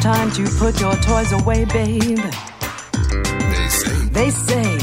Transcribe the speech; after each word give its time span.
Time 0.00 0.30
to 0.30 0.48
put 0.58 0.80
your 0.80 0.94
toys 0.96 1.30
away, 1.32 1.64
babe. 1.66 2.00
they 2.16 3.68
say, 3.68 4.08
They 4.08 4.30
say, 4.30 4.78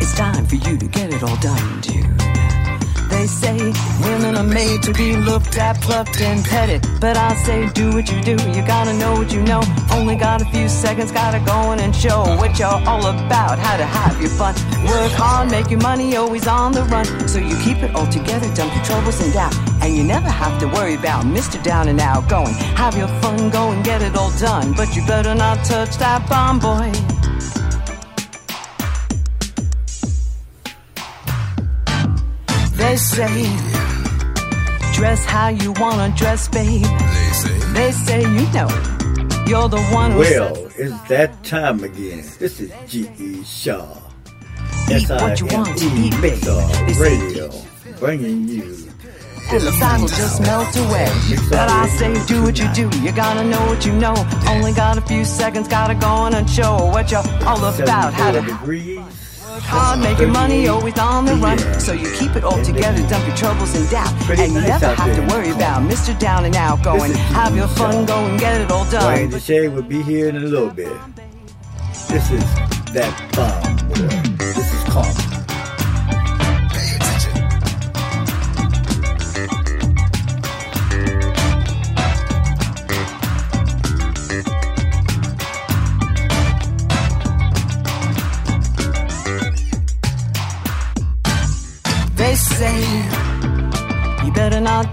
it's 0.00 0.14
time 0.16 0.46
for 0.46 0.54
you 0.54 0.78
to 0.78 0.86
get 0.86 1.12
it 1.12 1.22
all 1.22 1.36
done, 1.36 1.80
dude. 1.82 2.06
They 3.10 3.26
say 3.26 3.58
women 4.00 4.36
are 4.36 4.42
made 4.42 4.82
to 4.84 4.94
be 4.94 5.16
looked 5.16 5.58
at, 5.58 5.78
plucked, 5.82 6.18
and 6.22 6.42
petted. 6.42 6.86
But 7.00 7.18
I 7.18 7.34
say, 7.34 7.68
do 7.74 7.92
what 7.92 8.10
you 8.10 8.22
do. 8.22 8.32
You 8.50 8.66
gotta 8.66 8.94
know 8.94 9.12
what 9.12 9.30
you 9.32 9.42
know. 9.42 9.60
Only 9.92 10.16
got 10.16 10.40
a 10.40 10.46
few 10.46 10.68
seconds, 10.68 11.12
gotta 11.12 11.40
go 11.44 11.72
in 11.72 11.80
and 11.80 11.94
show 11.94 12.22
what 12.36 12.58
you're 12.58 12.68
all 12.68 13.04
about. 13.04 13.58
How 13.58 13.76
to 13.76 13.84
have 13.84 14.18
your 14.18 14.30
fun. 14.30 14.54
Work 14.86 15.12
hard, 15.12 15.50
make 15.50 15.70
your 15.70 15.80
money, 15.80 16.16
always 16.16 16.46
on 16.46 16.72
the 16.72 16.84
run. 16.84 17.04
So 17.28 17.38
you 17.38 17.56
keep 17.58 17.78
it 17.82 17.94
all 17.94 18.06
together, 18.06 18.48
dump 18.54 18.74
your 18.74 18.84
troubles 18.84 19.20
and 19.20 19.32
doubt. 19.34 19.69
And 19.82 19.96
you 19.96 20.04
never 20.04 20.28
have 20.28 20.60
to 20.60 20.66
worry 20.68 20.94
about 20.94 21.24
Mr. 21.24 21.62
Down 21.62 21.88
and 21.88 22.00
Out 22.00 22.28
going. 22.28 22.54
Have 22.76 22.96
your 22.96 23.08
fun, 23.22 23.50
go 23.50 23.70
and 23.70 23.84
get 23.84 24.02
it 24.02 24.14
all 24.16 24.30
done. 24.38 24.74
But 24.74 24.94
you 24.94 25.04
better 25.06 25.34
not 25.34 25.64
touch 25.64 25.96
that 25.96 26.28
bomb, 26.28 26.58
boy. 26.58 26.92
They 32.76 32.96
say, 32.96 33.42
dress 34.94 35.24
how 35.24 35.48
you 35.48 35.72
wanna 35.78 36.12
dress, 36.16 36.48
babe. 36.48 36.82
they 36.82 37.32
say. 37.32 37.58
They 37.72 37.92
say, 37.92 38.20
you 38.22 38.46
know, 38.52 38.68
you're 39.46 39.68
the 39.68 39.82
one 39.92 40.12
who 40.12 40.18
Well, 40.18 40.70
it's 40.76 41.00
that 41.08 41.42
time 41.44 41.84
again. 41.84 42.24
This 42.38 42.60
is 42.60 42.72
G.E. 42.88 43.44
Shaw. 43.44 43.96
Eat 44.90 45.08
what 45.08 45.38
you 45.40 45.46
want 45.46 45.78
to 45.78 45.86
eat, 45.86 46.20
baby. 46.20 46.36
They 46.36 46.92
say, 46.92 47.20
Radio, 47.20 47.50
bringing 47.98 48.48
you 48.48 48.89
and 49.52 49.62
the 49.62 49.98
will 50.00 50.08
just 50.08 50.40
melt 50.40 50.76
away. 50.76 51.10
But 51.48 51.68
I 51.68 51.88
say, 51.88 52.14
do 52.26 52.42
what 52.42 52.58
you 52.58 52.68
do. 52.72 52.88
You 53.00 53.12
gotta 53.12 53.44
know 53.44 53.60
what 53.66 53.84
you 53.84 53.92
know. 53.92 54.14
Only 54.48 54.72
got 54.72 54.98
a 54.98 55.00
few 55.00 55.24
seconds, 55.24 55.66
gotta 55.68 55.94
go 55.94 56.06
on 56.06 56.34
and 56.34 56.48
show 56.48 56.76
what 56.86 57.10
you're 57.10 57.26
all 57.44 57.64
about. 57.64 58.14
How 58.14 58.30
to 58.30 58.40
74 58.40 59.20
work 59.60 59.62
hard, 59.62 60.00
make 60.00 60.18
your 60.18 60.28
money, 60.28 60.68
always 60.68 60.98
on 60.98 61.24
the 61.24 61.34
run. 61.36 61.58
So 61.80 61.92
you 61.92 62.10
keep 62.12 62.36
it 62.36 62.44
all 62.44 62.62
together, 62.62 63.06
dump 63.08 63.26
your 63.26 63.36
troubles 63.36 63.74
and 63.74 63.88
doubt. 63.90 64.12
And 64.30 64.52
you 64.52 64.60
never 64.60 64.94
have 64.94 65.16
to 65.16 65.34
worry 65.34 65.50
about 65.50 65.82
Mr. 65.90 66.18
Down 66.18 66.44
and 66.44 66.56
Out 66.56 66.82
going. 66.82 67.12
Have 67.12 67.56
your 67.56 67.68
fun, 67.68 68.06
go 68.06 68.26
and 68.26 68.38
get 68.38 68.60
it 68.60 68.70
all 68.70 68.88
done. 68.90 69.12
Wayne 69.12 69.30
the 69.30 69.40
Shade 69.40 69.68
will 69.68 69.82
be 69.82 70.02
here 70.02 70.28
in 70.28 70.36
a 70.36 70.40
little 70.40 70.70
bit. 70.70 70.92
This 72.08 72.30
is 72.30 72.44
that 72.94 73.12
bomb. 73.34 74.36
This 74.38 74.72
is 74.72 74.84
Carmen. 74.84 75.39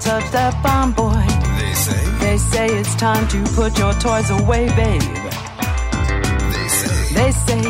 Touch 0.07 0.31
that 0.31 0.54
bomb, 0.63 0.94
boy. 0.94 1.19
They 1.59 1.74
say, 1.74 2.04
They 2.24 2.38
say 2.38 2.68
it's 2.80 2.95
time 2.95 3.27
to 3.27 3.39
put 3.59 3.77
your 3.77 3.94
toys 4.06 4.30
away, 4.30 4.68
babe. 4.80 5.01
they 6.54 6.68
say, 6.80 6.98
They 7.18 7.31
say 7.31 7.62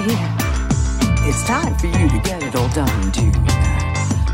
it's 1.29 1.43
time 1.47 1.73
for 1.79 1.87
you 1.87 2.07
to 2.13 2.19
get 2.29 2.43
it 2.43 2.55
all 2.55 2.69
done, 2.69 3.09
dude. 3.09 3.33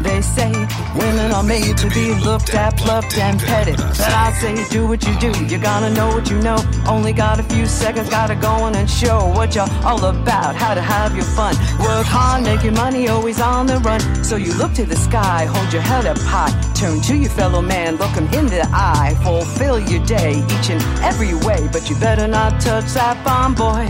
They 0.04 0.20
say 0.22 0.52
women 1.00 1.32
are 1.32 1.44
made 1.44 1.78
to 1.78 1.90
be 1.92 2.14
looked 2.28 2.54
at, 2.54 2.76
plucked, 2.76 3.18
and 3.18 3.40
petted. 3.40 3.78
But 3.78 4.14
I 4.26 4.34
say 4.34 4.54
do 4.70 4.86
what 4.86 5.02
you 5.08 5.18
do. 5.18 5.32
You 5.46 5.58
gotta 5.58 5.90
know 5.90 6.10
what 6.10 6.30
you 6.30 6.38
know. 6.42 6.58
Only 6.86 7.14
got 7.14 7.40
a 7.40 7.44
few 7.44 7.66
seconds, 7.66 8.10
gotta 8.10 8.36
go 8.36 8.50
on 8.66 8.76
and 8.76 8.90
show 8.90 9.28
what 9.28 9.56
you're 9.56 9.74
all 9.86 10.04
about. 10.04 10.56
How 10.56 10.74
to 10.74 10.82
have 10.82 11.16
your 11.16 11.30
fun. 11.38 11.56
Work 11.80 12.06
hard, 12.06 12.44
make 12.44 12.64
your 12.64 12.74
money, 12.74 13.08
always 13.08 13.40
on 13.40 13.66
the 13.68 13.78
run. 13.78 14.02
So 14.26 14.36
you 14.36 14.54
look 14.56 14.74
to 14.74 14.84
the 14.84 14.98
sky, 14.98 15.46
hold 15.46 15.72
your 15.72 15.82
head 15.82 16.06
up 16.06 16.18
high. 16.18 16.52
Turn 16.84 17.00
to 17.00 17.16
your 17.16 17.30
fellow 17.30 17.62
man, 17.62 17.96
look 17.96 18.10
him 18.10 18.26
in 18.34 18.46
the 18.48 18.68
eye. 18.74 19.18
Fulfill 19.24 19.80
your 19.80 20.06
day 20.06 20.44
each 20.50 20.70
and 20.70 20.84
every 21.02 21.34
way. 21.34 21.70
But 21.72 21.90
you 21.90 21.96
better 21.96 22.28
not 22.28 22.60
touch 22.60 22.92
that 22.92 23.24
bomb, 23.24 23.56
boy. 23.56 23.88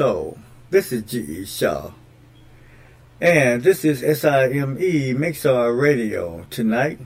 So, 0.00 0.38
this 0.70 0.92
is 0.92 1.02
G.E. 1.02 1.44
Shaw. 1.44 1.90
And 3.20 3.62
this 3.62 3.84
is 3.84 4.00
SIME 4.00 4.78
Mixar 4.78 5.78
Radio 5.78 6.46
tonight. 6.48 7.00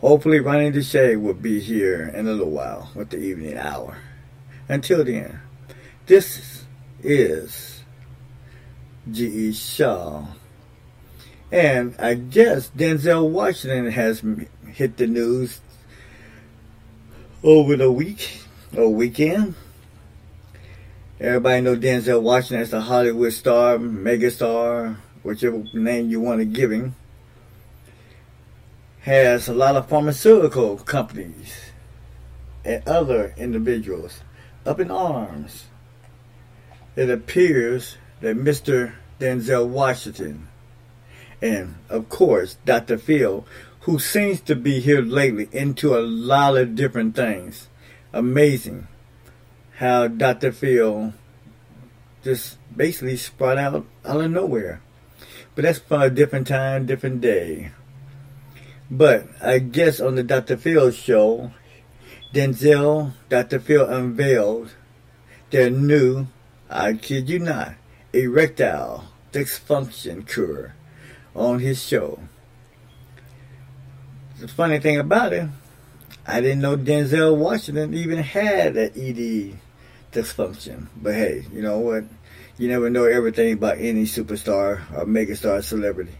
Hopefully, 0.00 0.38
Ronnie 0.38 0.70
Deshay 0.70 1.20
will 1.20 1.34
be 1.34 1.58
here 1.58 2.12
in 2.14 2.28
a 2.28 2.30
little 2.30 2.52
while 2.52 2.92
with 2.94 3.10
the 3.10 3.16
evening 3.16 3.58
hour. 3.58 3.98
Until 4.68 5.02
then, 5.02 5.40
this 6.06 6.62
is 7.02 7.82
G.E. 9.10 9.54
Shaw. 9.54 10.26
And 11.50 11.96
I 11.98 12.14
guess 12.14 12.70
Denzel 12.70 13.28
Washington 13.28 13.90
has 13.90 14.22
hit 14.68 14.96
the 14.96 15.08
news 15.08 15.60
over 17.42 17.76
the 17.76 17.90
week 17.90 18.42
or 18.76 18.90
weekend. 18.90 19.56
Everybody 21.22 21.60
know 21.60 21.76
Denzel 21.76 22.20
Washington 22.20 22.62
as 22.62 22.72
a 22.72 22.80
Hollywood 22.80 23.32
star, 23.32 23.78
megastar, 23.78 24.96
whichever 25.22 25.62
name 25.72 26.10
you 26.10 26.18
want 26.18 26.40
to 26.40 26.44
give 26.44 26.72
him. 26.72 26.96
Has 29.02 29.46
a 29.46 29.54
lot 29.54 29.76
of 29.76 29.88
pharmaceutical 29.88 30.78
companies 30.78 31.70
and 32.64 32.82
other 32.88 33.34
individuals 33.36 34.22
up 34.66 34.80
in 34.80 34.90
arms. 34.90 35.66
It 36.96 37.08
appears 37.08 37.98
that 38.20 38.36
Mr. 38.36 38.94
Denzel 39.20 39.68
Washington 39.68 40.48
and, 41.40 41.76
of 41.88 42.08
course, 42.08 42.56
Dr. 42.64 42.98
Phil, 42.98 43.46
who 43.82 44.00
seems 44.00 44.40
to 44.40 44.56
be 44.56 44.80
here 44.80 45.02
lately 45.02 45.48
into 45.52 45.96
a 45.96 46.02
lot 46.02 46.56
of 46.56 46.74
different 46.74 47.14
things. 47.14 47.68
Amazing 48.12 48.88
how 49.76 50.08
Dr. 50.08 50.52
Phil 50.52 51.12
just 52.22 52.58
basically 52.74 53.16
sprung 53.16 53.58
out 53.58 53.86
out 54.04 54.20
of 54.20 54.30
nowhere. 54.30 54.80
But 55.54 55.64
that's 55.64 55.78
for 55.78 56.04
a 56.04 56.10
different 56.10 56.46
time, 56.46 56.86
different 56.86 57.20
day. 57.20 57.72
But 58.90 59.28
I 59.42 59.58
guess 59.58 60.00
on 60.00 60.14
the 60.14 60.22
Dr. 60.22 60.56
Phil 60.56 60.90
show, 60.90 61.52
Denzel, 62.32 63.12
Dr. 63.28 63.58
Phil 63.58 63.88
unveiled 63.88 64.72
their 65.50 65.70
new, 65.70 66.28
I 66.70 66.94
kid 66.94 67.28
you 67.28 67.38
not, 67.38 67.74
erectile 68.12 69.04
dysfunction 69.32 70.28
cure 70.28 70.74
on 71.34 71.60
his 71.60 71.82
show. 71.82 72.20
The 74.38 74.48
funny 74.48 74.78
thing 74.78 74.98
about 74.98 75.32
it, 75.32 75.48
I 76.26 76.40
didn't 76.40 76.60
know 76.60 76.76
Denzel 76.76 77.36
Washington 77.36 77.94
even 77.94 78.18
had 78.18 78.76
an 78.76 78.92
ED 78.94 79.58
dysfunction. 80.12 80.86
But 80.96 81.14
hey, 81.14 81.46
you 81.52 81.62
know 81.62 81.78
what? 81.78 82.04
You 82.58 82.68
never 82.68 82.90
know 82.90 83.04
everything 83.04 83.54
about 83.54 83.78
any 83.78 84.04
superstar 84.04 84.82
or 84.96 85.04
megastar 85.04 85.64
celebrity, 85.64 86.14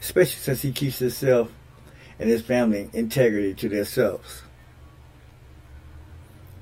especially 0.00 0.40
since 0.40 0.62
he 0.62 0.72
keeps 0.72 0.98
himself 0.98 1.50
and 2.18 2.28
his 2.28 2.42
family 2.42 2.90
integrity 2.92 3.54
to 3.54 3.68
themselves. 3.68 4.42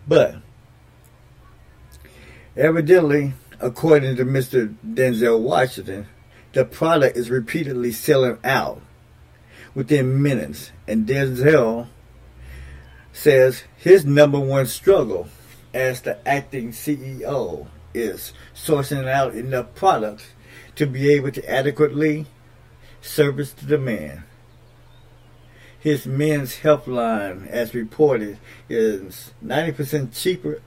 But 0.09 0.37
evidently, 2.57 3.35
according 3.61 4.17
to 4.17 4.25
Mr. 4.25 4.75
Denzel 4.87 5.41
Washington, 5.41 6.07
the 6.53 6.65
product 6.65 7.17
is 7.17 7.29
repeatedly 7.29 7.93
selling 7.93 8.39
out 8.45 8.81
within 9.75 10.23
minutes, 10.23 10.71
and 10.89 11.07
Denzel 11.07 11.89
says 13.17 13.65
his 13.79 14.05
number 14.05 14.39
one 14.39 14.67
struggle 14.67 15.27
as 15.73 16.03
the 16.03 16.29
acting 16.29 16.71
CEO 16.71 17.67
is 17.95 18.35
sourcing 18.55 19.09
out 19.09 19.35
enough 19.35 19.75
products 19.75 20.27
to 20.75 20.87
be 20.87 21.11
able 21.11 21.31
to 21.31 21.51
adequately 21.51 22.27
service 23.01 23.53
the 23.53 23.65
demand. 23.65 24.23
His 25.79 26.07
men's 26.07 26.57
health 26.57 26.87
line, 26.87 27.49
as 27.51 27.75
reported, 27.75 28.39
is 28.69 29.33
90% 29.43 30.15
cheaper 30.15 30.61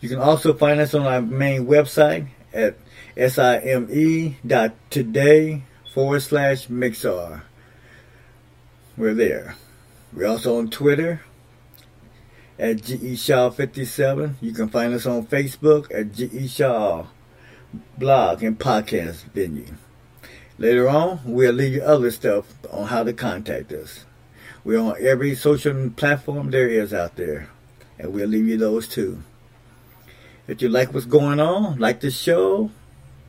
You 0.00 0.08
can 0.08 0.18
also 0.18 0.54
find 0.54 0.80
us 0.80 0.94
on 0.94 1.06
our 1.06 1.20
main 1.20 1.66
website 1.66 2.28
at 2.52 2.76
sime.today 3.16 4.32
forward 5.92 6.20
slash 6.20 6.68
Mixar. 6.68 7.42
We're 8.96 9.14
there. 9.14 9.56
We're 10.12 10.28
also 10.28 10.58
on 10.58 10.70
Twitter 10.70 11.22
at 12.58 12.82
GE 12.82 13.18
Shaw 13.18 13.50
57. 13.50 14.36
You 14.40 14.52
can 14.52 14.68
find 14.68 14.94
us 14.94 15.06
on 15.06 15.26
Facebook 15.26 15.92
at 15.92 16.12
GE 16.12 16.50
Shaw 16.50 17.06
blog 17.96 18.42
and 18.42 18.58
podcast 18.58 19.24
venue. 19.34 19.74
Later 20.58 20.88
on, 20.88 21.20
we'll 21.24 21.52
leave 21.52 21.74
you 21.74 21.82
other 21.82 22.10
stuff 22.10 22.52
on 22.70 22.88
how 22.88 23.04
to 23.04 23.12
contact 23.12 23.72
us. 23.72 24.04
We're 24.64 24.80
on 24.80 24.96
every 25.00 25.34
social 25.34 25.90
platform 25.90 26.50
there 26.50 26.68
is 26.68 26.92
out 26.92 27.16
there, 27.16 27.48
and 27.98 28.12
we'll 28.12 28.28
leave 28.28 28.48
you 28.48 28.58
those 28.58 28.88
too. 28.88 29.22
If 30.48 30.62
you 30.62 30.70
like 30.70 30.94
what's 30.94 31.04
going 31.04 31.40
on, 31.40 31.78
like 31.78 32.00
the 32.00 32.10
show, 32.10 32.70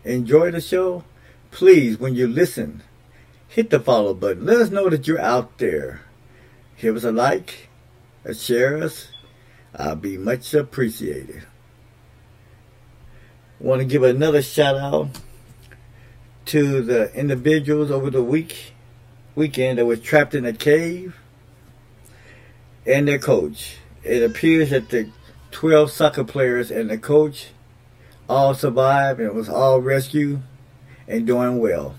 enjoy 0.05 0.51
the 0.51 0.61
show, 0.61 1.03
please, 1.51 1.99
when 1.99 2.15
you 2.15 2.27
listen, 2.27 2.81
hit 3.49 3.69
the 3.69 3.79
follow 3.81 4.13
button. 4.13 4.45
Let 4.45 4.61
us 4.61 4.69
know 4.69 4.89
that 4.89 5.05
you're 5.05 5.19
out 5.19 5.57
there. 5.57 6.01
Give 6.79 6.95
us 6.95 7.03
a 7.03 7.11
like, 7.11 7.67
a 8.23 8.33
share 8.33 8.81
us. 8.81 9.09
I'll 9.75 9.97
be 9.97 10.17
much 10.17 10.53
appreciated. 10.53 11.45
Want 13.59 13.79
to 13.81 13.85
give 13.85 14.03
another 14.03 14.41
shout 14.41 14.77
out 14.77 15.09
to 16.45 16.81
the 16.81 17.13
individuals 17.13 17.91
over 17.91 18.09
the 18.09 18.23
week 18.23 18.73
weekend 19.35 19.77
that 19.77 19.85
was 19.85 19.99
trapped 19.99 20.35
in 20.35 20.45
a 20.45 20.53
cave 20.53 21.19
and 22.85 23.09
their 23.09 23.19
coach. 23.19 23.75
It 24.03 24.23
appears 24.23 24.69
that 24.69 24.89
the 24.89 25.09
12 25.51 25.91
soccer 25.91 26.23
players 26.23 26.71
and 26.71 26.89
the 26.89 26.97
coach 26.97 27.47
all 28.27 28.53
survived 28.53 29.19
and 29.19 29.33
was 29.33 29.49
all 29.49 29.81
rescued 29.81 30.41
and 31.07 31.25
doing 31.25 31.59
well. 31.59 31.95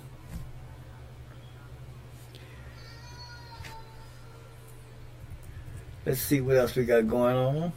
Let's 6.07 6.21
see 6.21 6.41
what 6.41 6.57
else 6.57 6.75
we 6.75 6.85
got 6.85 7.07
going 7.09 7.37
on. 7.37 7.73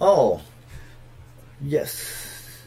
Oh, 0.00 0.40
yes. 1.60 2.62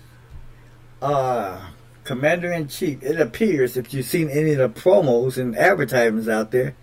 Uh, 1.02 1.60
Commander 2.04 2.52
in 2.52 2.68
Chief, 2.68 3.02
it 3.04 3.20
appears, 3.20 3.76
if 3.76 3.94
you've 3.94 4.06
seen 4.06 4.30
any 4.30 4.52
of 4.54 4.58
the 4.60 4.70
promos 4.70 5.38
and 5.38 5.58
advertisements 5.58 6.28
out 6.28 6.52
there, 6.52 6.76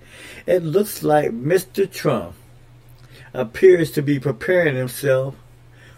it 0.47 0.63
looks 0.63 1.03
like 1.03 1.31
Mr. 1.31 1.91
Trump 1.91 2.35
appears 3.35 3.91
to 3.91 4.03
be 4.03 4.19
preparing 4.21 4.77
himself 4.77 5.35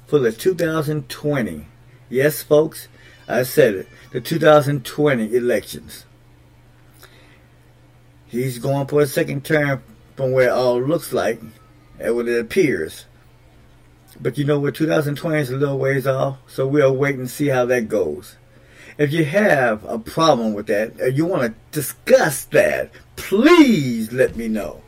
for 0.07 0.19
the 0.19 0.33
2020. 0.33 1.67
Yes, 2.09 2.43
folks, 2.43 2.89
I 3.29 3.43
said 3.43 3.75
it. 3.75 3.89
The 4.13 4.21
2020 4.21 5.35
elections. 5.35 6.07
He's 8.27 8.59
going 8.59 8.87
for 8.87 9.03
a 9.03 9.07
second 9.07 9.45
term 9.45 9.83
from 10.17 10.33
where 10.33 10.49
it 10.49 10.53
all 10.53 10.81
looks 10.81 11.13
like 11.13 11.41
and 12.01 12.17
what 12.17 12.29
it 12.29 12.41
appears. 12.41 13.05
But 14.21 14.39
you 14.39 14.45
know 14.45 14.59
what? 14.59 14.75
2020 14.75 15.39
is 15.39 15.51
a 15.51 15.57
little 15.57 15.79
ways 15.79 16.07
off, 16.07 16.39
so 16.47 16.67
we'll 16.67 16.97
wait 16.97 17.17
and 17.17 17.29
see 17.29 17.49
how 17.49 17.67
that 17.67 17.89
goes. 17.89 18.37
If 18.97 19.13
you 19.13 19.27
have 19.27 19.85
a 19.85 19.99
problem 19.99 20.55
with 20.55 20.69
that, 20.69 20.99
or 21.01 21.09
you 21.09 21.27
want 21.27 21.43
to 21.43 21.55
discuss 21.71 22.47
that, 22.47 22.91
please 23.17 24.11
let 24.11 24.37
me 24.37 24.49
know. 24.49 24.81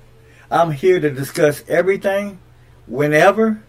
I'm 0.50 0.70
here 0.70 0.98
to 0.98 1.10
discuss 1.10 1.62
everything, 1.68 2.38
whenever, 2.86 3.62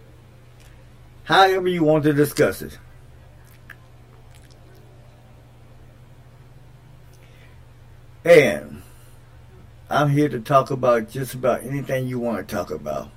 however 1.23 1.67
you 1.67 1.83
want 1.83 2.05
to 2.05 2.13
discuss 2.13 2.61
it. 2.61 2.77
And 8.23 8.81
I'm 9.89 10.09
here 10.09 10.29
to 10.29 10.39
talk 10.39 10.71
about 10.71 11.09
just 11.09 11.33
about 11.33 11.63
anything 11.63 12.07
you 12.07 12.19
want 12.19 12.47
to 12.47 12.55
talk 12.55 12.71
about. 12.71 13.09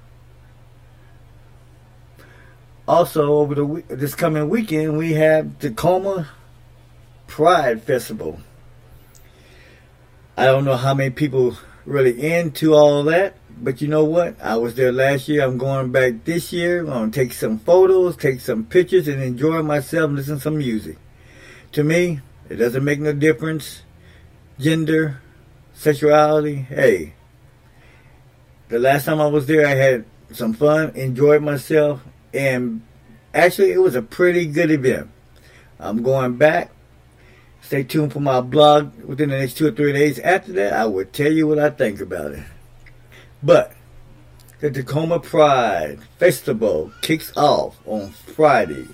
Also, 2.89 3.33
over 3.35 3.55
the 3.55 3.85
this 3.89 4.15
coming 4.15 4.49
weekend, 4.49 4.99
we 4.99 5.13
have 5.13 5.59
Tacoma 5.61 6.29
Pride 7.27 7.83
Festival. 7.83 8.41
I 10.37 10.47
don't 10.47 10.65
know 10.65 10.77
how 10.77 10.95
many 10.95 11.11
people 11.11 11.57
really 11.85 12.35
into 12.35 12.75
all 12.75 13.05
that, 13.05 13.35
but 13.61 13.81
you 13.81 13.89
know 13.89 14.05
what? 14.05 14.41
I 14.41 14.57
was 14.57 14.75
there 14.75 14.93
last 14.93 15.29
year. 15.29 15.45
I'm 15.45 15.59
going 15.59 15.93
back 15.93 16.25
this 16.25 16.53
year. 16.53 16.81
I'm 16.81 16.87
going 16.87 17.11
to 17.11 17.21
take 17.21 17.33
some 17.33 17.59
photos, 17.59 18.17
take 18.17 18.41
some 18.41 18.65
pictures, 18.65 19.09
and 19.09 19.23
enjoy 19.23 19.63
myself 19.63 20.09
and 20.09 20.17
listen 20.17 20.37
to 20.37 20.41
some 20.43 20.59
music. 20.59 20.97
To 21.73 21.85
me, 21.85 22.21
it 22.49 22.57
doesn't 22.57 22.85
make 22.85 23.01
no 23.01 23.13
difference. 23.13 23.83
Gender, 24.59 25.21
sexuality, 25.75 26.57
hey. 26.57 27.15
The 28.69 28.79
last 28.79 29.05
time 29.05 29.21
I 29.21 29.27
was 29.27 29.47
there, 29.47 29.67
I 29.67 29.75
had 29.75 30.05
some 30.33 30.55
fun, 30.55 30.91
enjoyed 30.95 31.43
myself, 31.43 32.03
and 32.33 32.83
actually, 33.35 33.73
it 33.73 33.81
was 33.81 33.95
a 33.95 34.03
pretty 34.03 34.47
good 34.47 34.71
event. 34.71 35.11
I'm 35.79 36.03
going 36.03 36.37
back. 36.37 36.71
Stay 37.63 37.85
tuned 37.85 38.13
for 38.13 38.21
my 38.21 38.41
blog 38.41 38.93
within 39.05 39.31
the 39.31 39.39
next 39.39 39.55
two 39.55 39.69
or 39.69 39.71
three 39.71 39.93
days. 39.93 40.19
After 40.19 40.53
that, 40.53 40.75
I 40.75 40.85
will 40.85 41.07
tell 41.07 41.33
you 41.33 41.47
what 41.47 41.59
I 41.59 41.71
think 41.71 42.01
about 42.01 42.33
it. 42.33 42.43
But 43.43 43.73
the 44.61 44.71
Tacoma 44.71 45.21
Pride 45.21 46.01
Festival 46.19 46.93
kicks 47.01 47.35
off 47.37 47.77
on 47.87 48.11
Friday 48.11 48.89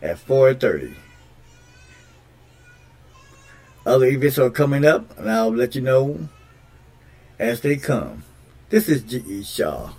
at 0.00 0.18
4:30. 0.18 0.96
Other 3.84 4.06
events 4.06 4.38
are 4.38 4.50
coming 4.50 4.84
up, 4.84 5.18
and 5.18 5.30
I'll 5.30 5.54
let 5.54 5.74
you 5.74 5.82
know 5.82 6.28
as 7.38 7.60
they 7.60 7.76
come. 7.76 8.24
This 8.70 8.88
is 8.88 9.02
G.E. 9.02 9.44
Shaw. 9.44 9.92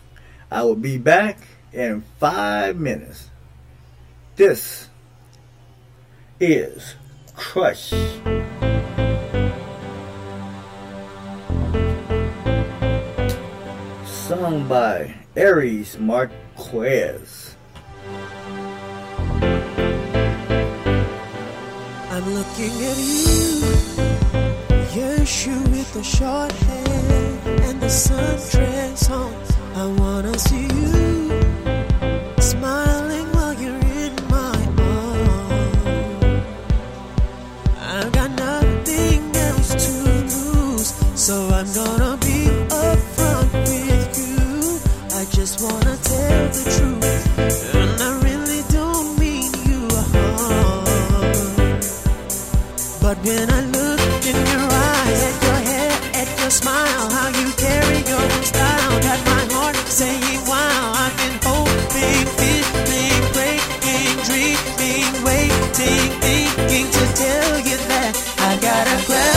I 0.50 0.64
will 0.64 0.76
be 0.76 0.98
back 0.98 1.40
in 1.72 2.04
five 2.20 2.78
minutes. 2.78 3.30
This 4.36 4.90
is 6.40 6.96
crush. 7.36 7.94
Sung 14.06 14.68
by 14.68 15.14
Aries 15.36 15.98
Marquez. 16.00 17.56
I'm 22.10 22.26
looking 22.34 22.74
at 22.90 22.98
you, 22.98 23.62
your 24.96 25.26
shoe 25.26 25.64
with 25.64 25.94
the 25.94 26.04
short 26.04 26.52
hair 26.52 27.70
and 27.70 27.82
the 27.82 27.90
sun 27.90 28.36
dress 28.52 29.10
on. 29.10 29.34
I 29.76 29.88
wanna 30.00 30.38
see 30.38 30.68
you 30.68 31.43
when 53.24 53.50
I 53.50 53.62
look 53.62 54.26
in 54.28 54.36
your 54.36 54.68
eyes, 54.68 55.22
at 55.30 55.38
your 55.44 55.60
hair, 55.70 55.92
at 56.22 56.30
your 56.40 56.50
smile, 56.50 57.10
how 57.10 57.28
you 57.40 57.48
carry 57.56 58.00
your 58.12 58.30
style. 58.44 59.02
Got 59.02 59.20
my 59.26 59.44
heart 59.56 59.76
saying, 59.88 60.42
wow, 60.46 60.92
I've 61.04 61.16
been 61.22 61.38
hoping, 61.42 62.28
feeling, 62.40 63.24
praying, 63.32 64.18
dreaming, 64.28 65.14
waiting, 65.24 66.10
thinking 66.20 66.88
to 66.92 67.04
tell 67.16 67.60
you 67.60 67.78
that 67.92 68.14
I 68.40 68.52
got 68.60 68.88
a 68.88 69.08
grab. 69.08 69.33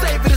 Save 0.00 0.26
it. 0.26 0.31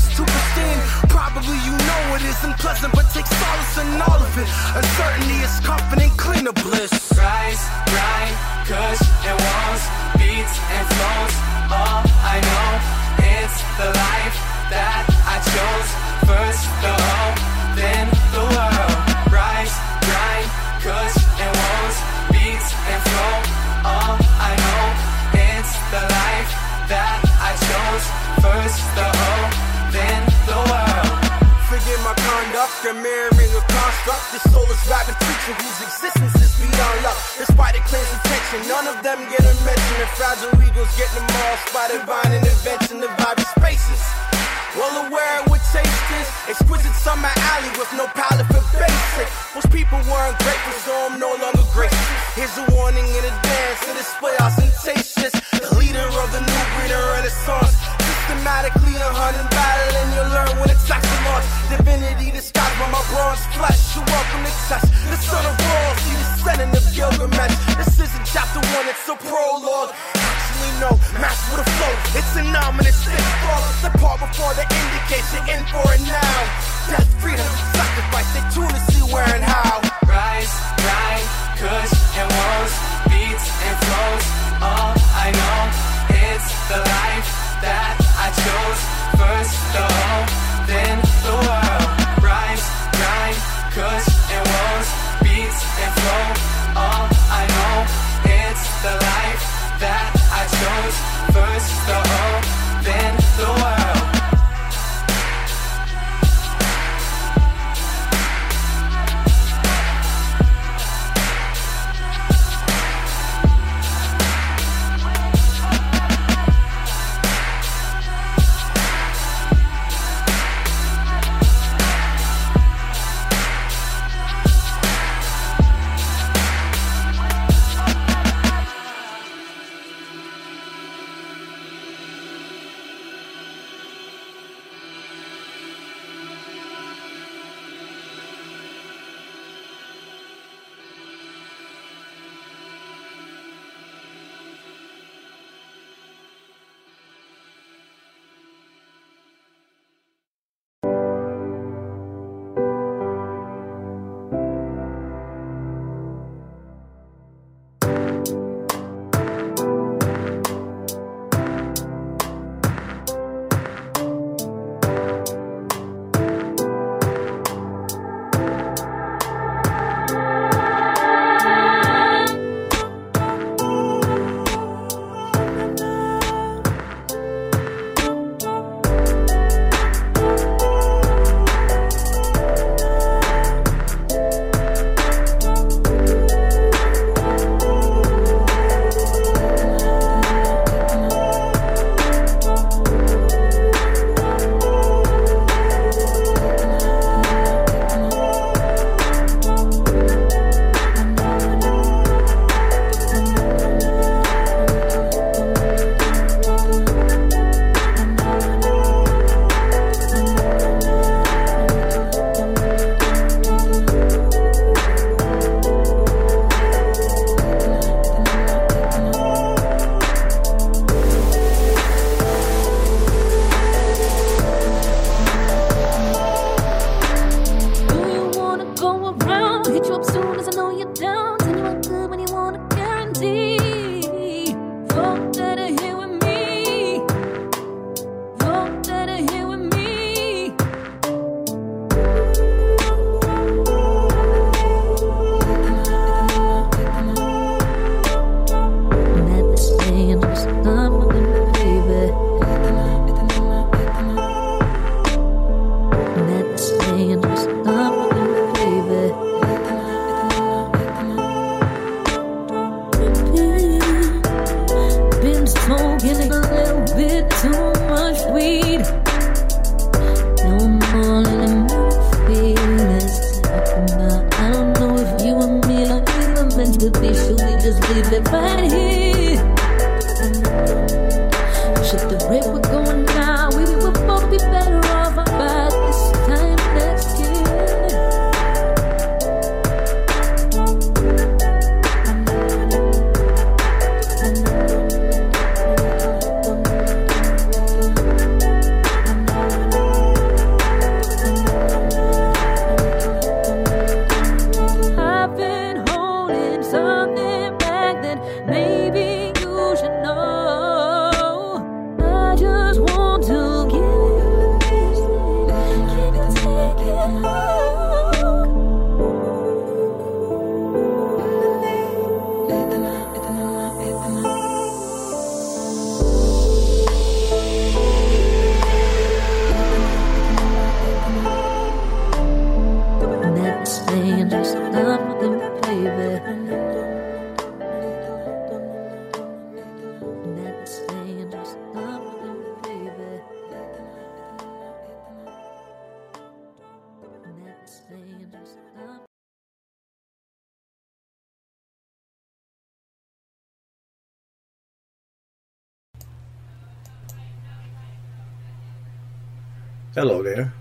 Hello 359.96 360.22
there. 360.22 360.54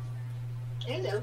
Hello. 0.87 1.21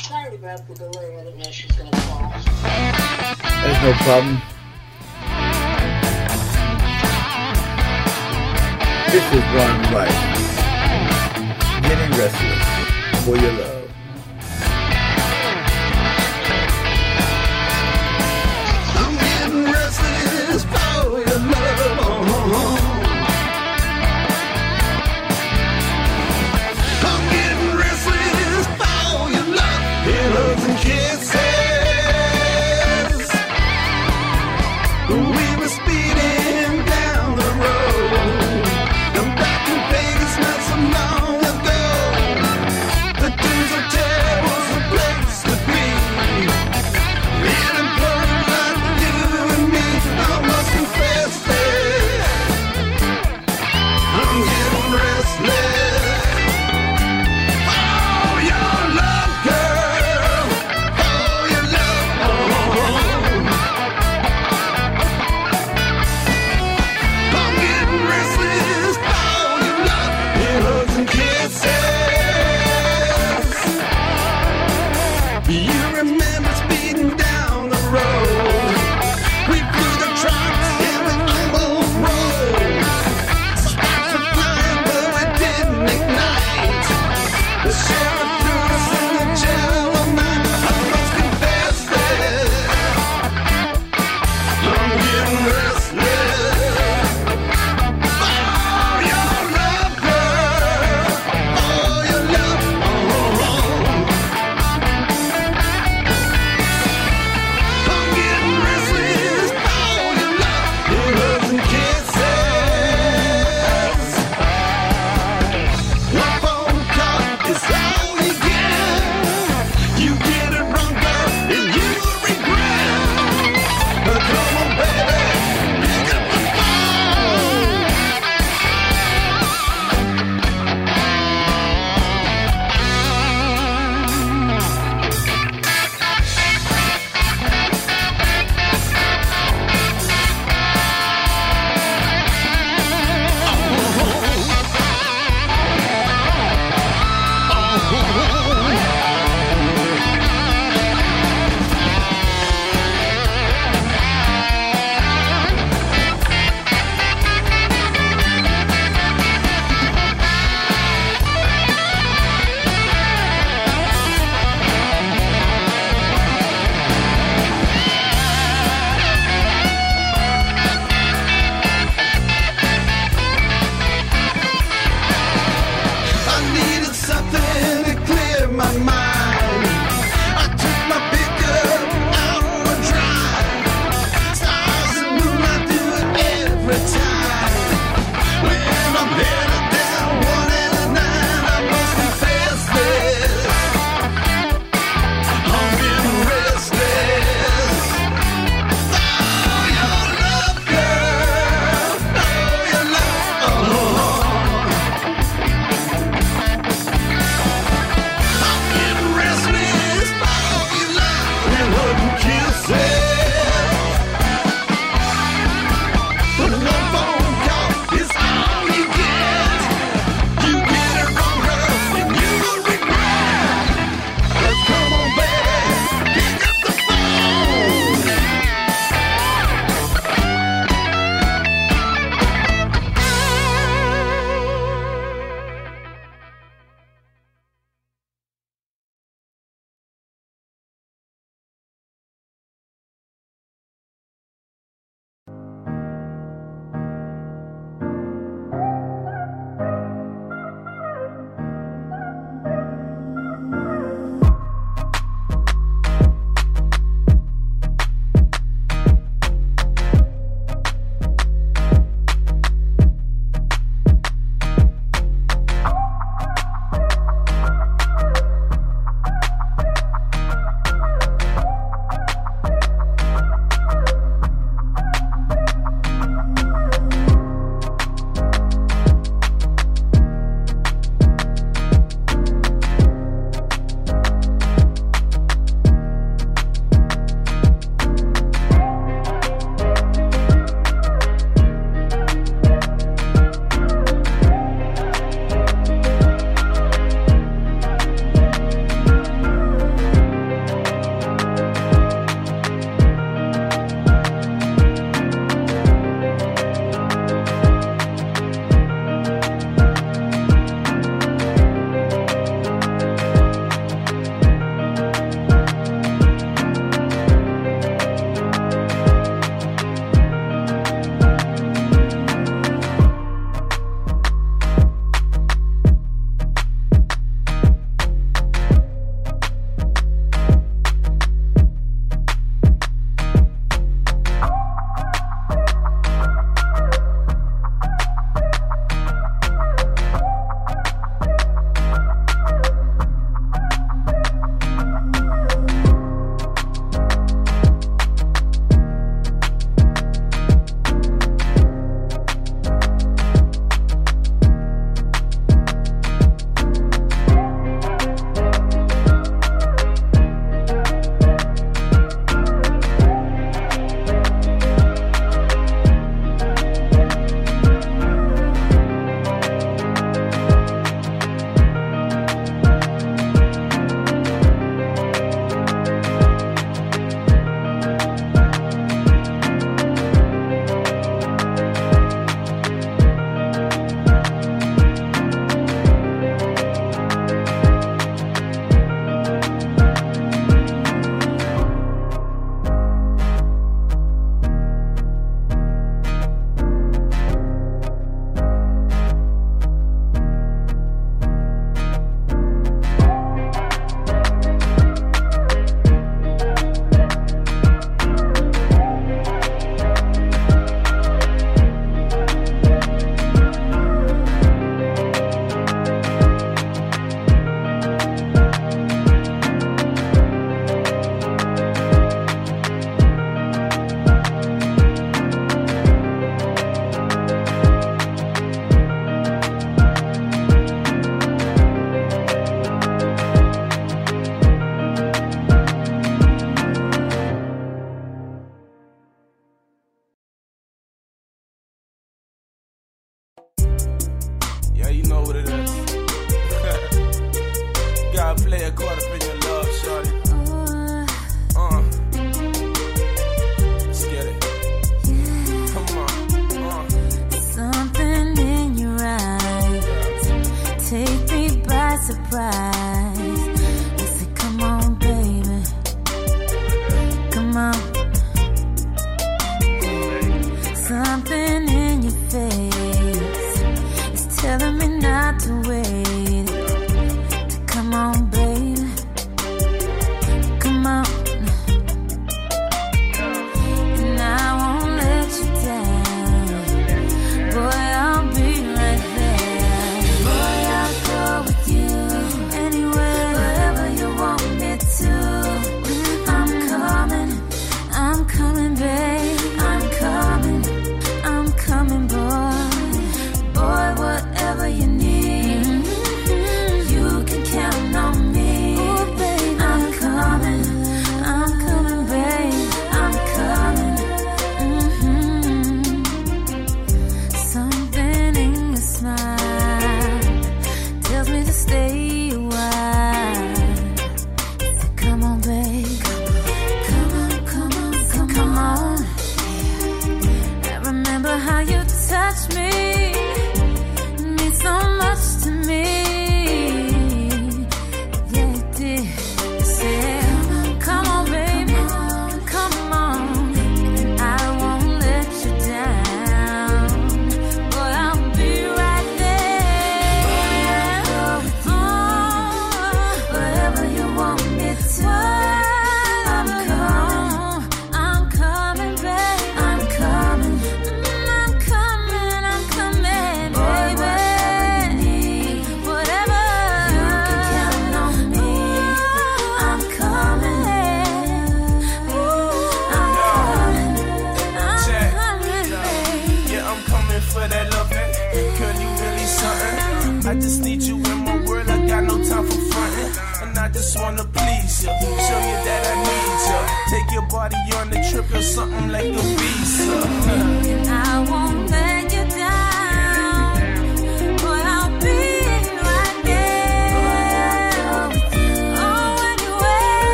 Sorry 0.00 0.36
about 0.36 0.68
the 0.68 0.74
delay. 0.76 1.18
I 1.18 1.24
didn't 1.24 1.38
know 1.38 1.50
she 1.50 1.66
was 1.66 1.76
going 1.76 1.90
to 1.90 1.96
call. 2.02 2.30
That's 2.30 3.82
no 3.82 3.92
problem. 4.04 4.40
This 9.10 9.26
is 9.34 9.42
Ron 9.56 9.92
Wright. 9.92 10.18
Getting 11.82 12.12
restless 12.16 13.24
for 13.24 13.36
your 13.36 13.54
love. 13.54 13.79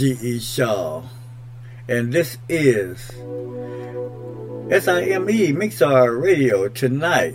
G.E. 0.00 0.40
Shaw, 0.40 1.02
and 1.86 2.10
this 2.10 2.38
is 2.48 3.06
SIME 4.70 5.26
Mixar 5.28 6.18
Radio 6.18 6.68
tonight. 6.68 7.34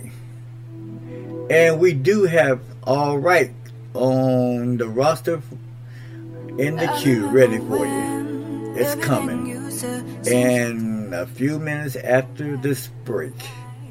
And 1.48 1.78
we 1.78 1.92
do 1.92 2.24
have 2.24 2.60
All 2.82 3.18
Right 3.18 3.54
on 3.94 4.78
the 4.78 4.88
roster 4.88 5.40
in 6.58 6.74
the 6.74 6.92
queue 6.98 7.28
ready 7.28 7.58
for 7.58 7.86
you. 7.86 8.74
It's 8.74 8.96
coming. 8.96 9.48
And 10.26 11.14
a 11.14 11.28
few 11.28 11.60
minutes 11.60 11.94
after 11.94 12.56
this 12.56 12.88
break, 13.04 13.36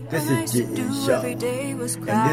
this 0.09 0.29
is 0.29 0.51
G.E. 0.51 1.05
Shaw, 1.05 1.21
and 1.21 1.39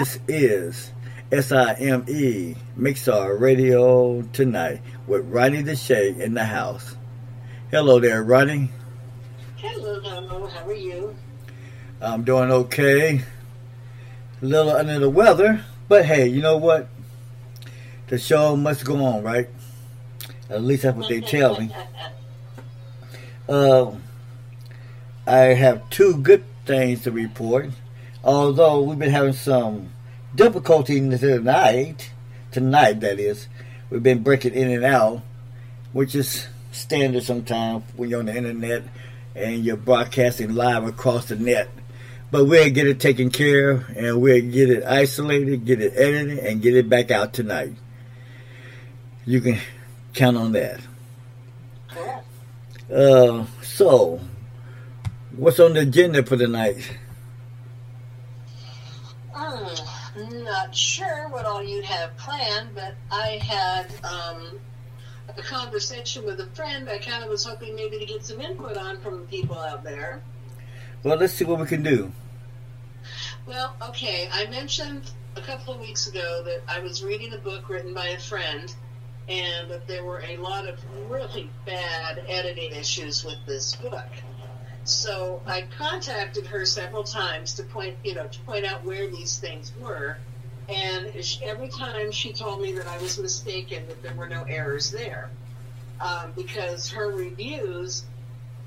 this 0.01 0.19
is 0.27 0.91
SIME 1.33 2.57
Mixar 2.77 3.41
Radio 3.41 4.21
tonight 4.35 4.83
with 5.07 5.25
Ronnie 5.33 5.63
Deshay 5.63 6.21
in 6.21 6.35
the 6.35 6.45
house. 6.45 6.95
Hello 7.71 7.99
there, 7.99 8.23
Ronnie. 8.23 8.69
Hello, 9.57 9.99
Dono. 10.03 10.47
How 10.47 10.67
are 10.67 10.75
you? 10.75 11.17
I'm 12.03 12.23
doing 12.25 12.51
okay. 12.51 13.23
A 14.43 14.45
little 14.45 14.73
under 14.73 14.99
the 14.99 15.09
weather, 15.09 15.65
but 15.89 16.05
hey, 16.05 16.27
you 16.27 16.43
know 16.43 16.59
what? 16.59 16.89
The 18.09 18.19
show 18.19 18.55
must 18.55 18.85
go 18.85 19.03
on, 19.03 19.23
right? 19.23 19.49
At 20.51 20.63
least 20.63 20.83
that's 20.83 20.99
what 20.99 21.09
they 21.09 21.23
tell 21.23 21.59
me. 21.59 21.75
Uh, 23.49 23.93
I 25.27 25.39
have 25.55 25.89
two 25.89 26.19
good 26.19 26.45
things 26.67 27.05
to 27.05 27.11
report. 27.11 27.71
Although 28.23 28.83
we've 28.83 28.99
been 28.99 29.11
having 29.11 29.33
some 29.33 29.92
difficulty 30.35 31.01
tonight, 31.19 32.11
tonight 32.51 33.01
that 33.01 33.19
is, 33.19 33.49
we've 33.91 34.03
been 34.03 34.23
breaking 34.23 34.55
in 34.55 34.71
and 34.71 34.85
out, 34.85 35.23
which 35.93 36.15
is 36.15 36.47
standard 36.71 37.23
sometimes 37.23 37.85
when 37.97 38.09
you're 38.11 38.21
on 38.21 38.27
the 38.27 38.37
internet 38.37 38.83
and 39.35 39.65
you're 39.65 39.77
broadcasting 39.77 40.55
live 40.55 40.85
across 40.85 41.27
the 41.27 41.37
net. 41.37 41.69
But 42.31 42.47
we'll 42.47 42.71
get 42.71 42.87
it 42.87 42.99
taken 42.99 43.31
care 43.31 43.71
of 43.71 43.89
and 43.91 44.21
we'll 44.21 44.41
get 44.41 44.71
it 44.71 44.85
isolated, 44.85 45.67
get 45.67 45.83
it 45.83 45.93
edited, 45.97 46.39
and 46.39 46.63
get 46.63 46.75
it 46.75 46.89
back 46.89 47.11
out 47.11 47.35
tonight. 47.35 47.75
You 49.27 49.41
can 49.41 49.59
count 50.15 50.37
on 50.37 50.53
that. 50.53 50.81
Uh, 52.91 53.45
so, 53.63 54.21
what's 55.37 55.61
on 55.61 55.75
the 55.75 55.81
agenda 55.81 56.23
for 56.23 56.37
tonight? 56.37 56.91
Mm, 59.35 59.92
not 60.45 60.75
sure 60.75 61.29
what 61.29 61.45
all 61.45 61.63
you'd 61.63 61.85
have 61.85 62.17
planned, 62.17 62.71
but 62.75 62.95
I 63.11 63.41
had 63.43 63.87
um, 64.05 64.59
a 65.29 65.43
conversation 65.43 66.25
with 66.25 66.41
a 66.41 66.47
friend. 66.47 66.89
I 66.89 66.99
kind 66.99 67.23
of 67.25 67.31
was 67.31 67.45
hoping 67.45 67.75
maybe 67.75 67.99
to 67.99 68.07
get 68.07 68.25
some 68.25 68.41
input 68.41 68.77
on 68.77 68.99
from 69.01 69.21
the 69.21 69.27
people 69.27 69.59
out 69.59 69.85
there. 69.85 70.23
Well, 71.03 71.17
let's 71.17 71.33
see 71.33 71.45
what 71.45 71.61
we 71.61 71.67
can 71.67 71.83
do. 71.83 72.13
Well, 73.47 73.75
okay, 73.89 74.29
I 74.33 74.47
mentioned 74.47 75.11
a 75.37 75.41
couple 75.41 75.75
of 75.75 75.81
weeks 75.81 76.07
ago 76.07 76.43
that 76.45 76.63
I 76.69 76.81
was 76.81 77.03
reading 77.03 77.33
a 77.33 77.39
book 77.39 77.69
written 77.69 77.95
by 77.95 78.09
a 78.09 78.19
friend, 78.19 78.73
and 79.29 79.71
that 79.71 79.87
there 79.87 80.05
were 80.05 80.23
a 80.29 80.37
lot 80.37 80.69
of 80.69 80.79
really 81.09 81.51
bad 81.67 82.23
editing 82.29 82.73
issues 82.73 83.25
with 83.25 83.39
this 83.47 83.75
book. 83.77 84.07
So 84.85 85.41
I 85.47 85.65
contacted 85.79 86.47
her 86.47 86.67
several 86.67 87.05
times 87.05 87.55
to 87.55 87.63
point, 87.63 87.97
you 88.05 88.15
know, 88.15 88.27
to 88.27 88.41
point 88.41 88.65
out 88.65 88.85
where 88.85 89.09
these 89.09 89.39
things 89.39 89.73
were, 89.81 90.19
and 90.69 91.25
she, 91.25 91.45
every 91.45 91.69
time 91.69 92.13
she 92.13 92.33
told 92.33 92.61
me 92.61 92.73
that 92.73 92.87
I 92.87 92.99
was 92.99 93.19
mistaken, 93.19 93.87
that 93.89 94.03
there 94.03 94.15
were 94.15 94.29
no 94.29 94.43
errors 94.45 94.91
there, 94.91 95.31
um, 96.01 96.33
because 96.37 96.91
her 96.91 97.13
reviews 97.13 98.05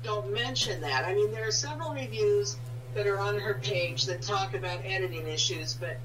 don't 0.02 0.32
mention 0.32 0.80
that. 0.82 1.04
I 1.06 1.14
mean, 1.14 1.32
there 1.32 1.48
are 1.48 1.52
several 1.52 1.92
reviews 1.92 2.58
that 2.94 3.06
are 3.06 3.18
on 3.18 3.38
her 3.38 3.54
page 3.54 4.06
that 4.06 4.22
talk 4.22 4.54
about 4.54 4.80
editing 4.84 5.26
issues, 5.26 5.74
but 5.74 5.98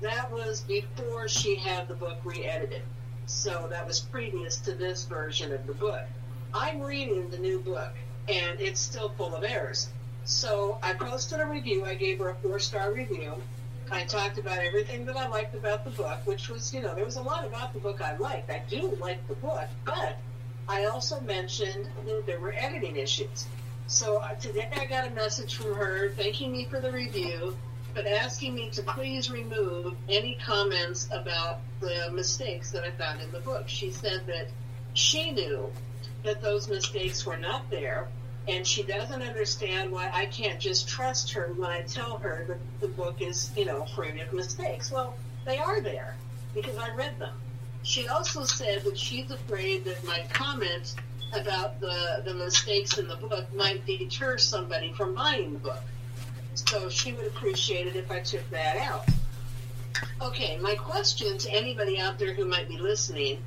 that 0.00 0.30
was 0.32 0.62
before 0.62 1.28
she 1.28 1.56
had 1.56 1.88
the 1.88 1.94
book 1.94 2.18
re-edited. 2.24 2.82
So 3.26 3.66
that 3.70 3.86
was 3.86 4.00
previous 4.00 4.56
to 4.58 4.72
this 4.72 5.04
version 5.04 5.52
of 5.52 5.66
the 5.66 5.74
book. 5.74 6.02
I'm 6.54 6.80
reading 6.80 7.28
the 7.30 7.38
new 7.38 7.60
book, 7.60 7.92
and 8.28 8.60
it's 8.60 8.80
still 8.80 9.10
full 9.10 9.34
of 9.34 9.44
errors. 9.44 9.90
So 10.24 10.78
I 10.82 10.94
posted 10.94 11.40
a 11.40 11.46
review. 11.46 11.84
I 11.84 11.94
gave 11.94 12.18
her 12.18 12.30
a 12.30 12.34
four-star 12.36 12.92
review. 12.92 13.34
I 13.92 14.04
talked 14.04 14.38
about 14.38 14.58
everything 14.58 15.04
that 15.06 15.16
I 15.16 15.28
liked 15.28 15.54
about 15.54 15.84
the 15.84 15.90
book, 15.90 16.18
which 16.24 16.48
was, 16.48 16.72
you 16.72 16.80
know, 16.80 16.94
there 16.94 17.04
was 17.04 17.16
a 17.16 17.22
lot 17.22 17.44
about 17.44 17.72
the 17.72 17.80
book 17.80 18.00
I 18.00 18.16
liked. 18.16 18.50
I 18.50 18.62
do 18.68 18.96
like 19.00 19.26
the 19.28 19.34
book, 19.34 19.68
but 19.84 20.16
I 20.68 20.84
also 20.84 21.20
mentioned 21.20 21.88
that 22.06 22.26
there 22.26 22.40
were 22.40 22.54
editing 22.56 22.96
issues. 22.96 23.46
So 23.88 24.18
uh, 24.18 24.34
today 24.34 24.68
I 24.76 24.86
got 24.86 25.08
a 25.08 25.10
message 25.10 25.56
from 25.56 25.74
her 25.74 26.10
thanking 26.10 26.52
me 26.52 26.66
for 26.66 26.80
the 26.80 26.92
review, 26.92 27.56
but 27.92 28.06
asking 28.06 28.54
me 28.54 28.70
to 28.70 28.82
please 28.82 29.30
remove 29.30 29.94
any 30.08 30.38
comments 30.44 31.08
about 31.10 31.58
the 31.80 32.10
mistakes 32.12 32.70
that 32.70 32.84
I 32.84 32.92
found 32.92 33.20
in 33.20 33.32
the 33.32 33.40
book. 33.40 33.68
She 33.68 33.90
said 33.90 34.22
that 34.28 34.46
she 34.94 35.32
knew 35.32 35.70
that 36.22 36.40
those 36.40 36.68
mistakes 36.68 37.26
were 37.26 37.36
not 37.36 37.68
there, 37.70 38.06
and 38.48 38.66
she 38.66 38.82
doesn't 38.82 39.22
understand 39.22 39.90
why 39.90 40.10
I 40.12 40.26
can't 40.26 40.58
just 40.58 40.88
trust 40.88 41.32
her 41.32 41.52
when 41.56 41.70
I 41.70 41.82
tell 41.82 42.18
her 42.18 42.44
that 42.48 42.58
the 42.80 42.88
book 42.88 43.20
is, 43.20 43.50
you 43.56 43.64
know, 43.64 43.84
free 43.84 44.20
of 44.20 44.32
mistakes. 44.32 44.90
Well, 44.90 45.14
they 45.44 45.58
are 45.58 45.80
there 45.80 46.16
because 46.54 46.76
I 46.76 46.94
read 46.94 47.18
them. 47.18 47.34
She 47.82 48.08
also 48.08 48.44
said 48.44 48.82
that 48.84 48.98
she's 48.98 49.30
afraid 49.30 49.84
that 49.84 50.04
my 50.04 50.24
comment 50.32 50.94
about 51.32 51.80
the, 51.80 52.22
the 52.24 52.34
mistakes 52.34 52.98
in 52.98 53.08
the 53.08 53.16
book 53.16 53.52
might 53.54 53.86
deter 53.86 54.36
somebody 54.36 54.92
from 54.92 55.14
buying 55.14 55.52
the 55.52 55.58
book. 55.58 55.82
So 56.54 56.88
she 56.88 57.12
would 57.12 57.26
appreciate 57.26 57.86
it 57.86 57.96
if 57.96 58.10
I 58.10 58.20
took 58.20 58.48
that 58.50 58.76
out. 58.76 59.06
Okay, 60.20 60.58
my 60.58 60.74
question 60.74 61.38
to 61.38 61.50
anybody 61.50 61.98
out 61.98 62.18
there 62.18 62.34
who 62.34 62.44
might 62.44 62.68
be 62.68 62.78
listening 62.78 63.38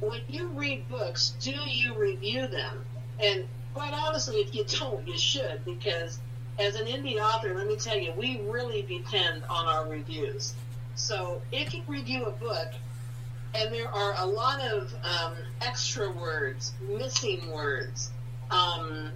when 0.00 0.20
you 0.28 0.48
read 0.48 0.88
books, 0.88 1.34
do 1.40 1.52
you 1.52 1.94
review 1.94 2.46
them? 2.46 2.84
And 3.18 3.46
quite 3.76 3.92
honestly, 3.92 4.36
if 4.36 4.54
you 4.54 4.64
don't, 4.64 5.06
you 5.06 5.18
should, 5.18 5.62
because 5.66 6.18
as 6.58 6.76
an 6.76 6.86
indie 6.86 7.20
author, 7.20 7.54
let 7.54 7.66
me 7.66 7.76
tell 7.76 7.98
you, 7.98 8.10
we 8.16 8.40
really 8.48 8.80
depend 8.80 9.42
on 9.50 9.66
our 9.66 9.86
reviews. 9.86 10.54
So 10.94 11.42
if 11.52 11.74
you 11.74 11.82
review 11.86 12.24
a 12.24 12.30
book 12.30 12.68
and 13.54 13.70
there 13.74 13.88
are 13.88 14.14
a 14.16 14.24
lot 14.24 14.62
of 14.62 14.94
um, 15.04 15.34
extra 15.60 16.10
words, 16.10 16.72
missing 16.88 17.50
words, 17.52 18.12
um, 18.50 19.10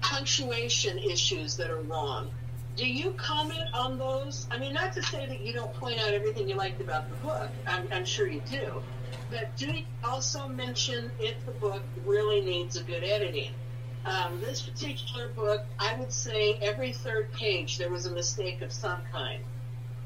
punctuation 0.00 0.96
issues 0.98 1.56
that 1.56 1.68
are 1.68 1.80
wrong. 1.80 2.30
Do 2.76 2.86
you 2.86 3.10
comment 3.16 3.68
on 3.74 3.98
those? 3.98 4.46
I 4.52 4.58
mean, 4.58 4.74
not 4.74 4.92
to 4.92 5.02
say 5.02 5.26
that 5.26 5.40
you 5.40 5.52
don't 5.52 5.74
point 5.74 5.98
out 5.98 6.14
everything 6.14 6.48
you 6.48 6.54
liked 6.54 6.80
about 6.80 7.10
the 7.10 7.16
book. 7.16 7.50
I'm, 7.66 7.88
I'm 7.90 8.04
sure 8.04 8.28
you 8.28 8.42
do. 8.48 8.80
But 9.28 9.56
do 9.56 9.66
you 9.66 9.82
also 10.04 10.46
mention 10.46 11.10
if 11.18 11.44
the 11.44 11.50
book 11.50 11.82
really 12.06 12.40
needs 12.40 12.76
a 12.76 12.84
good 12.84 13.02
editing? 13.02 13.50
Um, 14.04 14.40
this 14.40 14.62
particular 14.62 15.28
book, 15.28 15.64
I 15.78 15.94
would 15.98 16.12
say 16.12 16.54
every 16.62 16.92
third 16.92 17.32
page 17.32 17.78
there 17.78 17.90
was 17.90 18.06
a 18.06 18.12
mistake 18.12 18.62
of 18.62 18.72
some 18.72 19.00
kind. 19.12 19.42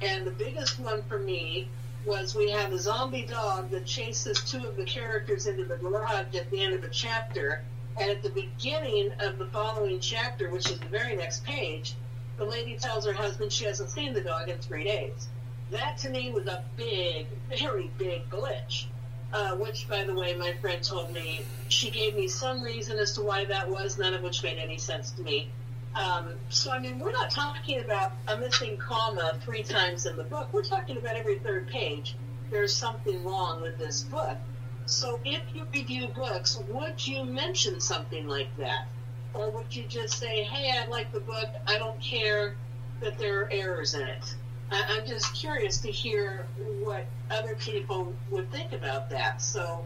And 0.01 0.27
the 0.27 0.33
biggest 0.33 0.81
one 0.81 1.03
for 1.05 1.19
me 1.19 1.69
was 2.05 2.35
we 2.35 2.51
have 2.51 2.73
a 2.73 2.79
zombie 2.79 3.27
dog 3.27 3.71
that 3.71 3.87
chases 3.87 4.41
two 4.41 4.67
of 4.67 4.77
the 4.77 4.85
characters 4.85 5.47
into 5.47 5.65
the 5.65 5.77
garage 5.77 6.35
at 6.35 6.51
the 6.51 6.61
end 6.61 6.75
of 6.75 6.83
a 6.83 6.89
chapter. 6.89 7.63
And 8.01 8.11
at 8.11 8.23
the 8.23 8.31
beginning 8.31 9.13
of 9.21 9.39
the 9.39 9.47
following 9.47 10.01
chapter, 10.01 10.51
which 10.51 10.71
is 10.71 10.81
the 10.81 10.89
very 10.89 11.15
next 11.15 11.45
page, 11.45 11.95
the 12.39 12.45
lady 12.45 12.77
tells 12.77 13.07
her 13.07 13.13
husband 13.13 13.53
she 13.53 13.67
hasn't 13.67 13.91
seen 13.91 14.15
the 14.15 14.23
dog 14.23 14.49
in 14.49 14.59
three 14.59 14.85
days. 14.85 15.29
That 15.71 15.99
to 15.99 16.11
me 16.11 16.33
was 16.33 16.47
a 16.47 16.65
big, 16.77 17.27
very 17.57 17.91
big 17.99 18.29
glitch. 18.31 18.87
Uh, 19.33 19.53
which, 19.57 19.89
by 19.89 20.05
the 20.05 20.15
way, 20.15 20.35
my 20.35 20.53
friend 20.61 20.83
told 20.83 21.11
me 21.11 21.41
she 21.69 21.91
gave 21.91 22.15
me 22.15 22.29
some 22.29 22.63
reason 22.63 22.99
as 22.99 23.13
to 23.13 23.23
why 23.23 23.47
that 23.47 23.69
was, 23.71 23.99
none 23.99 24.13
of 24.13 24.23
which 24.23 24.43
made 24.43 24.59
any 24.59 24.77
sense 24.77 25.11
to 25.13 25.23
me. 25.23 25.49
Um, 25.95 26.35
so, 26.51 26.71
I 26.71 26.79
mean, 26.79 26.99
we're 26.99 27.13
not 27.13 27.31
talking 27.31 27.81
about 27.81 28.13
a 28.29 28.37
missing 28.37 28.77
comma 28.77 29.39
three 29.43 29.63
times 29.63 30.05
in 30.05 30.17
the 30.17 30.25
book. 30.25 30.49
We're 30.53 30.63
talking 30.63 30.99
about 30.99 31.17
every 31.17 31.39
third 31.39 31.69
page. 31.69 32.15
There's 32.51 32.75
something 32.75 33.25
wrong 33.25 33.63
with 33.63 33.79
this 33.79 34.03
book. 34.03 34.37
So, 34.85 35.19
if 35.25 35.43
you 35.55 35.67
review 35.73 36.09
books, 36.09 36.61
would 36.69 37.07
you 37.07 37.25
mention 37.25 37.81
something 37.81 38.27
like 38.27 38.55
that? 38.59 38.87
Or 39.33 39.51
would 39.51 39.75
you 39.75 39.85
just 39.85 40.19
say, 40.19 40.43
hey, 40.45 40.79
I 40.79 40.87
like 40.89 41.11
the 41.13 41.21
book, 41.21 41.49
I 41.67 41.79
don't 41.79 42.01
care 42.01 42.57
that 43.01 43.19
there 43.19 43.41
are 43.43 43.49
errors 43.51 43.95
in 43.95 44.03
it? 44.03 44.35
I'm 44.73 45.07
just 45.07 45.35
curious 45.35 45.79
to 45.79 45.91
hear 45.91 46.47
what 46.83 47.07
other 47.31 47.55
people 47.57 48.13
would 48.31 48.51
think 48.51 48.73
about 48.73 49.11
that. 49.11 49.43
So, 49.43 49.85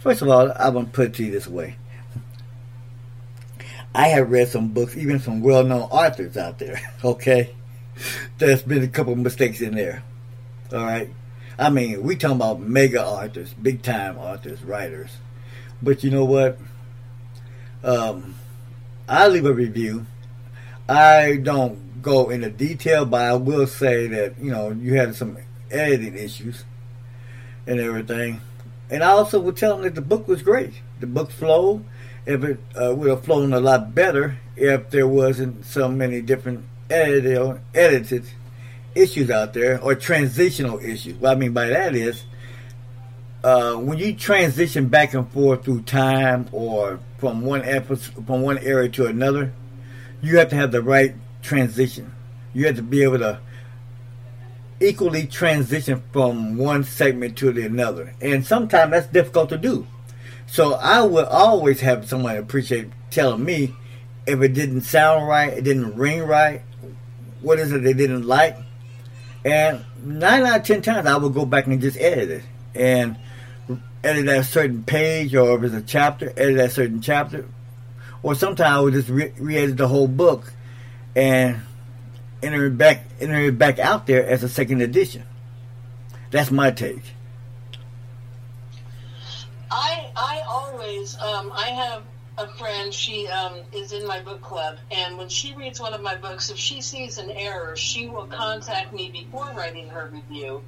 first 0.00 0.22
of 0.22 0.28
all, 0.28 0.52
I'm 0.56 0.74
gonna 0.74 0.86
put 0.86 1.08
it 1.08 1.14
to 1.14 1.24
you 1.24 1.30
this 1.30 1.46
way. 1.46 1.76
I 3.94 4.08
have 4.08 4.30
read 4.30 4.48
some 4.48 4.68
books, 4.68 4.96
even 4.96 5.20
some 5.20 5.40
well-known 5.40 5.82
authors 5.82 6.36
out 6.36 6.58
there. 6.58 6.80
Okay, 7.04 7.54
there's 8.38 8.62
been 8.62 8.82
a 8.82 8.88
couple 8.88 9.14
mistakes 9.14 9.60
in 9.60 9.74
there. 9.74 10.02
All 10.72 10.84
right, 10.84 11.08
I 11.58 11.70
mean, 11.70 12.02
we 12.02 12.16
talking 12.16 12.36
about 12.36 12.60
mega 12.60 13.04
authors, 13.04 13.54
big-time 13.54 14.18
authors, 14.18 14.62
writers. 14.62 15.10
But 15.82 16.04
you 16.04 16.10
know 16.10 16.24
what? 16.24 16.58
Um, 17.82 18.34
I 19.08 19.28
leave 19.28 19.46
a 19.46 19.54
review. 19.54 20.06
I 20.88 21.36
don't 21.42 22.02
go 22.02 22.30
into 22.30 22.50
detail, 22.50 23.04
but 23.04 23.22
I 23.22 23.34
will 23.34 23.66
say 23.66 24.06
that 24.08 24.38
you 24.38 24.50
know 24.50 24.70
you 24.70 24.94
had 24.94 25.14
some 25.14 25.38
editing 25.70 26.16
issues 26.16 26.64
and 27.66 27.80
everything. 27.80 28.40
And 28.90 29.02
I 29.02 29.08
also 29.08 29.40
would 29.40 29.56
tell 29.56 29.74
them 29.74 29.84
that 29.84 29.94
the 29.94 30.00
book 30.00 30.28
was 30.28 30.42
great. 30.42 30.74
The 31.00 31.06
book 31.06 31.30
flowed. 31.30 31.84
If 32.24 32.42
it 32.42 32.60
uh, 32.80 32.94
would 32.94 33.08
have 33.08 33.24
flown 33.24 33.52
a 33.52 33.60
lot 33.60 33.94
better 33.94 34.38
if 34.56 34.90
there 34.90 35.06
wasn't 35.06 35.64
so 35.64 35.88
many 35.88 36.20
different 36.20 36.64
edit- 36.90 37.60
edited 37.74 38.24
issues 38.96 39.30
out 39.30 39.52
there 39.52 39.80
or 39.80 39.94
transitional 39.94 40.78
issues. 40.80 41.14
What 41.16 41.32
I 41.32 41.34
mean 41.34 41.52
by 41.52 41.66
that 41.66 41.94
is 41.94 42.24
uh, 43.44 43.74
when 43.74 43.98
you 43.98 44.14
transition 44.14 44.88
back 44.88 45.14
and 45.14 45.30
forth 45.30 45.64
through 45.64 45.82
time 45.82 46.48
or 46.52 46.98
from 47.18 47.42
one 47.42 47.62
episode, 47.62 48.26
from 48.26 48.42
one 48.42 48.58
area 48.58 48.88
to 48.88 49.06
another, 49.06 49.52
you 50.22 50.38
have 50.38 50.48
to 50.50 50.56
have 50.56 50.72
the 50.72 50.82
right 50.82 51.14
transition. 51.42 52.12
You 52.52 52.66
have 52.66 52.76
to 52.76 52.82
be 52.82 53.02
able 53.02 53.18
to 53.18 53.38
equally 54.80 55.26
transition 55.26 56.02
from 56.12 56.56
one 56.56 56.84
segment 56.84 57.36
to 57.38 57.52
the 57.52 57.64
another. 57.64 58.14
And 58.20 58.44
sometimes 58.44 58.90
that's 58.90 59.06
difficult 59.06 59.48
to 59.50 59.58
do. 59.58 59.86
So 60.46 60.74
I 60.74 61.02
would 61.02 61.26
always 61.26 61.80
have 61.80 62.08
someone 62.08 62.36
appreciate 62.36 62.90
telling 63.10 63.44
me 63.44 63.74
if 64.26 64.40
it 64.40 64.54
didn't 64.54 64.82
sound 64.82 65.28
right, 65.28 65.52
it 65.52 65.62
didn't 65.62 65.96
ring 65.96 66.22
right, 66.22 66.62
what 67.40 67.58
is 67.58 67.72
it 67.72 67.82
they 67.82 67.92
didn't 67.92 68.26
like. 68.26 68.56
And 69.46 69.84
nine 70.02 70.44
out 70.44 70.58
of 70.58 70.66
ten 70.66 70.82
times 70.82 71.06
I 71.06 71.16
would 71.16 71.32
go 71.32 71.46
back 71.46 71.68
and 71.68 71.80
just 71.80 71.96
edit 71.98 72.30
it. 72.30 72.42
And 72.74 73.16
edit 74.02 74.26
that 74.26 74.44
certain 74.46 74.82
page 74.82 75.36
or 75.36 75.56
if 75.56 75.62
it's 75.62 75.74
a 75.74 75.82
chapter, 75.82 76.32
edit 76.36 76.56
that 76.56 76.72
certain 76.72 77.00
chapter. 77.00 77.46
Or 78.24 78.34
sometimes 78.34 78.68
I 78.68 78.80
would 78.80 78.94
just 78.94 79.08
re- 79.08 79.56
edit 79.56 79.76
the 79.76 79.86
whole 79.86 80.08
book 80.08 80.52
and 81.14 81.60
enter 82.42 82.66
it 82.66 82.76
back 82.76 83.04
enter 83.20 83.36
it 83.36 83.56
back 83.56 83.78
out 83.78 84.08
there 84.08 84.26
as 84.26 84.42
a 84.42 84.48
second 84.48 84.82
edition. 84.82 85.22
That's 86.32 86.50
my 86.50 86.72
take. 86.72 87.14
I 89.70 90.10
I 90.16 90.42
always 90.48 91.16
um, 91.18 91.52
I 91.52 91.68
have 91.68 92.02
a 92.38 92.46
friend. 92.46 92.92
She 92.92 93.26
um, 93.28 93.60
is 93.72 93.92
in 93.92 94.06
my 94.06 94.20
book 94.20 94.40
club, 94.40 94.78
and 94.90 95.16
when 95.16 95.28
she 95.28 95.54
reads 95.54 95.80
one 95.80 95.94
of 95.94 96.02
my 96.02 96.16
books, 96.16 96.50
if 96.50 96.58
she 96.58 96.80
sees 96.80 97.18
an 97.18 97.30
error, 97.30 97.76
she 97.76 98.08
will 98.08 98.26
contact 98.26 98.92
me 98.92 99.10
before 99.10 99.50
writing 99.52 99.88
her 99.88 100.10
review 100.12 100.62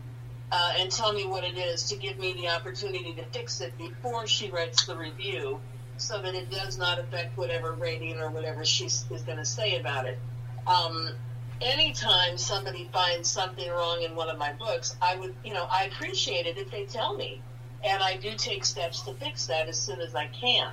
uh, 0.50 0.72
and 0.78 0.90
tell 0.90 1.12
me 1.12 1.26
what 1.26 1.44
it 1.44 1.58
is 1.58 1.88
to 1.88 1.96
give 1.96 2.18
me 2.18 2.32
the 2.34 2.48
opportunity 2.48 3.12
to 3.14 3.24
fix 3.26 3.60
it 3.60 3.76
before 3.76 4.26
she 4.26 4.50
writes 4.50 4.86
the 4.86 4.96
review 4.96 5.60
so 5.98 6.20
that 6.22 6.34
it 6.34 6.50
does 6.50 6.78
not 6.78 6.98
affect 6.98 7.36
whatever 7.36 7.72
rating 7.72 8.18
or 8.18 8.30
whatever 8.30 8.64
she 8.64 8.86
is 8.86 9.04
going 9.26 9.38
to 9.38 9.44
say 9.44 9.78
about 9.78 10.06
it. 10.06 10.18
Um, 10.66 11.10
anytime 11.60 12.38
somebody 12.38 12.88
finds 12.92 13.28
something 13.28 13.68
wrong 13.68 14.02
in 14.02 14.14
one 14.14 14.30
of 14.30 14.38
my 14.38 14.52
books, 14.52 14.96
I 15.02 15.16
would, 15.16 15.34
you 15.44 15.52
know, 15.52 15.66
I 15.70 15.84
appreciate 15.84 16.46
it 16.46 16.56
if 16.56 16.70
they 16.70 16.84
tell 16.84 17.16
me. 17.16 17.42
And 17.84 18.02
I 18.02 18.16
do 18.16 18.34
take 18.36 18.64
steps 18.64 19.02
to 19.02 19.12
fix 19.14 19.46
that 19.46 19.68
as 19.68 19.78
soon 19.78 20.00
as 20.00 20.14
I 20.14 20.26
can 20.28 20.72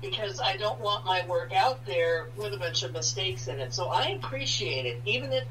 because 0.00 0.40
I 0.40 0.56
don't 0.56 0.80
want 0.80 1.04
my 1.04 1.24
work 1.28 1.52
out 1.54 1.84
there 1.86 2.28
with 2.36 2.54
a 2.54 2.58
bunch 2.58 2.82
of 2.82 2.92
mistakes 2.92 3.48
in 3.48 3.58
it. 3.58 3.74
So 3.74 3.88
I 3.88 4.08
appreciate 4.10 4.86
it, 4.86 5.00
even 5.04 5.32
if 5.32 5.44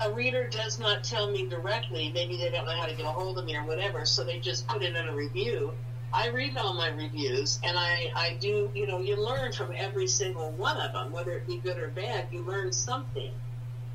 a 0.00 0.12
reader 0.12 0.48
does 0.48 0.78
not 0.78 1.04
tell 1.04 1.30
me 1.30 1.46
directly, 1.46 2.10
maybe 2.12 2.36
they 2.36 2.50
don't 2.50 2.66
know 2.66 2.76
how 2.76 2.86
to 2.86 2.94
get 2.94 3.06
a 3.06 3.10
hold 3.10 3.38
of 3.38 3.44
me 3.44 3.56
or 3.56 3.64
whatever, 3.64 4.04
so 4.04 4.24
they 4.24 4.38
just 4.38 4.66
put 4.66 4.82
it 4.82 4.94
in 4.94 5.08
a 5.08 5.14
review. 5.14 5.72
I 6.12 6.28
read 6.28 6.56
all 6.56 6.74
my 6.74 6.88
reviews 6.88 7.58
and 7.64 7.76
I, 7.78 8.10
I 8.14 8.36
do, 8.40 8.70
you 8.74 8.86
know, 8.86 9.00
you 9.00 9.16
learn 9.16 9.52
from 9.52 9.72
every 9.76 10.06
single 10.06 10.50
one 10.52 10.76
of 10.78 10.92
them, 10.92 11.12
whether 11.12 11.32
it 11.32 11.46
be 11.46 11.56
good 11.56 11.78
or 11.78 11.88
bad, 11.88 12.26
you 12.30 12.42
learn 12.42 12.72
something 12.72 13.30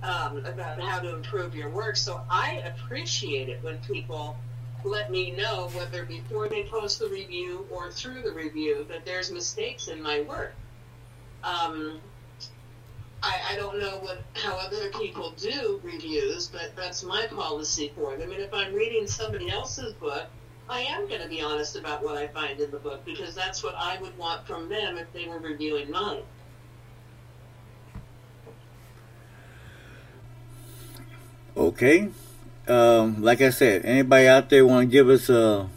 um, 0.04 0.44
about 0.46 0.82
how 0.82 1.00
to 1.00 1.16
improve 1.16 1.56
your 1.56 1.70
work. 1.70 1.96
So 1.96 2.22
I 2.30 2.64
appreciate 2.66 3.50
it 3.50 3.60
when 3.62 3.78
people 3.78 4.36
let 4.84 5.12
me 5.12 5.32
know, 5.32 5.70
whether 5.74 6.04
before 6.06 6.48
they 6.48 6.64
post 6.64 7.00
the 7.00 7.08
review 7.08 7.66
or 7.72 7.92
through 7.92 8.22
the 8.22 8.32
review, 8.32 8.86
that 8.90 9.06
there's 9.06 9.32
mistakes 9.32 9.88
in 9.88 10.02
my 10.02 10.22
work. 10.22 10.54
Um, 11.44 12.00
I, 13.24 13.40
I 13.52 13.56
don't 13.56 13.80
know 13.80 13.98
what 14.00 14.24
how 14.34 14.56
other 14.56 14.90
people 14.90 15.32
do 15.38 15.80
reviews, 15.84 16.48
but 16.48 16.76
that's 16.76 17.04
my 17.04 17.28
policy 17.28 17.92
for 17.96 18.18
them. 18.18 18.32
And 18.32 18.42
if 18.42 18.54
I'm 18.54 18.74
reading 18.74 19.08
somebody 19.08 19.50
else's 19.50 19.94
book, 19.94 20.26
I 20.68 20.82
am 20.82 21.08
going 21.08 21.22
to 21.22 21.28
be 21.28 21.42
honest 21.42 21.76
about 21.76 22.04
what 22.04 22.18
I 22.18 22.28
find 22.28 22.60
in 22.60 22.72
the 22.72 22.80
book 22.80 23.06
because 23.06 23.36
that's 23.36 23.64
what 23.64 23.76
I 23.76 24.00
would 24.02 24.18
want 24.18 24.48
from 24.48 24.70
them 24.70 24.98
if 24.98 25.12
they 25.14 25.28
were 25.28 25.40
reviewing 25.40 25.92
mine. 25.92 26.24
Okay. 31.58 32.10
Um, 32.72 33.22
like 33.22 33.42
I 33.42 33.50
said, 33.50 33.84
anybody 33.84 34.30
out 34.30 34.50
there 34.50 34.66
want 34.66 34.88
to 34.88 34.92
give 34.92 35.10
us 35.10 35.30
uh, 35.30 35.68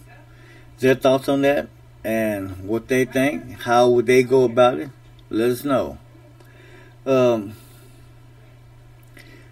their 0.78 0.94
thoughts 0.94 1.28
on 1.28 1.42
that 1.42 1.66
and 2.04 2.68
what 2.68 2.86
they 2.86 3.04
think? 3.04 3.62
How 3.62 3.88
would 3.88 4.06
they 4.06 4.22
go 4.22 4.44
about 4.44 4.78
it? 4.78 4.90
Let 5.28 5.50
us 5.50 5.64
know. 5.64 5.98
Um, 7.04 7.56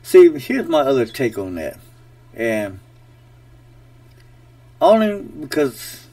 see, 0.04 0.38
here's 0.38 0.68
my 0.68 0.82
other 0.82 1.04
take 1.04 1.36
on 1.36 1.56
that, 1.56 1.80
and 2.32 2.78
only 4.80 5.22
because 5.22 6.06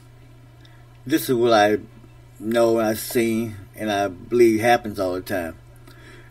this 1.06 1.30
is 1.30 1.36
what 1.36 1.52
I 1.52 1.78
know 2.40 2.80
and 2.80 2.88
I've 2.88 2.98
seen 2.98 3.54
and 3.76 3.88
I 3.88 4.08
believe 4.08 4.58
happens 4.58 4.98
all 4.98 5.12
the 5.12 5.20
time. 5.20 5.56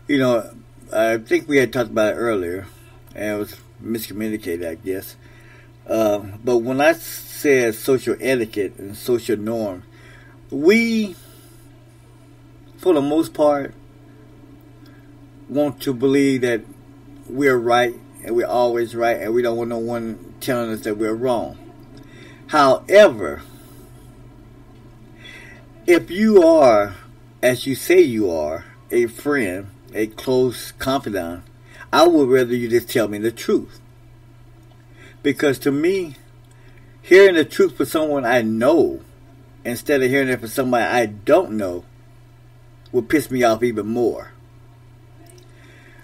You 0.06 0.18
know, 0.18 0.54
I 0.92 1.16
think 1.16 1.48
we 1.48 1.56
had 1.56 1.72
talked 1.72 1.90
about 1.90 2.12
it 2.12 2.16
earlier, 2.16 2.66
and 3.14 3.36
it 3.36 3.38
was 3.38 3.56
miscommunicated, 3.82 4.66
I 4.66 4.74
guess. 4.76 5.16
Uh, 5.86 6.18
but 6.44 6.58
when 6.58 6.80
I 6.80 6.92
said 6.92 7.74
social 7.74 8.16
etiquette 8.20 8.78
and 8.78 8.96
social 8.96 9.36
norm, 9.36 9.82
we, 10.50 11.16
for 12.76 12.94
the 12.94 13.00
most 13.00 13.34
part, 13.34 13.74
want 15.48 15.80
to 15.82 15.92
believe 15.92 16.42
that 16.42 16.62
we're 17.28 17.58
right 17.58 17.94
and 18.24 18.36
we're 18.36 18.46
always 18.46 18.94
right 18.94 19.20
and 19.20 19.34
we 19.34 19.42
don't 19.42 19.56
want 19.56 19.70
no 19.70 19.78
one 19.78 20.34
telling 20.40 20.70
us 20.70 20.82
that 20.82 20.96
we're 20.96 21.14
wrong. 21.14 21.58
However, 22.48 23.42
if 25.86 26.10
you 26.10 26.42
are, 26.42 26.96
as 27.42 27.66
you 27.66 27.74
say 27.74 28.00
you 28.00 28.30
are, 28.30 28.64
a 28.90 29.06
friend, 29.06 29.70
a 29.94 30.06
close 30.08 30.72
confidant, 30.72 31.44
I 31.92 32.06
would 32.06 32.28
rather 32.28 32.54
you 32.54 32.68
just 32.68 32.88
tell 32.88 33.08
me 33.08 33.18
the 33.18 33.32
truth. 33.32 33.80
Because 35.22 35.58
to 35.60 35.72
me, 35.72 36.16
hearing 37.02 37.34
the 37.34 37.44
truth 37.44 37.76
for 37.76 37.84
someone 37.84 38.24
I 38.24 38.42
know 38.42 39.00
instead 39.64 40.02
of 40.02 40.10
hearing 40.10 40.28
it 40.28 40.40
from 40.40 40.48
somebody 40.48 40.84
I 40.84 41.06
don't 41.06 41.52
know 41.52 41.84
would 42.92 43.08
piss 43.08 43.30
me 43.30 43.42
off 43.42 43.62
even 43.62 43.86
more. 43.86 44.32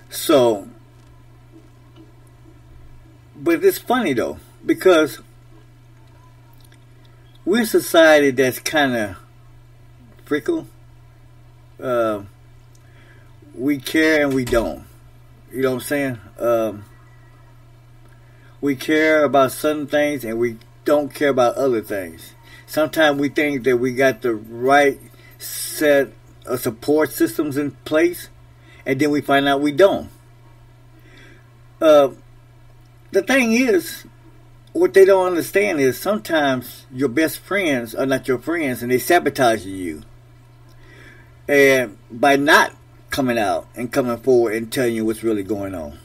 So, 0.08 0.68
but 3.34 3.64
it's 3.64 3.78
funny 3.78 4.12
though, 4.12 4.38
because 4.64 5.20
we're 7.44 7.62
a 7.62 7.66
society 7.66 8.30
that's 8.30 8.58
kind 8.58 8.96
of 8.96 9.16
fickle. 10.24 10.66
Uh, 11.80 12.22
we 13.54 13.78
care 13.78 14.24
and 14.24 14.34
we 14.34 14.44
don't. 14.44 14.85
You 15.56 15.62
know 15.62 15.70
what 15.70 15.76
I'm 15.76 15.80
saying? 15.80 16.20
Um, 16.38 16.84
we 18.60 18.76
care 18.76 19.24
about 19.24 19.52
certain 19.52 19.86
things 19.86 20.22
and 20.22 20.38
we 20.38 20.58
don't 20.84 21.14
care 21.14 21.30
about 21.30 21.54
other 21.54 21.80
things. 21.80 22.34
Sometimes 22.66 23.18
we 23.18 23.30
think 23.30 23.64
that 23.64 23.78
we 23.78 23.94
got 23.94 24.20
the 24.20 24.34
right 24.34 25.00
set 25.38 26.12
of 26.44 26.60
support 26.60 27.10
systems 27.10 27.56
in 27.56 27.70
place, 27.86 28.28
and 28.84 29.00
then 29.00 29.10
we 29.10 29.22
find 29.22 29.48
out 29.48 29.62
we 29.62 29.72
don't. 29.72 30.10
Uh, 31.80 32.10
the 33.12 33.22
thing 33.22 33.54
is, 33.54 34.04
what 34.74 34.92
they 34.92 35.06
don't 35.06 35.26
understand 35.26 35.80
is 35.80 35.98
sometimes 35.98 36.84
your 36.92 37.08
best 37.08 37.38
friends 37.38 37.94
are 37.94 38.04
not 38.04 38.28
your 38.28 38.40
friends 38.40 38.82
and 38.82 38.92
they 38.92 38.98
sabotage 38.98 39.64
you. 39.64 40.02
And 41.48 41.96
by 42.10 42.36
not 42.36 42.75
coming 43.16 43.38
out 43.38 43.66
and 43.74 43.90
coming 43.90 44.18
forward 44.18 44.52
and 44.52 44.70
telling 44.70 44.94
you 44.94 45.02
what's 45.02 45.22
really 45.22 45.42
going 45.42 45.74
on. 45.74 45.98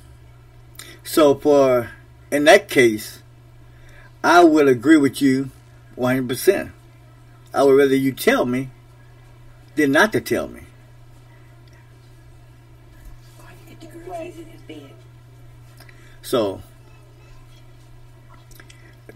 So 1.03 1.35
for 1.35 1.91
in 2.31 2.45
that 2.45 2.69
case, 2.69 3.21
I 4.23 4.45
will 4.45 4.69
agree 4.69 4.95
with 4.95 5.21
you 5.21 5.51
100%. 5.97 6.71
I 7.53 7.63
would 7.63 7.73
rather 7.73 7.97
you 7.97 8.13
tell 8.13 8.45
me 8.45 8.69
than 9.75 9.91
not 9.91 10.13
to 10.13 10.21
tell 10.21 10.47
me. 10.47 10.61
So 16.21 16.61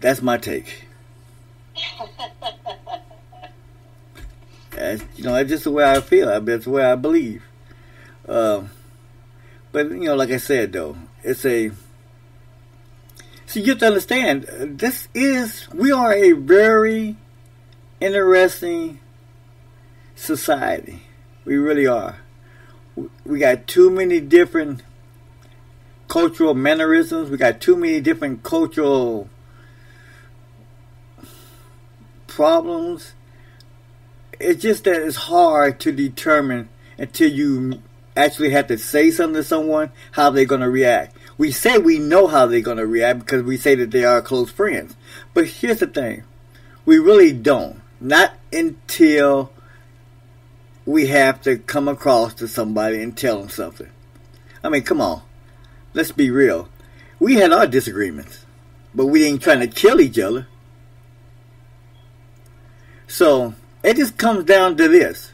that's 0.00 0.20
my 0.20 0.36
take. 0.36 0.84
That's, 4.72 5.02
you 5.16 5.24
know, 5.24 5.32
that's 5.32 5.48
just 5.48 5.64
the 5.64 5.70
way 5.70 5.90
I 5.90 6.02
feel. 6.02 6.38
That's 6.38 6.66
the 6.66 6.70
way 6.70 6.84
I 6.84 6.96
believe. 6.96 7.45
Um, 8.28 8.70
but 9.72 9.90
you 9.90 10.04
know, 10.04 10.16
like 10.16 10.30
I 10.30 10.38
said, 10.38 10.72
though, 10.72 10.96
it's 11.22 11.44
a. 11.44 11.70
So 13.46 13.60
you 13.60 13.70
have 13.70 13.78
to 13.78 13.86
understand, 13.86 14.44
this 14.78 15.06
is 15.14 15.68
we 15.72 15.92
are 15.92 16.12
a 16.12 16.32
very 16.32 17.16
interesting 18.00 18.98
society. 20.16 21.02
We 21.44 21.56
really 21.56 21.86
are. 21.86 22.18
We 23.24 23.38
got 23.38 23.66
too 23.68 23.90
many 23.90 24.20
different 24.20 24.82
cultural 26.08 26.54
mannerisms. 26.54 27.30
We 27.30 27.36
got 27.36 27.60
too 27.60 27.76
many 27.76 28.00
different 28.00 28.42
cultural 28.42 29.28
problems. 32.26 33.12
It's 34.40 34.62
just 34.62 34.84
that 34.84 35.02
it's 35.02 35.16
hard 35.16 35.78
to 35.80 35.92
determine 35.92 36.68
until 36.98 37.30
you 37.30 37.82
actually 38.16 38.50
have 38.50 38.68
to 38.68 38.78
say 38.78 39.10
something 39.10 39.34
to 39.34 39.44
someone 39.44 39.92
how 40.12 40.30
they're 40.30 40.44
going 40.44 40.60
to 40.62 40.70
react. 40.70 41.16
We 41.38 41.52
say 41.52 41.78
we 41.78 41.98
know 41.98 42.26
how 42.26 42.46
they're 42.46 42.60
going 42.60 42.78
to 42.78 42.86
react 42.86 43.20
because 43.20 43.42
we 43.42 43.56
say 43.56 43.74
that 43.76 43.90
they 43.90 44.04
are 44.04 44.22
close 44.22 44.50
friends. 44.50 44.96
But 45.34 45.46
here's 45.46 45.80
the 45.80 45.86
thing 45.86 46.24
we 46.84 46.98
really 46.98 47.32
don't. 47.32 47.80
Not 48.00 48.34
until 48.52 49.52
we 50.84 51.06
have 51.08 51.42
to 51.42 51.58
come 51.58 51.88
across 51.88 52.34
to 52.34 52.48
somebody 52.48 53.02
and 53.02 53.16
tell 53.16 53.40
them 53.40 53.48
something. 53.48 53.90
I 54.62 54.68
mean, 54.68 54.82
come 54.82 55.00
on. 55.00 55.22
Let's 55.94 56.12
be 56.12 56.30
real. 56.30 56.68
We 57.18 57.34
had 57.36 57.52
our 57.52 57.66
disagreements, 57.66 58.44
but 58.94 59.06
we 59.06 59.24
ain't 59.24 59.42
trying 59.42 59.60
to 59.60 59.66
kill 59.66 60.00
each 60.00 60.18
other. 60.18 60.46
So 63.08 63.54
it 63.82 63.96
just 63.96 64.18
comes 64.18 64.44
down 64.44 64.76
to 64.76 64.88
this 64.88 65.32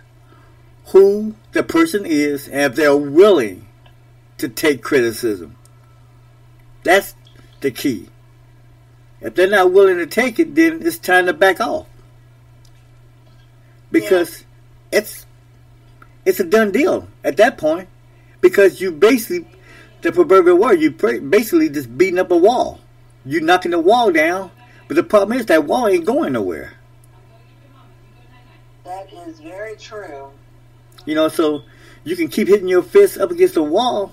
who 0.93 1.35
the 1.53 1.63
person 1.63 2.05
is 2.05 2.49
and 2.49 2.61
if 2.61 2.75
they're 2.75 2.97
willing 2.97 3.67
to 4.39 4.49
take 4.49 4.83
criticism. 4.83 5.57
That's 6.85 7.15
the 7.61 7.71
key. 7.71 8.09
If 9.21 9.35
they're 9.35 9.49
not 9.49 9.73
willing 9.73 9.99
to 9.99 10.07
take 10.07 10.39
it, 10.39 10.55
then 10.55 10.85
it's 10.85 10.99
time 10.99 11.27
to 11.27 11.33
back 11.33 11.61
off. 11.61 11.87
Because 13.91 14.41
yeah. 14.93 14.99
it's 14.99 15.27
it's 16.25 16.41
a 16.41 16.45
done 16.45 16.73
deal 16.73 17.09
at 17.25 17.37
that 17.39 17.57
point. 17.57 17.89
Because 18.41 18.81
you 18.81 18.91
basically, 18.91 19.49
the 20.03 20.13
proverbial 20.13 20.59
word, 20.59 20.81
you 20.81 20.91
basically 20.91 21.69
just 21.69 21.97
beating 21.97 22.19
up 22.19 22.31
a 22.31 22.37
wall. 22.37 22.81
You're 23.25 23.43
knocking 23.43 23.71
the 23.71 23.79
wall 23.79 24.11
down 24.11 24.51
But 24.89 24.97
the 24.97 25.05
problem 25.05 25.39
is 25.39 25.47
that 25.47 25.65
wall 25.65 25.87
ain't 25.87 26.05
going 26.05 26.33
nowhere. 26.33 26.75
That 28.85 29.13
is 29.13 29.39
very 29.39 29.77
true. 29.77 30.33
You 31.05 31.15
know, 31.15 31.29
so 31.29 31.63
you 32.05 32.17
can 32.17 32.29
keep 32.29 32.49
hitting 32.49 32.69
your 32.69 32.83
fist 32.83 33.19
up 33.19 33.31
against 33.31 33.55
the 33.55 33.63
wall. 33.63 34.13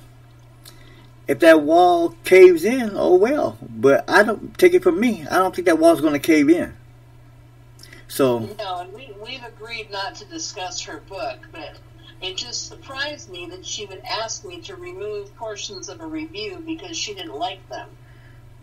If 1.28 1.40
that 1.40 1.62
wall 1.62 2.16
caves 2.24 2.66
in, 2.66 2.92
oh 2.96 3.16
well. 3.16 3.58
But 3.62 4.10
I 4.10 4.24
don't 4.24 4.58
take 4.58 4.74
it 4.74 4.82
from 4.82 5.00
me. 5.00 5.28
I 5.30 5.36
don't 5.36 5.56
think 5.56 5.68
that 5.68 5.78
wall's 5.78 6.02
going 6.02 6.14
to 6.14 6.20
cave 6.20 6.50
in. 6.50 6.74
So 8.08 8.40
No, 8.40 8.80
and 8.80 8.94
we, 8.94 9.12
we've 9.24 9.44
agreed 9.44 9.92
not 9.92 10.16
to 10.16 10.26
discuss 10.26 10.82
her 10.82 11.02
book, 11.08 11.48
but 11.52 11.78
it 12.22 12.36
just 12.36 12.68
surprised 12.68 13.30
me 13.30 13.46
that 13.52 13.66
she 13.66 13.86
would 13.86 14.02
ask 14.04 14.44
me 14.44 14.60
to 14.62 14.76
remove 14.76 15.34
portions 15.36 15.88
of 15.88 16.02
a 16.02 16.08
review 16.08 16.62
because 16.66 16.98
she 16.98 17.14
didn't 17.14 17.36
like 17.36 17.68
them. 17.70 17.90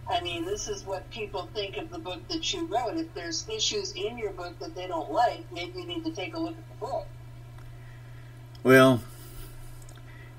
I 0.09 0.21
mean, 0.21 0.45
this 0.45 0.69
is 0.69 0.85
what 0.85 1.09
people 1.11 1.49
think 1.55 1.77
of 1.77 1.91
the 1.91 1.99
book 1.99 2.27
that 2.29 2.53
you 2.53 2.67
wrote. 2.67 2.97
If 2.97 3.13
there's 3.15 3.49
issues 3.49 3.93
in 3.93 4.19
your 4.19 4.33
book 4.33 4.59
that 4.59 4.75
they 4.75 4.87
don't 4.87 5.11
like, 5.11 5.45
maybe 5.53 5.81
you 5.81 5.87
need 5.87 6.05
to 6.05 6.13
take 6.13 6.35
a 6.35 6.39
look 6.39 6.57
at 6.57 6.69
the 6.69 6.87
book. 6.87 7.07
Well, 8.67 9.01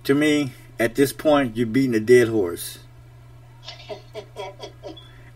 to 0.04 0.14
me, 0.14 0.52
at 0.78 0.96
this 0.96 1.14
point, 1.14 1.56
you're 1.56 1.66
beating 1.66 1.96
a 1.96 2.02
dead 2.02 2.28
horse. 2.28 2.80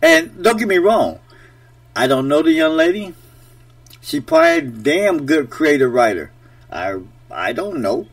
And 0.02 0.42
don't 0.42 0.58
get 0.58 0.68
me 0.68 0.76
wrong, 0.76 1.20
I 1.96 2.06
don't 2.06 2.28
know 2.28 2.42
the 2.42 2.52
young 2.52 2.76
lady. 2.76 3.14
She 4.02 4.20
probably 4.20 4.58
a 4.58 4.60
damn 4.60 5.24
good 5.24 5.48
creative 5.48 5.90
writer. 5.90 6.32
I 6.70 6.98
I 7.30 7.54
don't 7.54 7.80
know. 7.80 8.08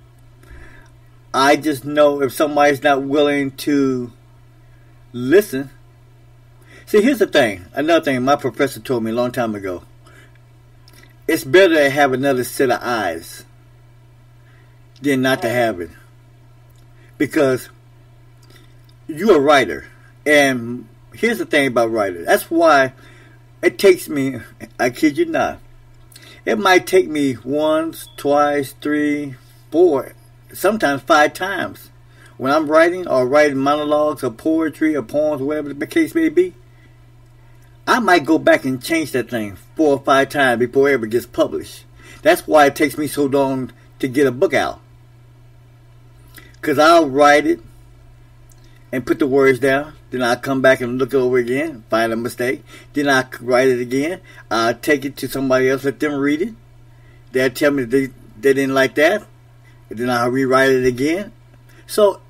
I 1.34 1.58
just 1.58 1.84
know 1.84 2.22
if 2.22 2.32
somebody's 2.32 2.82
not 2.82 3.02
willing 3.02 3.52
to 3.68 4.14
listen. 5.12 5.72
See, 6.86 7.02
here's 7.02 7.20
the 7.20 7.28
thing. 7.28 7.66
Another 7.74 8.06
thing 8.06 8.24
my 8.24 8.38
professor 8.38 8.80
told 8.80 9.04
me 9.04 9.12
a 9.12 9.16
long 9.16 9.34
time 9.34 9.56
ago. 9.56 9.84
It's 11.28 11.44
better 11.44 11.74
to 11.74 11.90
have 11.90 12.14
another 12.14 12.46
set 12.46 12.70
of 12.70 12.80
eyes 12.82 13.46
than 15.02 15.22
not 15.22 15.42
to 15.42 15.50
have 15.50 15.80
it. 15.80 15.92
Because 17.18 17.70
you're 19.08 19.38
a 19.38 19.40
writer. 19.40 19.86
And 20.26 20.88
here's 21.14 21.40
the 21.40 21.46
thing 21.46 21.68
about 21.68 21.92
writers. 21.92 22.28
That's 22.28 22.50
why 22.50 22.94
it 23.62 23.78
takes 23.78 24.08
me, 24.08 24.40
I 24.80 24.90
kid 24.90 25.18
you 25.18 25.26
not, 25.26 25.60
it 26.46 26.58
might 26.58 26.88
take 26.88 27.10
me 27.10 27.38
once, 27.44 28.08
twice, 28.16 28.74
three, 28.74 29.36
four, 29.72 30.14
sometimes 30.54 31.02
five 31.02 31.34
times. 31.34 31.90
When 32.38 32.54
I'm 32.54 32.72
writing 32.72 33.08
or 33.08 33.28
writing 33.28 33.58
monologues 33.58 34.24
or 34.24 34.32
poetry 34.32 34.96
or 34.96 35.04
poems, 35.04 35.42
whatever 35.42 35.74
the 35.74 35.88
case 35.88 36.16
may 36.16 36.30
be, 36.30 36.54
I 37.86 38.00
might 38.00 38.26
go 38.26 38.38
back 38.38 38.66
and 38.66 38.82
change 38.82 39.12
that 39.12 39.30
thing 39.30 39.58
four 39.76 39.98
or 39.98 40.00
five 40.00 40.30
times 40.30 40.60
before 40.60 40.90
it 40.90 40.94
ever 40.94 41.08
gets 41.08 41.26
published. 41.26 41.84
That's 42.22 42.48
why 42.48 42.68
it 42.68 42.76
takes 42.76 42.98
me 42.98 43.08
so 43.08 43.26
long 43.26 43.74
to 44.00 44.08
get 44.08 44.28
a 44.28 44.32
book 44.32 44.54
out. 44.54 44.80
Because 46.60 46.80
I'll 46.80 47.10
write 47.10 47.48
it 47.48 47.60
and 48.92 49.06
put 49.06 49.20
the 49.20 49.28
words 49.28 49.60
down. 49.60 49.94
Then 50.12 50.24
I'll 50.24 50.38
come 50.38 50.62
back 50.62 50.82
and 50.82 50.98
look 50.98 51.14
over 51.14 51.38
again, 51.38 51.84
find 51.90 52.12
a 52.12 52.16
mistake. 52.16 52.64
Then 52.94 53.08
I 53.08 53.26
write 53.42 53.68
it 53.68 53.80
again. 53.80 54.22
I'll 54.50 54.74
take 54.74 55.06
it 55.06 55.16
to 55.18 55.28
somebody 55.28 55.70
else, 55.70 55.84
let 55.84 56.00
them 56.00 56.16
read 56.16 56.42
it. 56.42 56.54
They'll 57.32 57.52
tell 57.52 57.72
me 57.72 57.84
they, 57.84 58.08
they 58.40 58.54
didn't 58.54 58.74
like 58.74 58.96
that. 58.96 59.26
Then 59.90 60.10
I'll 60.10 60.30
rewrite 60.30 60.72
it 60.72 60.86
again. 60.86 61.32
So 61.86 62.22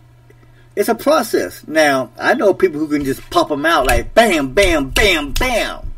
it's 0.75 0.89
a 0.89 0.95
process. 0.95 1.67
Now, 1.67 2.11
I 2.19 2.33
know 2.33 2.53
people 2.53 2.79
who 2.79 2.89
can 2.89 3.05
just 3.05 3.29
pop 3.29 3.49
them 3.49 3.65
out 3.65 3.87
like 3.87 4.13
bam, 4.13 4.53
bam, 4.53 4.89
bam, 4.89 5.31
bam. 5.31 5.93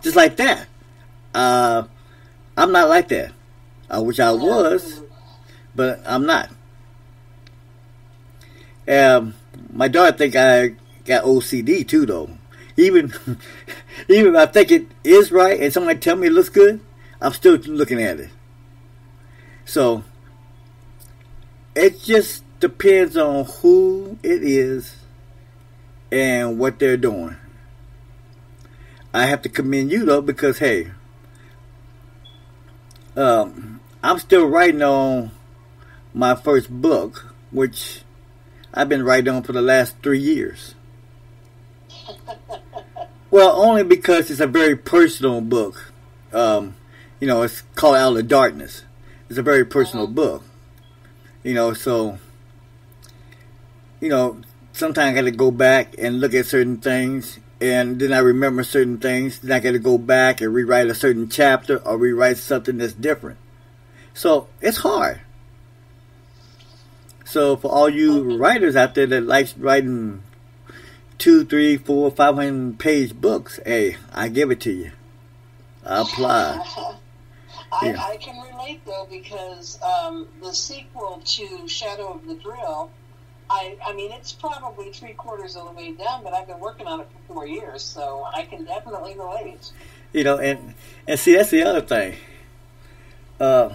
Just 0.00 0.16
like 0.16 0.36
that. 0.36 0.66
Uh, 1.34 1.84
I'm 2.56 2.72
not 2.72 2.88
like 2.88 3.08
that. 3.08 3.32
I 3.90 3.98
wish 3.98 4.20
I 4.20 4.32
was, 4.32 5.02
but 5.74 6.00
I'm 6.06 6.26
not. 6.26 6.50
Um, 8.88 9.34
my 9.72 9.88
daughter 9.88 10.16
think 10.16 10.36
I 10.36 10.74
got 11.04 11.24
OCD 11.24 11.86
too, 11.86 12.06
though. 12.06 12.30
Even, 12.76 13.12
even 14.08 14.34
if 14.34 14.36
I 14.36 14.46
think 14.46 14.70
it 14.70 14.86
is 15.04 15.30
right, 15.30 15.60
and 15.60 15.72
somebody 15.72 15.98
tell 15.98 16.16
me 16.16 16.28
it 16.28 16.32
looks 16.32 16.48
good, 16.48 16.80
I'm 17.20 17.32
still 17.32 17.56
looking 17.56 18.02
at 18.02 18.18
it. 18.18 18.30
So, 19.64 20.04
it 21.74 22.00
just 22.02 22.44
depends 22.60 23.16
on 23.16 23.44
who 23.44 24.18
it 24.22 24.42
is 24.42 24.96
and 26.10 26.58
what 26.58 26.78
they're 26.78 26.96
doing. 26.96 27.36
I 29.14 29.26
have 29.26 29.42
to 29.42 29.48
commend 29.48 29.90
you 29.90 30.04
though 30.04 30.20
because 30.20 30.58
hey, 30.58 30.90
um, 33.16 33.80
I'm 34.02 34.18
still 34.18 34.46
writing 34.46 34.82
on 34.82 35.32
my 36.14 36.34
first 36.34 36.70
book, 36.70 37.34
which 37.50 38.01
I've 38.74 38.88
been 38.88 39.04
writing 39.04 39.34
on 39.34 39.42
for 39.42 39.52
the 39.52 39.62
last 39.62 39.96
three 40.02 40.18
years. 40.18 40.74
Well, 43.30 43.60
only 43.62 43.82
because 43.82 44.30
it's 44.30 44.40
a 44.40 44.46
very 44.46 44.76
personal 44.76 45.40
book. 45.40 45.92
Um, 46.32 46.76
you 47.20 47.26
know, 47.26 47.42
it's 47.42 47.62
called 47.74 47.96
Out 47.96 48.16
of 48.16 48.28
Darkness. 48.28 48.84
It's 49.28 49.38
a 49.38 49.42
very 49.42 49.64
personal 49.64 50.06
book. 50.06 50.44
You 51.42 51.54
know, 51.54 51.72
so 51.72 52.18
you 54.00 54.08
know, 54.08 54.40
sometimes 54.72 55.12
I 55.12 55.14
got 55.14 55.22
to 55.22 55.30
go 55.30 55.50
back 55.50 55.94
and 55.96 56.20
look 56.20 56.34
at 56.34 56.46
certain 56.46 56.78
things, 56.78 57.38
and 57.60 58.00
then 58.00 58.12
I 58.12 58.18
remember 58.18 58.64
certain 58.64 58.98
things. 58.98 59.38
Then 59.38 59.52
I 59.52 59.60
got 59.60 59.72
to 59.72 59.78
go 59.78 59.96
back 59.96 60.40
and 60.40 60.52
rewrite 60.52 60.88
a 60.88 60.94
certain 60.94 61.28
chapter 61.28 61.78
or 61.78 61.96
rewrite 61.96 62.38
something 62.38 62.78
that's 62.78 62.92
different. 62.92 63.38
So 64.12 64.48
it's 64.60 64.78
hard. 64.78 65.20
So 67.32 67.56
for 67.56 67.72
all 67.72 67.88
you 67.88 68.36
writers 68.36 68.76
out 68.76 68.94
there 68.94 69.06
that 69.06 69.22
likes 69.22 69.56
writing 69.56 70.22
two, 71.16 71.46
three, 71.46 71.78
four, 71.78 72.10
five 72.10 72.34
hundred 72.34 72.78
page 72.78 73.14
books, 73.14 73.58
hey, 73.64 73.96
I 74.12 74.28
give 74.28 74.50
it 74.50 74.60
to 74.60 74.70
you. 74.70 74.92
I 75.82 76.02
apply. 76.02 76.62
I, 77.72 77.86
Yeah. 77.86 78.04
I 78.04 78.18
can 78.18 78.38
relate 78.38 78.84
though 78.84 79.08
because 79.10 79.80
um, 79.82 80.28
the 80.42 80.52
sequel 80.52 81.22
to 81.24 81.66
Shadow 81.66 82.12
of 82.12 82.26
the 82.26 82.34
Drill, 82.34 82.90
I, 83.48 83.78
I 83.82 83.94
mean 83.94 84.12
it's 84.12 84.34
probably 84.34 84.92
three 84.92 85.14
quarters 85.14 85.56
of 85.56 85.68
the 85.68 85.72
way 85.72 85.92
done, 85.92 86.22
but 86.22 86.34
I've 86.34 86.46
been 86.46 86.60
working 86.60 86.86
on 86.86 87.00
it 87.00 87.08
for 87.26 87.32
four 87.32 87.46
years, 87.46 87.82
so 87.82 88.28
I 88.30 88.42
can 88.42 88.66
definitely 88.66 89.14
relate. 89.16 89.72
You 90.12 90.24
know, 90.24 90.36
and 90.36 90.74
and 91.08 91.18
see 91.18 91.34
that's 91.34 91.48
the 91.48 91.62
other 91.62 91.80
thing. 91.80 92.16
Uh, 93.40 93.74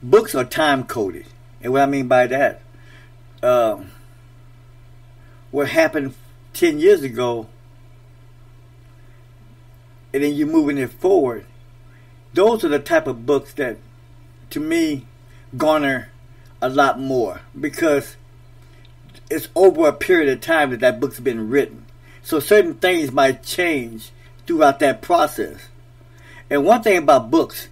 books 0.00 0.36
are 0.36 0.44
time 0.44 0.84
coded, 0.84 1.26
and 1.62 1.72
what 1.72 1.82
I 1.82 1.86
mean 1.86 2.08
by 2.08 2.26
that, 2.26 2.62
um, 3.42 3.90
what 5.50 5.68
happened 5.68 6.14
ten 6.52 6.78
years 6.78 7.02
ago, 7.02 7.48
and 10.12 10.22
then 10.22 10.34
you're 10.34 10.46
moving 10.46 10.78
it 10.78 10.90
forward. 10.90 11.46
Those 12.34 12.64
are 12.64 12.68
the 12.68 12.78
type 12.78 13.06
of 13.06 13.26
books 13.26 13.52
that, 13.54 13.76
to 14.50 14.60
me, 14.60 15.06
garner 15.56 16.10
a 16.60 16.68
lot 16.68 16.98
more 16.98 17.42
because 17.58 18.16
it's 19.30 19.48
over 19.54 19.88
a 19.88 19.92
period 19.92 20.32
of 20.32 20.40
time 20.40 20.70
that 20.70 20.80
that 20.80 21.00
book's 21.00 21.20
been 21.20 21.48
written. 21.50 21.84
So 22.22 22.40
certain 22.40 22.74
things 22.74 23.12
might 23.12 23.42
change 23.42 24.10
throughout 24.46 24.78
that 24.78 25.02
process. 25.02 25.68
And 26.48 26.64
one 26.64 26.82
thing 26.82 26.98
about 26.98 27.30
books, 27.30 27.68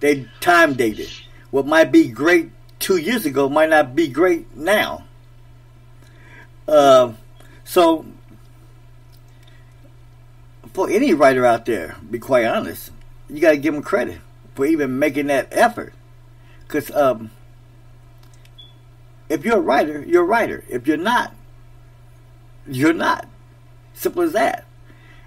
they 0.00 0.28
time 0.40 0.74
dated. 0.74 1.10
What 1.50 1.66
might 1.66 1.92
be 1.92 2.08
great 2.08 2.50
two 2.82 2.96
years 2.96 3.24
ago 3.24 3.48
might 3.48 3.70
not 3.70 3.96
be 3.96 4.08
great 4.08 4.54
now. 4.56 5.04
Um, 6.68 7.16
so, 7.64 8.04
for 10.74 10.90
any 10.90 11.14
writer 11.14 11.46
out 11.46 11.64
there, 11.64 11.96
be 12.10 12.18
quite 12.18 12.44
honest, 12.44 12.90
you 13.30 13.40
got 13.40 13.52
to 13.52 13.56
give 13.56 13.74
them 13.74 13.82
credit 13.82 14.20
for 14.54 14.66
even 14.66 14.98
making 14.98 15.28
that 15.28 15.48
effort. 15.52 15.94
Because 16.66 16.90
um, 16.90 17.30
if 19.28 19.44
you're 19.44 19.58
a 19.58 19.60
writer, 19.60 20.04
you're 20.06 20.22
a 20.22 20.26
writer. 20.26 20.64
If 20.68 20.86
you're 20.86 20.96
not, 20.96 21.34
you're 22.66 22.92
not. 22.92 23.28
Simple 23.94 24.22
as 24.22 24.32
that. 24.32 24.64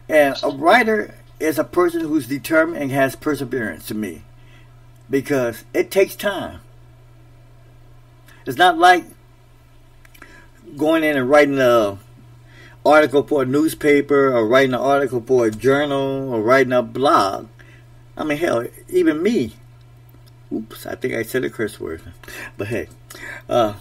And 0.07 0.35
a 0.43 0.49
writer 0.49 1.15
is 1.39 1.57
a 1.57 1.63
person 1.63 2.01
who's 2.01 2.27
determined 2.27 2.81
and 2.81 2.91
has 2.91 3.15
perseverance 3.15 3.87
to 3.87 3.95
me 3.95 4.23
because 5.09 5.63
it 5.73 5.91
takes 5.91 6.15
time. 6.15 6.59
It's 8.45 8.57
not 8.57 8.77
like 8.77 9.05
going 10.77 11.03
in 11.03 11.17
and 11.17 11.29
writing 11.29 11.59
a 11.59 11.97
article 12.85 13.23
for 13.23 13.41
a 13.41 13.45
newspaper 13.45 14.31
or 14.35 14.47
writing 14.47 14.73
an 14.73 14.79
article 14.79 15.21
for 15.25 15.47
a 15.47 15.51
journal 15.51 16.33
or 16.33 16.41
writing 16.41 16.73
a 16.73 16.83
blog. 16.83 17.47
I 18.15 18.23
mean, 18.23 18.37
hell, 18.37 18.65
even 18.89 19.21
me. 19.23 19.53
Oops, 20.53 20.85
I 20.85 20.95
think 20.95 21.15
I 21.15 21.23
said 21.23 21.43
a 21.43 21.49
curse 21.49 21.79
word. 21.79 22.01
But 22.57 22.67
hey, 22.67 22.87
uh, 23.49 23.73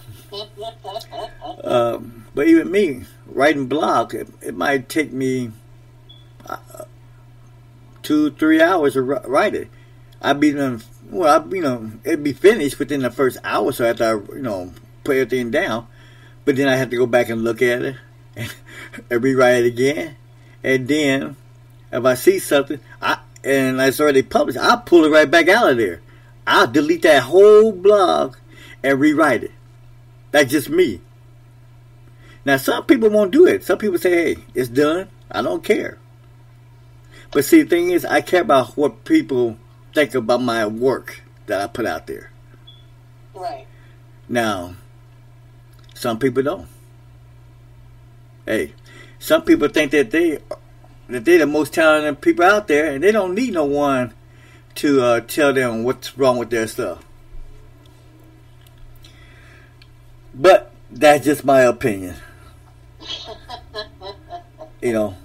um, 1.63 2.25
but 2.33 2.47
even 2.47 2.71
me 2.71 3.05
writing 3.27 3.67
blog, 3.67 4.13
it, 4.13 4.27
it 4.41 4.55
might 4.55 4.89
take 4.89 5.13
me 5.13 5.51
uh, 6.47 6.57
two, 8.01 8.31
three 8.31 8.61
hours 8.61 8.93
to 8.93 9.03
ri- 9.03 9.19
write 9.25 9.55
it. 9.55 9.69
I'd 10.21 10.39
be 10.39 10.51
done. 10.51 10.81
Well, 11.09 11.41
I, 11.41 11.53
you 11.53 11.61
know, 11.61 11.91
it'd 12.03 12.23
be 12.23 12.33
finished 12.33 12.79
within 12.79 13.01
the 13.01 13.11
first 13.11 13.37
hour. 13.43 13.71
So 13.71 13.85
after 13.85 14.03
I, 14.05 14.35
you 14.35 14.41
know, 14.41 14.73
put 15.03 15.17
everything 15.17 15.51
down, 15.51 15.87
but 16.43 16.55
then 16.55 16.67
I 16.67 16.75
have 16.75 16.89
to 16.89 16.97
go 16.97 17.05
back 17.05 17.29
and 17.29 17.43
look 17.43 17.61
at 17.61 17.81
it 17.81 17.95
and, 18.35 18.55
and 19.09 19.23
rewrite 19.23 19.63
it 19.63 19.67
again. 19.67 20.17
And 20.63 20.87
then 20.87 21.35
if 21.91 22.05
I 22.05 22.15
see 22.15 22.39
something, 22.39 22.79
I 23.01 23.19
and 23.43 23.79
it's 23.79 23.99
already 23.99 24.23
published, 24.23 24.57
I'll 24.57 24.79
pull 24.79 25.05
it 25.05 25.09
right 25.09 25.29
back 25.29 25.47
out 25.47 25.69
of 25.69 25.77
there. 25.77 26.01
I'll 26.47 26.67
delete 26.67 27.03
that 27.03 27.23
whole 27.23 27.71
blog 27.71 28.37
and 28.83 28.99
rewrite 28.99 29.43
it. 29.43 29.51
That's 30.31 30.51
just 30.51 30.69
me. 30.69 31.01
Now, 32.43 32.57
some 32.57 32.85
people 32.85 33.09
won't 33.09 33.31
do 33.31 33.45
it. 33.47 33.63
Some 33.63 33.77
people 33.77 33.97
say, 33.97 34.11
hey, 34.11 34.43
it's 34.53 34.69
done. 34.69 35.09
I 35.31 35.41
don't 35.41 35.63
care. 35.63 35.97
But 37.31 37.45
see, 37.45 37.63
the 37.63 37.69
thing 37.69 37.89
is, 37.91 38.05
I 38.05 38.21
care 38.21 38.41
about 38.41 38.77
what 38.77 39.03
people 39.05 39.57
think 39.95 40.13
about 40.13 40.41
my 40.41 40.67
work 40.67 41.23
that 41.47 41.61
I 41.61 41.67
put 41.67 41.85
out 41.85 42.05
there. 42.05 42.29
Right. 43.33 43.65
Now, 44.27 44.75
some 45.93 46.19
people 46.19 46.43
don't. 46.43 46.67
Hey, 48.45 48.73
some 49.17 49.43
people 49.43 49.69
think 49.69 49.91
that 49.91 50.11
they 50.11 50.39
that 51.07 51.23
they're 51.23 51.39
the 51.39 51.47
most 51.47 51.73
talented 51.73 52.21
people 52.21 52.45
out 52.45 52.67
there, 52.67 52.91
and 52.91 53.03
they 53.03 53.11
don't 53.11 53.33
need 53.33 53.53
no 53.53 53.65
one 53.65 54.13
to 54.75 55.01
uh, 55.01 55.19
tell 55.21 55.53
them 55.53 55.83
what's 55.83 56.17
wrong 56.17 56.37
with 56.37 56.49
their 56.49 56.67
stuff. 56.67 57.03
But 60.33 60.71
that's 60.91 61.23
just 61.23 61.45
my 61.45 61.61
opinion. 61.61 62.15
you 64.81 64.91
know, 64.91 65.15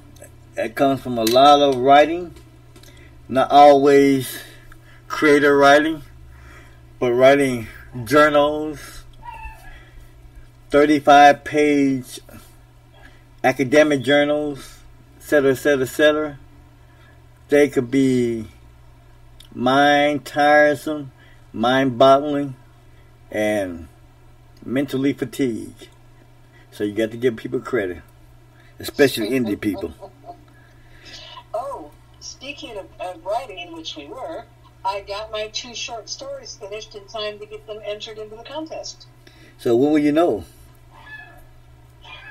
it 0.57 0.77
comes 0.77 1.03
from 1.03 1.19
a 1.19 1.25
lot 1.25 1.61
of 1.61 1.77
writing, 1.77 2.35
not 3.29 3.51
always 3.51 4.41
creative 5.11 5.53
writing, 5.53 6.03
but 6.99 7.13
writing 7.13 7.67
journals, 8.05 9.03
35 10.71 11.45
page 11.45 12.21
academic 13.43 14.03
journals, 14.03 14.79
etc., 15.19 15.51
etc., 15.51 15.83
etc. 15.83 16.39
They 17.49 17.69
could 17.69 17.91
be 17.91 18.47
mind 19.53 20.25
tiresome, 20.25 21.11
mind 21.53 21.99
boggling, 21.99 22.55
and 23.31 23.89
mentally 24.65 25.13
fatigued. 25.13 25.89
So 26.71 26.85
you 26.85 26.93
got 26.93 27.11
to 27.11 27.17
give 27.17 27.37
people 27.37 27.61
credit, 27.61 28.03
especially 28.79 29.31
indie 29.31 29.61
people. 29.61 29.93
Oh, 31.53 31.91
speaking 32.21 32.79
of, 32.79 32.87
of 33.01 33.25
writing, 33.27 33.73
which 33.73 33.97
we 33.97 34.07
were, 34.07 34.45
I 34.85 35.03
got 35.03 35.31
my 35.31 35.49
two 35.49 35.75
short 35.75 36.09
stories 36.09 36.57
finished 36.57 36.95
in 36.95 37.07
time 37.07 37.39
to 37.39 37.47
get 37.47 37.67
them 37.67 37.81
entered 37.85 38.19
into 38.19 38.37
the 38.37 38.43
contest. 38.43 39.07
So 39.59 39.77
when 39.77 39.93
will 39.93 39.99
you 39.99 40.13
know? 40.13 40.45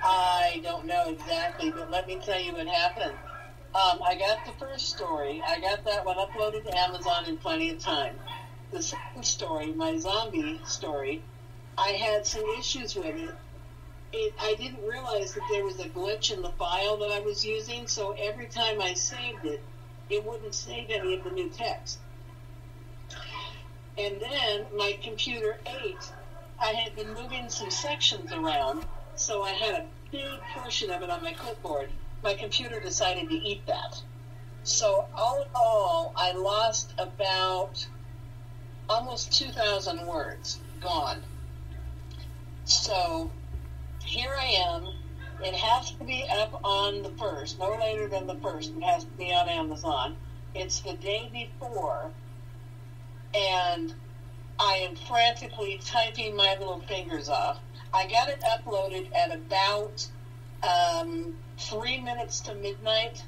I 0.04 0.60
don't 0.64 0.86
know 0.86 1.10
exactly, 1.10 1.70
but 1.70 1.91
let 1.91 2.08
me 2.08 2.20
tell 2.24 2.39
you 2.39 2.54
what 2.54 2.66
happened. 2.68 3.14
Um, 3.76 4.00
I 4.04 4.16
got 4.18 4.45
the 4.45 4.52
first 4.54 4.89
story. 4.89 5.43
I 5.45 5.60
got 5.60 5.86
that 5.86 6.04
one 6.06 6.18
uploaded 6.18 6.64
to 6.64 6.76
Amazon 6.76 7.26
in 7.26 7.38
plenty 7.38 7.70
of 7.70 7.80
time. 7.80 8.16
The 8.72 8.82
second 8.82 9.26
story, 9.26 9.68
my 9.74 9.97
zombie 10.00 10.60
story, 10.66 11.22
I 11.78 11.89
had 11.89 12.26
some 12.26 12.43
issues 12.58 12.95
with 12.95 13.16
it. 13.16 13.36
it. 14.12 14.34
I 14.39 14.56
didn't 14.56 14.84
realize 14.88 15.34
that 15.36 15.43
there 15.52 15.64
was 15.64 15.80
a 15.80 15.88
glitch 15.89 16.32
in 16.32 16.41
the 16.41 16.50
file 16.50 16.97
that 16.97 17.12
I 17.12 17.20
was 17.20 17.45
using, 17.45 17.88
so 17.88 18.16
every 18.20 18.47
time 18.47 18.82
I 18.82 18.95
saved 18.95 19.45
it, 19.45 19.62
it 20.10 20.26
wouldn't 20.26 20.56
save 20.56 20.89
any 20.89 21.14
of 21.14 21.24
the 21.24 21.30
new 21.30 21.50
text. 21.50 22.00
And 24.00 24.22
then 24.22 24.66
my 24.78 24.97
computer 25.04 25.58
ate. 25.66 26.12
I 26.58 26.72
had 26.72 26.95
been 26.95 27.14
moving 27.14 27.50
some 27.50 27.70
sections 27.70 28.32
around, 28.32 28.86
so 29.16 29.43
I 29.43 29.52
had 29.52 29.76
a 29.76 29.86
big 30.10 30.39
portion 30.54 30.89
of 30.89 31.02
it 31.02 31.10
on 31.10 31.22
my 31.22 31.34
clipboard. 31.34 31.89
My 32.24 32.34
computer 32.34 32.80
decided 32.80 33.30
to 33.30 33.36
eat 33.36 33.66
that. 33.68 34.02
So 34.64 35.06
all 35.16 35.41
in 35.41 35.47
all, 35.54 36.14
I 36.16 36.32
lost 36.32 36.93
about 36.97 37.86
almost 38.89 39.38
2,000 39.38 40.08
words 40.08 40.60
gone. 40.80 41.22
So 42.64 43.30
here 44.04 44.34
I 44.38 44.45
am. 44.45 44.93
It 45.43 45.56
has 45.56 45.91
to 45.91 46.04
be 46.04 46.26
up 46.30 46.60
on 46.64 47.04
the 47.04 47.12
first, 47.12 47.60
no 47.60 47.72
later 47.72 48.08
than 48.08 48.28
the 48.28 48.36
first. 48.36 48.72
It 48.76 48.84
has 48.84 49.04
to 49.04 49.12
be 49.12 49.34
on 49.34 49.50
Amazon. 49.50 50.16
It's 50.56 50.80
the 50.80 50.93
day 50.93 51.30
before, 51.32 52.12
and 53.34 53.94
I 54.60 54.76
am 54.76 54.96
frantically 54.96 55.80
typing 55.84 56.36
my 56.36 56.56
little 56.60 56.82
fingers 56.82 57.30
off. 57.30 57.60
I 57.94 58.08
got 58.08 58.30
it 58.30 58.42
uploaded 58.42 59.16
at 59.16 59.32
about 59.32 60.08
um, 60.64 61.36
three 61.58 62.00
minutes 62.00 62.42
to 62.42 62.54
midnight 62.56 63.24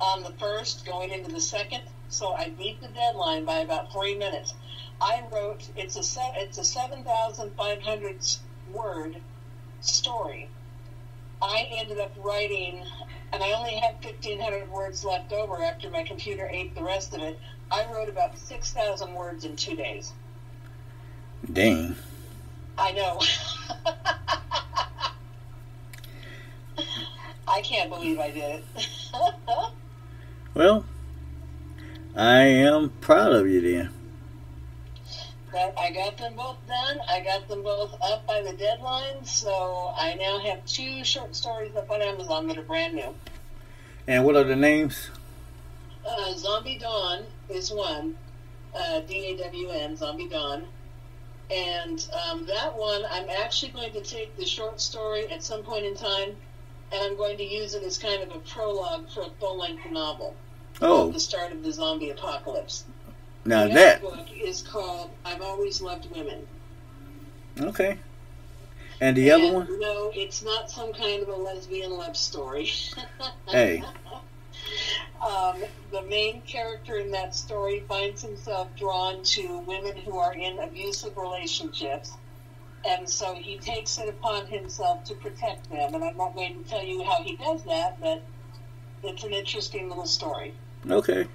on 0.00 0.22
the 0.22 0.32
first, 0.32 0.84
going 0.84 1.10
into 1.10 1.30
the 1.30 1.40
second. 1.40 1.82
So 2.08 2.32
I 2.32 2.50
beat 2.50 2.80
the 2.80 2.88
deadline 2.88 3.44
by 3.44 3.58
about 3.58 3.92
three 3.92 4.14
minutes. 4.14 4.54
I 5.00 5.22
wrote 5.32 5.68
it's 5.76 5.96
a 5.96 6.20
it's 6.36 6.58
a 6.58 6.64
seven 6.64 7.04
thousand 7.04 7.52
five 7.56 7.82
hundred 7.82 8.16
word 8.72 9.16
story. 9.80 10.48
I 11.42 11.68
ended 11.70 11.98
up 11.98 12.12
writing, 12.22 12.84
and 13.32 13.42
I 13.42 13.52
only 13.52 13.74
had 13.76 14.02
fifteen 14.02 14.40
hundred 14.40 14.70
words 14.70 15.04
left 15.04 15.32
over 15.32 15.62
after 15.62 15.90
my 15.90 16.02
computer 16.02 16.48
ate 16.48 16.74
the 16.74 16.82
rest 16.82 17.14
of 17.14 17.20
it. 17.22 17.38
I 17.70 17.86
wrote 17.92 18.08
about 18.08 18.38
six 18.38 18.72
thousand 18.72 19.14
words 19.14 19.44
in 19.44 19.56
two 19.56 19.76
days. 19.76 20.12
Dang. 21.52 21.96
I 22.78 22.92
know. 22.92 23.20
I 27.46 27.60
can't 27.62 27.90
believe 27.90 28.18
I 28.18 28.30
did 28.30 28.60
it. 28.60 28.64
Well, 30.54 30.84
I 32.16 32.38
am 32.42 32.90
proud 33.00 33.32
of 33.32 33.48
you 33.48 33.60
then. 33.60 33.90
but 35.52 35.74
I 35.78 35.90
got 35.92 36.16
them 36.16 36.34
both 36.36 36.56
done. 36.66 36.98
I 37.08 37.20
got 37.20 37.46
them 37.48 37.62
both 37.62 37.94
up 38.02 38.26
by 38.26 38.40
the 38.42 38.52
deadline, 38.52 39.24
so 39.24 39.92
I 39.96 40.14
now 40.14 40.38
have 40.40 40.64
two 40.64 41.04
short 41.04 41.36
stories 41.36 41.74
up 41.76 41.90
on 41.90 42.02
Amazon 42.02 42.46
that 42.48 42.58
are 42.58 42.62
brand 42.62 42.94
new. 42.94 43.14
And 44.06 44.24
what 44.24 44.36
are 44.36 44.44
the 44.44 44.56
names? 44.56 45.10
Uh, 46.08 46.34
Zombie 46.34 46.78
Dawn 46.78 47.24
is 47.48 47.70
one, 47.72 48.16
uh, 48.74 49.00
D 49.00 49.32
A 49.32 49.36
W 49.44 49.68
N, 49.70 49.96
Zombie 49.96 50.28
Dawn. 50.28 50.64
And 51.50 52.06
um, 52.30 52.46
that 52.46 52.76
one, 52.76 53.02
I'm 53.10 53.28
actually 53.28 53.72
going 53.72 53.92
to 53.92 54.00
take 54.00 54.36
the 54.36 54.46
short 54.46 54.80
story 54.80 55.26
at 55.30 55.42
some 55.42 55.62
point 55.62 55.84
in 55.84 55.94
time, 55.94 56.30
and 56.90 57.02
I'm 57.02 57.16
going 57.16 57.36
to 57.36 57.44
use 57.44 57.74
it 57.74 57.82
as 57.82 57.98
kind 57.98 58.22
of 58.22 58.34
a 58.34 58.38
prologue 58.40 59.10
for 59.10 59.22
a 59.22 59.30
full 59.38 59.58
length 59.58 59.84
novel. 59.90 60.34
Oh, 60.80 61.10
The 61.10 61.20
start 61.20 61.52
of 61.52 61.62
the 61.62 61.70
zombie 61.70 62.10
apocalypse. 62.10 62.84
now 63.44 63.68
the 63.68 63.74
that. 63.74 64.00
book 64.02 64.26
is 64.34 64.62
called 64.62 65.10
I've 65.24 65.42
Always 65.42 65.80
Loved 65.82 66.10
Women. 66.10 66.46
Okay. 67.60 67.98
And 69.00 69.16
the 69.16 69.30
other 69.30 69.52
one? 69.52 69.68
No, 69.80 70.10
it's 70.14 70.42
not 70.42 70.70
some 70.70 70.92
kind 70.92 71.22
of 71.22 71.28
a 71.28 71.36
lesbian 71.36 71.92
love 71.92 72.16
story. 72.16 72.70
Hey. 73.48 73.84
Um, 75.24 75.62
the 75.90 76.02
main 76.02 76.42
character 76.42 76.96
in 76.96 77.10
that 77.12 77.34
story 77.34 77.84
finds 77.88 78.22
himself 78.22 78.68
drawn 78.76 79.22
to 79.22 79.58
women 79.60 79.96
who 79.96 80.18
are 80.18 80.34
in 80.34 80.58
abusive 80.58 81.16
relationships. 81.16 82.12
And 82.86 83.08
so 83.08 83.34
he 83.34 83.56
takes 83.56 83.98
it 83.98 84.08
upon 84.08 84.46
himself 84.46 85.04
to 85.04 85.14
protect 85.14 85.70
them. 85.70 85.94
And 85.94 86.04
I'm 86.04 86.16
not 86.16 86.34
going 86.34 86.62
to 86.62 86.68
tell 86.68 86.84
you 86.84 87.02
how 87.02 87.22
he 87.22 87.36
does 87.36 87.62
that, 87.64 87.98
but 88.00 88.22
it's 89.02 89.24
an 89.24 89.32
interesting 89.32 89.88
little 89.88 90.06
story. 90.06 90.52
Okay. 90.90 91.26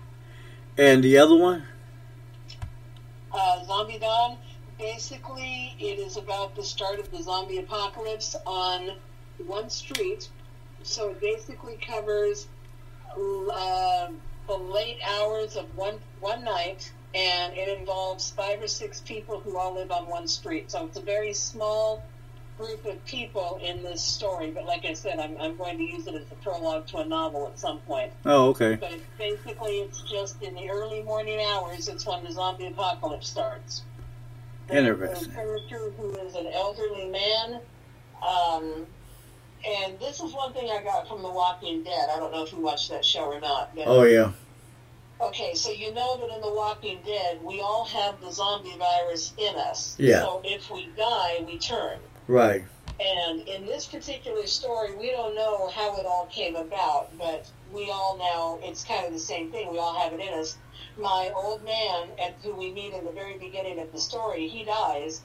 And 0.78 1.04
the 1.04 1.18
other 1.18 1.36
one? 1.36 1.64
uh, 3.32 3.64
Zombie 3.66 4.00
Dawn. 4.00 4.38
Basically, 4.78 5.76
it 5.80 6.00
is 6.00 6.18
about 6.18 6.56
the 6.56 6.64
start 6.64 7.00
of 7.00 7.12
the 7.12 7.22
zombie 7.22 7.58
apocalypse 7.58 8.36
on 8.46 8.92
one 9.46 9.70
street. 9.70 10.30
So 10.84 11.10
it 11.10 11.20
basically 11.20 11.78
covers 11.78 12.48
uh, 13.16 14.10
the 14.47 14.57
late 14.57 14.99
hours 15.07 15.55
of 15.55 15.76
one 15.76 15.99
one 16.20 16.43
night, 16.43 16.91
and 17.16 17.53
it 17.53 17.80
involves 17.80 18.32
five 18.32 18.62
or 18.62 18.68
six 18.68 19.01
people 19.01 19.39
who 19.39 19.57
all 19.57 19.76
live 19.76 19.91
on 19.91 20.07
one 20.07 20.28
street. 20.28 20.72
So 20.72 20.86
it's 20.86 20.97
a 20.97 21.01
very 21.01 21.34
small 21.34 22.03
group 22.57 22.86
of 22.86 23.03
people 23.05 23.60
in 23.64 23.82
this 23.84 24.03
story. 24.03 24.51
But 24.51 24.66
like 24.66 24.86
I 24.86 24.93
said, 24.93 25.18
I'm, 25.18 25.38
I'm 25.39 25.55
going 25.55 25.78
to 25.78 25.84
use 25.84 26.07
it 26.07 26.16
as 26.16 26.30
a 26.32 26.36
prologue 26.43 26.88
to 26.88 26.97
a 26.97 27.05
novel 27.05 27.47
at 27.47 27.57
some 27.57 27.80
point. 27.80 28.12
Oh, 28.26 28.49
okay. 28.49 28.76
But 28.76 28.91
it's 28.91 29.05
basically, 29.18 29.80
it's 29.80 30.01
just 30.01 30.41
in 30.41 30.55
the 30.55 30.70
early 30.70 31.01
morning 31.01 31.39
hours. 31.41 31.88
It's 31.88 32.05
when 32.05 32.24
the 32.24 32.32
zombie 32.32 32.68
apocalypse 32.68 33.30
starts. 33.30 33.84
Interesting. 34.70 35.32
A 35.32 35.34
character 35.34 35.91
who 35.97 36.12
is 36.18 36.36
an 36.36 36.47
elderly 36.47 37.07
man, 37.07 37.62
um, 38.22 38.86
and 39.66 39.99
this 39.99 40.22
is 40.22 40.34
one 40.34 40.53
thing 40.53 40.70
I 40.70 40.82
got 40.84 41.07
from 41.07 41.22
The 41.22 41.30
Walking 41.30 41.84
Dead. 41.84 42.10
I 42.14 42.20
don't 42.20 42.32
know 42.32 42.43
if 42.43 42.51
you 42.51 42.60
watched 42.60 42.89
that 42.89 43.03
show 43.05 43.26
or 43.26 43.39
not. 43.39 43.76
But 43.76 43.88
Oh, 43.88 44.03
yeah. 44.03 44.32
okay, 45.22 45.53
so 45.53 45.72
you 45.72 45.93
know 45.93 46.18
that 46.18 46.34
in 46.36 46.41
The 46.41 46.53
Walking 46.53 46.99
Dead, 47.05 47.39
we 47.43 47.60
all 47.62 47.86
have 47.86 48.20
the 48.22 48.32
zombie 48.32 48.76
virus 48.78 49.34
in 49.38 49.55
us. 49.55 49.95
Yeah. 49.99 50.22
So 50.22 50.41
if 50.43 50.70
we 50.72 50.88
die, 50.97 51.43
we 51.45 51.57
turn. 51.57 51.99
Right. 52.28 52.64
And 52.99 53.47
in 53.47 53.66
this 53.66 53.86
particular 53.86 54.45
story, 54.45 54.93
we 54.95 55.12
don't 55.12 55.34
know 55.36 55.70
how 55.70 55.95
it 55.97 56.05
all 56.05 56.28
came 56.32 56.55
about, 56.57 57.18
but 57.18 57.49
we 57.72 57.89
all 57.89 58.18
now, 58.18 58.60
it's 58.68 58.84
kind 58.84 59.05
of 59.05 59.14
the 59.14 59.20
same 59.20 59.51
thing. 59.51 59.72
We 59.72 59.80
all 59.80 59.97
have 59.97 60.12
it 60.14 60.20
in 60.20 60.34
us. 60.34 60.57
My 60.97 61.32
old 61.34 61.64
man, 61.64 62.10
at 62.22 62.36
who 62.43 62.53
we 62.55 62.72
meet 62.72 62.93
in 62.93 63.05
the 63.05 63.12
very 63.12 63.38
beginning 63.38 63.80
of 63.80 63.91
the 63.93 63.99
story, 63.99 64.47
he 64.49 64.66
dies 64.66 65.22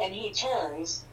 and 0.00 0.14
he 0.14 0.32
turns 0.32 1.04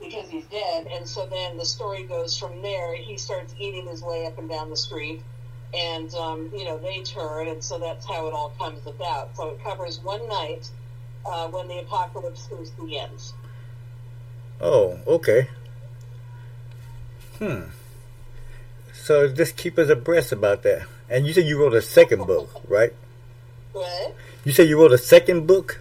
because 0.00 0.28
he's 0.28 0.44
dead. 0.46 0.86
And 0.92 1.06
so 1.06 1.26
then 1.26 1.56
the 1.56 1.64
story 1.64 2.04
goes 2.04 2.36
from 2.36 2.62
there. 2.62 2.94
He 2.96 3.16
starts 3.16 3.54
eating 3.58 3.86
his 3.86 4.02
way 4.02 4.26
up 4.26 4.38
and 4.38 4.48
down 4.48 4.70
the 4.70 4.76
street. 4.76 5.22
And, 5.74 6.12
um, 6.14 6.50
you 6.54 6.64
know, 6.64 6.78
they 6.78 7.02
turn. 7.02 7.48
And 7.48 7.62
so 7.62 7.78
that's 7.78 8.06
how 8.06 8.26
it 8.26 8.32
all 8.32 8.50
comes 8.58 8.86
about. 8.86 9.36
So 9.36 9.50
it 9.50 9.62
covers 9.62 10.00
one 10.00 10.26
night 10.28 10.70
uh, 11.26 11.48
when 11.48 11.68
the 11.68 11.80
apocalypse 11.80 12.46
the. 12.46 13.32
Oh, 14.60 14.98
okay. 15.06 15.48
Hmm. 17.38 17.62
So 18.92 19.28
just 19.28 19.56
keep 19.56 19.78
us 19.78 19.88
abreast 19.88 20.32
about 20.32 20.62
that. 20.64 20.86
And 21.08 21.26
you 21.26 21.32
said 21.32 21.44
you 21.44 21.60
wrote 21.60 21.74
a 21.74 21.82
second 21.82 22.26
book, 22.26 22.50
right? 22.68 22.92
What? 23.72 24.16
You 24.44 24.52
said 24.52 24.68
you 24.68 24.80
wrote 24.80 24.92
a 24.92 24.98
second 24.98 25.46
book? 25.46 25.80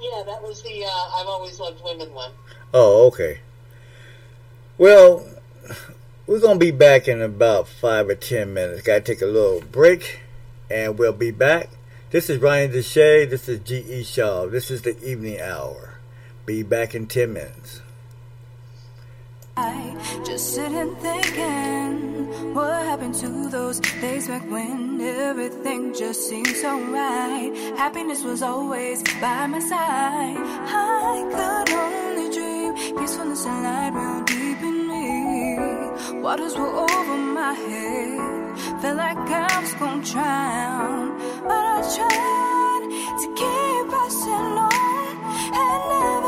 Yeah, 0.00 0.22
that 0.26 0.42
was 0.42 0.62
the 0.62 0.84
uh, 0.84 1.16
I've 1.16 1.26
always 1.26 1.58
loved 1.60 1.82
women 1.84 2.12
one. 2.12 2.32
Oh, 2.72 3.06
okay. 3.06 3.40
Well, 4.76 5.26
we're 6.26 6.40
going 6.40 6.58
to 6.58 6.64
be 6.64 6.70
back 6.70 7.08
in 7.08 7.22
about 7.22 7.66
five 7.66 8.08
or 8.08 8.14
ten 8.14 8.52
minutes. 8.52 8.82
Got 8.82 8.94
to 8.94 9.00
take 9.00 9.22
a 9.22 9.26
little 9.26 9.62
break, 9.62 10.20
and 10.70 10.98
we'll 10.98 11.12
be 11.12 11.30
back. 11.30 11.70
This 12.10 12.28
is 12.28 12.42
Ryan 12.42 12.72
Deshay. 12.72 13.28
This 13.28 13.48
is 13.48 13.60
G.E. 13.60 14.04
Shaw. 14.04 14.46
This 14.46 14.70
is 14.70 14.82
the 14.82 15.02
evening 15.02 15.40
hour. 15.40 15.94
Be 16.44 16.62
back 16.62 16.94
in 16.94 17.06
ten 17.06 17.32
minutes. 17.32 17.80
I 19.60 20.22
just 20.24 20.54
sitting 20.54 20.94
thinking 21.06 22.54
what 22.54 22.82
happened 22.90 23.14
to 23.22 23.28
those 23.48 23.80
days 24.00 24.28
back 24.28 24.44
when 24.48 25.00
everything 25.00 25.94
just 25.94 26.28
seemed 26.28 26.54
so 26.62 26.70
right. 26.98 27.50
Happiness 27.76 28.22
was 28.22 28.40
always 28.42 29.02
by 29.20 29.46
my 29.48 29.58
side. 29.58 30.38
I 30.38 31.14
could 31.34 31.68
only 31.86 32.26
dream 32.36 32.70
peacefulness 32.98 33.46
and 33.46 33.60
light 33.66 33.92
real 33.98 34.20
deep 34.30 34.60
in 34.70 34.78
me. 34.92 36.20
Waters 36.22 36.54
were 36.56 36.74
over 36.86 37.16
my 37.40 37.54
head, 37.54 38.80
felt 38.80 38.96
like 38.96 39.18
I 39.18 39.60
was 39.60 39.74
gonna 39.80 40.04
drown, 40.12 41.18
but 41.48 41.64
I 41.76 41.80
tried 41.96 42.84
to 43.22 43.26
keep 43.40 43.82
pressing 43.92 44.54
on 44.68 45.14
and 45.62 45.82
never 45.92 46.27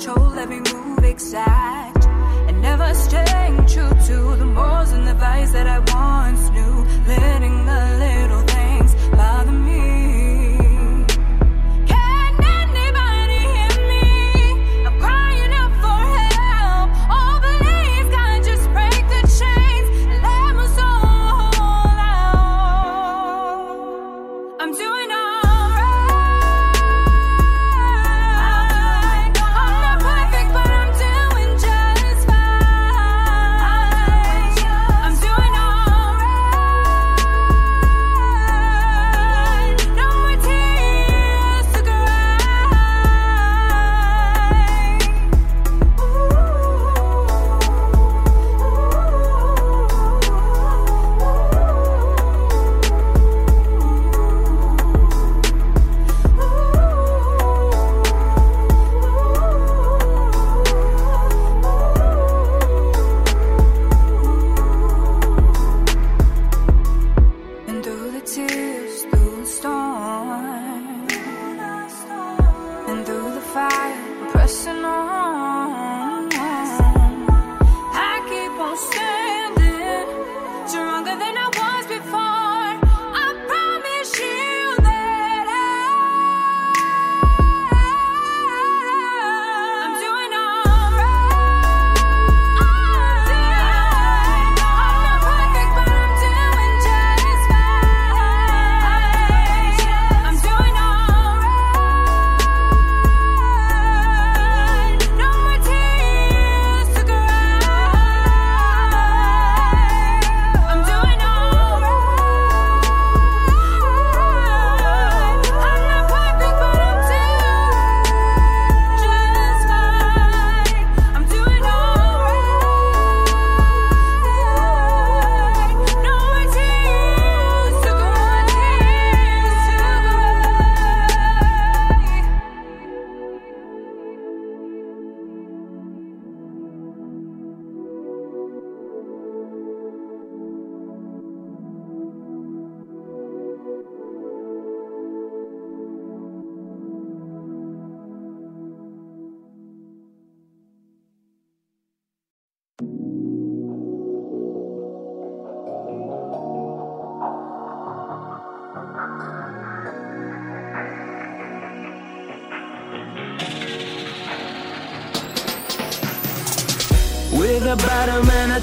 control 0.00 0.38
every 0.38 0.60
move 0.60 1.04
exact, 1.04 2.06
and 2.48 2.62
never 2.62 2.94
staying 2.94 3.56
true 3.66 3.90
to 4.06 4.36
the 4.36 4.46
morals 4.46 4.92
and 4.92 5.06
the 5.06 5.12
values 5.14 5.52
that 5.52 5.66
I 5.66 5.78
once 5.92 6.48
knew. 6.50 6.86
Letting 7.06 7.66
the 7.66 7.82
little 7.98 8.39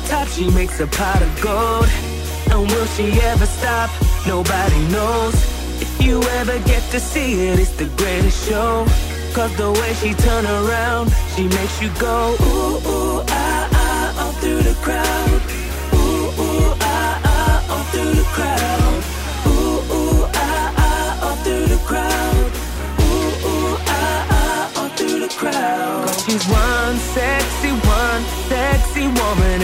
top, 0.07 0.27
she 0.27 0.49
makes 0.51 0.79
a 0.79 0.87
pot 0.87 1.21
of 1.21 1.41
gold. 1.41 1.89
And 2.51 2.69
will 2.71 2.85
she 2.87 3.11
ever 3.21 3.45
stop? 3.45 3.89
Nobody 4.25 4.79
knows. 4.87 5.35
If 5.81 6.01
you 6.01 6.21
ever 6.39 6.57
get 6.59 6.83
to 6.91 6.99
see 6.99 7.47
it, 7.47 7.59
it's 7.59 7.71
the 7.71 7.89
greatest 7.97 8.47
show. 8.47 8.85
Cause 9.33 9.55
the 9.57 9.71
way 9.71 9.93
she 9.93 10.13
turn 10.13 10.45
around, 10.45 11.11
she 11.35 11.43
makes 11.43 11.81
you 11.81 11.89
go 11.99 12.35
ooh, 12.41 12.89
ooh, 12.89 13.23
ah, 13.27 13.69
ah, 13.73 14.25
all 14.25 14.31
through 14.33 14.61
the 14.63 14.73
crowd. 14.81 15.26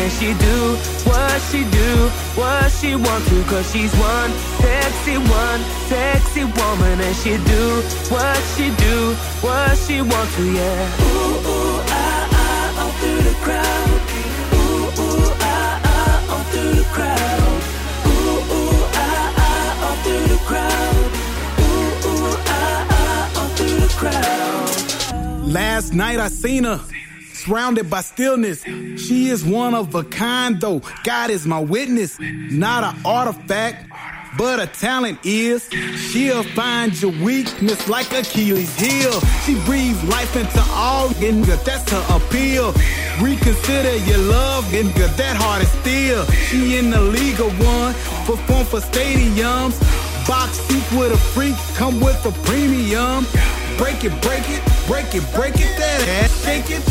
And 0.03 0.11
she 0.11 0.33
do 0.33 0.75
what 1.07 1.41
she 1.49 1.63
do, 1.63 1.91
what 2.35 2.69
she 2.71 2.95
want 2.95 3.23
to. 3.27 3.43
Cause 3.43 3.71
she's 3.71 3.93
one 3.95 4.31
sexy, 4.59 5.17
one 5.17 5.61
sexy 5.87 6.43
woman, 6.43 6.99
and 6.99 7.15
she 7.15 7.37
do 7.37 7.63
what 8.11 8.37
she 8.55 8.65
do, 8.75 9.13
what 9.39 9.77
she 9.77 10.01
want 10.01 10.29
to, 10.35 10.43
yeah. 10.51 10.99
Ooh, 10.99 11.51
ooh, 11.51 11.79
ah, 11.87 12.29
ah, 12.43 12.81
all 12.81 12.91
through 12.99 13.21
the 13.29 13.35
crowd. 13.45 14.01
Ooh, 14.59 15.01
ooh, 15.03 15.31
ah, 15.39 15.81
ah, 15.95 16.31
all 16.33 16.43
through 16.51 16.73
the 16.81 16.87
crowd. 16.95 17.61
Ooh, 18.11 18.55
ooh, 18.57 18.83
ah, 19.05 19.33
ah, 19.47 19.85
all 19.85 19.97
through 20.03 20.25
the 20.33 20.39
crowd. 20.49 21.05
Ooh, 21.63 22.09
ooh, 22.09 22.35
ah, 22.59 22.87
ah, 22.99 23.39
all 23.39 23.49
through 23.55 23.77
the 23.85 23.91
crowd. 24.01 25.47
Last 25.47 25.93
night 25.93 26.19
I 26.19 26.27
seen 26.27 26.65
her. 26.65 26.81
Surrounded 27.33 27.89
by 27.89 28.01
stillness. 28.01 28.63
She 29.07 29.27
is 29.27 29.43
one 29.43 29.73
of 29.73 29.93
a 29.95 30.03
kind, 30.03 30.61
though. 30.61 30.81
God 31.03 31.29
is 31.29 31.45
my 31.45 31.59
witness. 31.59 32.17
Not 32.19 32.83
an 32.83 33.01
artifact, 33.05 33.85
but 34.37 34.61
a 34.61 34.67
talent 34.67 35.19
is. 35.23 35.67
She'll 35.97 36.43
find 36.43 36.99
your 37.01 37.11
weakness 37.23 37.89
like 37.89 38.11
Achilles' 38.13 38.73
heel. 38.79 39.19
She 39.45 39.55
breathes 39.65 40.01
life 40.05 40.35
into 40.37 40.63
all, 40.71 41.09
nigga, 41.19 41.61
that's 41.65 41.89
her 41.91 42.05
appeal. 42.15 42.73
Reconsider 43.21 43.97
your 44.09 44.19
love, 44.19 44.63
nigga, 44.65 45.15
that 45.17 45.35
heart 45.35 45.63
is 45.63 45.71
still. 45.81 46.25
She 46.47 46.77
in 46.77 46.89
the 46.89 47.01
league 47.01 47.41
of 47.41 47.51
one, 47.59 47.93
perform 48.25 48.65
for 48.65 48.79
stadiums. 48.79 49.77
Box 50.25 50.57
seat 50.59 50.97
with 50.97 51.11
a 51.11 51.17
freak, 51.17 51.55
come 51.75 51.99
with 51.99 52.25
a 52.25 52.31
premium. 52.47 53.25
Break 53.77 54.05
it, 54.05 54.15
break 54.21 54.47
it, 54.47 54.63
break 54.87 55.13
it, 55.13 55.23
break 55.35 55.55
it, 55.55 55.71
that 55.77 56.07
ass, 56.23 56.45
shake 56.45 56.69
it. 56.69 56.81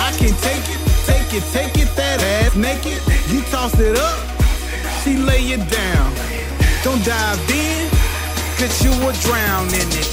I 0.00 0.10
can 0.18 0.34
take 0.42 0.66
it, 0.74 0.89
take 1.30 1.42
it, 1.42 1.52
take 1.52 1.78
it, 1.78 1.96
that 1.96 2.20
ass 2.22 2.56
naked. 2.56 2.98
You 3.30 3.40
toss 3.52 3.78
it 3.78 3.96
up, 3.96 4.18
she 5.02 5.16
lay 5.16 5.54
it 5.54 5.62
down. 5.70 6.10
Don't 6.82 7.04
dive 7.04 7.38
in, 7.50 7.88
cause 8.58 8.82
you 8.82 8.90
will 8.98 9.14
drown 9.22 9.68
in 9.68 9.88
it. 9.94 10.10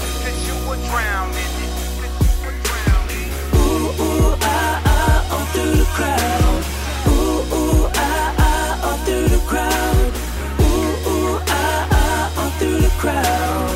Ooh, 3.56 3.90
ooh, 3.98 4.36
ah, 4.42 4.82
ah, 4.86 5.34
all 5.34 5.46
through 5.54 5.76
the 5.82 5.90
crowd. 5.98 6.64
Ooh, 7.08 7.56
ooh, 7.56 7.90
ah, 7.96 8.36
ah, 8.38 8.86
all 8.86 8.98
through 9.06 9.28
the 9.28 9.42
crowd. 9.50 10.14
Ooh, 10.62 11.10
ooh, 11.10 11.40
ah, 11.48 11.88
ah, 11.92 12.42
all 12.44 12.52
through 12.60 12.80
the 12.82 12.94
crowd. 13.02 13.74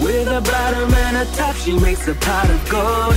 With 0.00 0.28
a 0.28 0.40
bottom 0.40 0.94
and 0.94 1.16
a 1.16 1.24
top, 1.34 1.56
she 1.56 1.72
makes 1.78 2.06
a 2.06 2.14
pot 2.14 2.48
of 2.48 2.70
gold. 2.70 3.16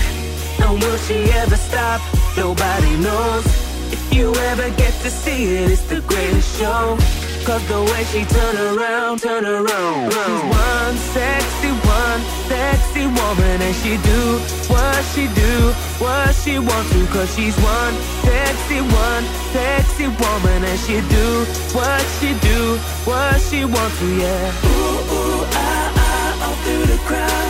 And 0.61 0.81
will 0.81 0.97
she 0.97 1.29
ever 1.31 1.57
stop? 1.57 2.01
Nobody 2.37 2.97
knows. 2.97 3.45
If 3.91 4.13
you 4.13 4.33
ever 4.51 4.69
get 4.75 4.93
to 5.03 5.09
see 5.09 5.55
it, 5.55 5.71
it's 5.71 5.87
the 5.87 6.01
greatest 6.01 6.59
show. 6.59 6.97
Cause 7.45 7.65
the 7.67 7.79
way 7.79 8.03
she 8.05 8.25
turn 8.25 8.57
around, 8.57 9.19
turn 9.19 9.45
around. 9.45 10.11
She's 10.11 10.43
one 10.49 10.95
sexy, 11.13 11.71
one 11.85 12.21
sexy 12.49 13.05
woman, 13.05 13.61
and 13.61 13.75
she 13.75 13.97
do 14.01 14.21
what 14.67 14.99
she 15.13 15.27
do, 15.27 15.71
what 16.03 16.33
she 16.33 16.57
want 16.57 16.85
to. 16.91 17.05
Cause 17.13 17.33
she's 17.35 17.55
one 17.57 17.93
sexy, 18.25 18.81
one 18.81 19.23
sexy 19.53 20.07
woman, 20.07 20.63
and 20.65 20.79
she 20.79 20.99
do 21.07 21.45
what 21.77 22.01
she 22.19 22.33
do, 22.41 22.77
what 23.05 23.39
she 23.39 23.63
want 23.63 23.93
to, 23.99 24.07
yeah. 24.17 24.65
Ooh, 24.65 25.13
ooh, 25.13 25.45
ah, 25.53 25.93
ah, 25.95 26.47
all 26.47 26.55
through 26.65 26.85
the 26.87 26.97
crowd. 27.05 27.44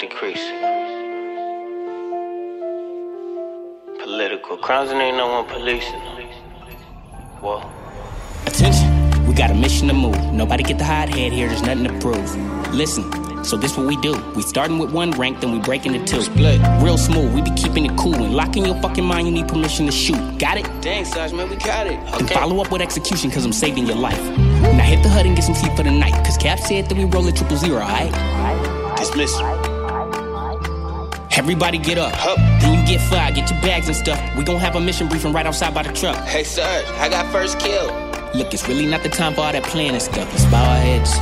Decreasing. 0.00 0.58
Political 4.02 4.56
crimes 4.56 4.90
and 4.90 5.00
ain't 5.00 5.18
no 5.18 5.28
one 5.28 5.46
policing 5.46 5.92
them. 5.92 6.16
Whoa. 7.42 7.70
Attention, 8.46 9.26
we 9.26 9.34
got 9.34 9.50
a 9.50 9.54
mission 9.54 9.88
to 9.88 9.94
move. 9.94 10.16
Nobody 10.32 10.62
get 10.62 10.78
the 10.78 10.84
hot 10.84 11.10
head 11.10 11.32
here, 11.32 11.48
there's 11.48 11.62
nothing 11.62 11.84
to 11.84 11.98
prove. 11.98 12.74
Listen, 12.74 13.04
so 13.44 13.58
this 13.58 13.76
what 13.76 13.86
we 13.86 13.96
do. 13.96 14.18
We 14.34 14.40
starting 14.40 14.78
with 14.78 14.90
one 14.90 15.10
rank, 15.12 15.40
then 15.40 15.52
we 15.52 15.58
break 15.58 15.84
into 15.84 16.02
two. 16.06 16.22
Split. 16.22 16.62
Real 16.80 16.96
smooth, 16.96 17.34
we 17.34 17.42
be 17.42 17.50
keeping 17.50 17.84
it 17.84 17.94
cool. 17.98 18.14
And 18.14 18.34
locking 18.34 18.64
your 18.64 18.80
fucking 18.80 19.04
mind, 19.04 19.26
you 19.26 19.34
need 19.34 19.48
permission 19.48 19.84
to 19.84 19.92
shoot. 19.92 20.38
Got 20.38 20.56
it? 20.56 20.80
Dang, 20.80 21.04
Sarge, 21.04 21.34
man, 21.34 21.50
we 21.50 21.56
got 21.56 21.86
it. 21.86 22.00
Then 22.18 22.26
follow 22.28 22.62
up 22.62 22.72
with 22.72 22.80
execution, 22.80 23.30
cause 23.30 23.44
I'm 23.44 23.52
saving 23.52 23.86
your 23.86 23.96
life. 23.96 24.22
Now 24.62 24.82
hit 24.82 25.02
the 25.02 25.10
hut 25.10 25.26
and 25.26 25.36
get 25.36 25.44
some 25.44 25.54
sleep 25.54 25.76
for 25.76 25.82
the 25.82 25.90
night. 25.90 26.14
Cause 26.24 26.38
Cap 26.38 26.58
said 26.58 26.88
that 26.88 26.96
we 26.96 27.04
roll 27.04 27.26
a 27.28 27.32
triple 27.32 27.58
zero, 27.58 27.82
alright? 27.82 28.96
Dismiss. 28.96 29.79
Everybody 31.32 31.78
get 31.78 31.96
up. 31.98 32.12
Then 32.60 32.78
you 32.80 32.86
get 32.86 33.00
fired, 33.08 33.34
get 33.34 33.50
your 33.50 33.60
bags 33.60 33.86
and 33.86 33.96
stuff. 33.96 34.18
We 34.36 34.44
gon' 34.44 34.60
have 34.60 34.76
a 34.76 34.80
mission 34.80 35.08
briefing 35.08 35.32
right 35.32 35.46
outside 35.46 35.72
by 35.72 35.82
the 35.84 35.92
truck. 35.92 36.16
Hey, 36.26 36.44
Sarge, 36.44 36.84
I 36.98 37.08
got 37.08 37.30
first 37.32 37.58
kill. 37.58 37.86
Look, 38.34 38.52
it's 38.52 38.66
really 38.68 38.86
not 38.86 39.02
the 39.02 39.08
time 39.08 39.34
for 39.34 39.42
all 39.42 39.52
that 39.52 39.62
planning 39.64 40.00
stuff. 40.00 40.30
Let's 40.30 40.44
bow 40.46 40.62
our 40.62 40.76
heads. 40.76 41.12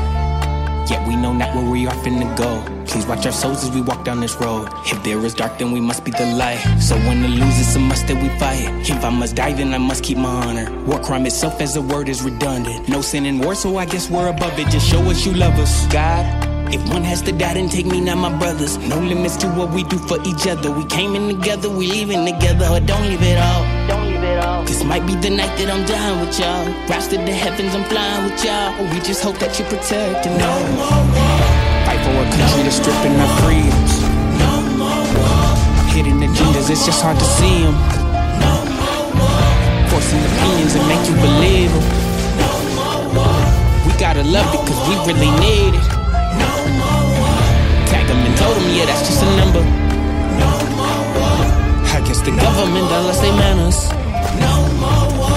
Yet 0.90 1.06
we 1.06 1.16
know 1.16 1.35
not 1.35 1.55
where 1.55 1.70
we 1.70 1.86
are 1.86 1.94
finna 1.97 2.35
go. 2.36 2.64
Please 2.86 3.06
watch 3.06 3.26
our 3.26 3.32
souls 3.32 3.62
as 3.62 3.70
we 3.70 3.82
walk 3.82 4.05
down 4.06 4.20
this 4.20 4.35
road. 4.36 4.70
If 4.86 5.02
there 5.05 5.18
is 5.18 5.35
dark, 5.35 5.59
then 5.59 5.70
we 5.72 5.80
must 5.80 6.02
be 6.02 6.10
the 6.10 6.24
light. 6.24 6.59
So 6.80 6.97
when 7.01 7.20
the 7.20 7.28
lose, 7.28 7.60
it's 7.60 7.76
a 7.76 7.78
must 7.78 8.06
that 8.06 8.22
we 8.22 8.30
fight. 8.39 8.89
If 8.89 9.05
I 9.05 9.10
must 9.10 9.36
die, 9.36 9.52
then 9.52 9.74
I 9.74 9.78
must 9.78 10.02
keep 10.02 10.16
my 10.16 10.30
honor. 10.30 10.74
War 10.86 10.98
crime 10.98 11.26
itself 11.26 11.60
as 11.60 11.76
a 11.76 11.82
word 11.82 12.09
is 12.09 12.22
redundant. 12.22 12.89
No 12.89 13.02
sin 13.02 13.26
in 13.26 13.40
war, 13.40 13.55
so 13.55 13.76
I 13.76 13.85
guess 13.85 14.09
we're 14.09 14.28
above 14.28 14.59
it. 14.59 14.68
Just 14.70 14.89
show 14.89 15.01
us 15.02 15.26
you 15.26 15.35
love 15.35 15.52
us. 15.59 15.86
God, 15.89 16.24
if 16.72 16.86
one 16.88 17.02
has 17.02 17.22
to 17.22 17.32
die, 17.32 17.54
then 17.54 17.68
take 17.68 17.86
me, 17.86 18.00
not 18.00 18.18
my 18.18 18.36
brothers. 18.38 18.76
No 18.78 18.98
limits 18.98 19.36
to 19.38 19.48
what 19.48 19.70
we 19.70 19.82
do 19.84 19.98
for 19.98 20.18
each 20.26 20.46
other. 20.46 20.70
We 20.70 20.84
came 20.86 21.14
in 21.14 21.28
together, 21.28 21.68
we 21.70 21.86
leaving 21.86 22.24
together. 22.24 22.66
Or 22.66 22.80
don't 22.80 23.02
leave 23.02 23.22
it 23.22 23.38
all. 23.38 23.62
Don't 23.88 24.06
leave 24.06 24.22
it 24.22 24.38
all. 24.44 24.64
This 24.64 24.84
might 24.84 25.06
be 25.06 25.14
the 25.14 25.30
night 25.30 25.56
that 25.58 25.70
I'm 25.70 25.84
dying 25.86 26.20
with 26.20 26.38
y'all. 26.38 26.66
Rise 26.88 27.08
to 27.08 27.16
the 27.16 27.32
heavens, 27.32 27.74
I'm 27.74 27.84
flying 27.84 28.24
with 28.24 28.44
y'all. 28.44 28.76
We 28.92 29.00
just 29.00 29.22
hope 29.22 29.38
that 29.38 29.58
you 29.58 29.64
protect 29.66 30.26
and 30.26 30.36
no 30.36 30.52
more 30.76 31.02
war. 31.16 31.40
Fight 31.88 32.00
for 32.04 32.14
a 32.20 32.26
country 32.36 32.62
that's 32.64 32.76
stripping 32.76 33.16
our 33.16 33.32
freedoms. 33.40 33.92
No 34.36 34.52
more 34.76 35.04
war. 35.16 35.48
Hidden 35.92 36.20
agendas, 36.20 36.68
it's 36.68 36.84
just 36.84 37.00
hard 37.00 37.18
to 37.18 37.28
see 37.38 37.64
them. 37.64 37.76
No 38.44 38.54
more 38.76 39.04
war. 39.16 39.44
Forcing 39.88 40.20
opinions 40.20 40.76
and 40.76 40.84
make 40.84 41.04
you 41.08 41.16
believe 41.16 41.72
them. 41.72 41.86
No 42.44 42.50
more 42.76 43.02
war. 43.16 43.40
We 43.88 43.92
gotta 43.96 44.22
love 44.22 44.52
it 44.52 44.60
cause 44.68 44.80
we 44.84 44.94
really 45.08 45.32
need 45.40 45.74
it. 45.74 45.97
Them 48.09 48.24
and 48.24 48.36
told 48.39 48.56
them, 48.56 48.64
yeah, 48.74 48.86
that's 48.86 49.05
just 49.05 49.22
a 49.22 49.28
number. 49.36 49.60
No 50.40 50.48
more 50.80 51.05
war. 51.12 51.44
I 51.93 52.01
guess 52.06 52.22
the 52.22 52.32
government 52.32 52.89
done 52.89 53.05
lost 53.05 53.20
their 53.20 53.36
manners. 53.36 53.93
No 54.40 54.64
more 54.80 55.06
war. 55.20 55.36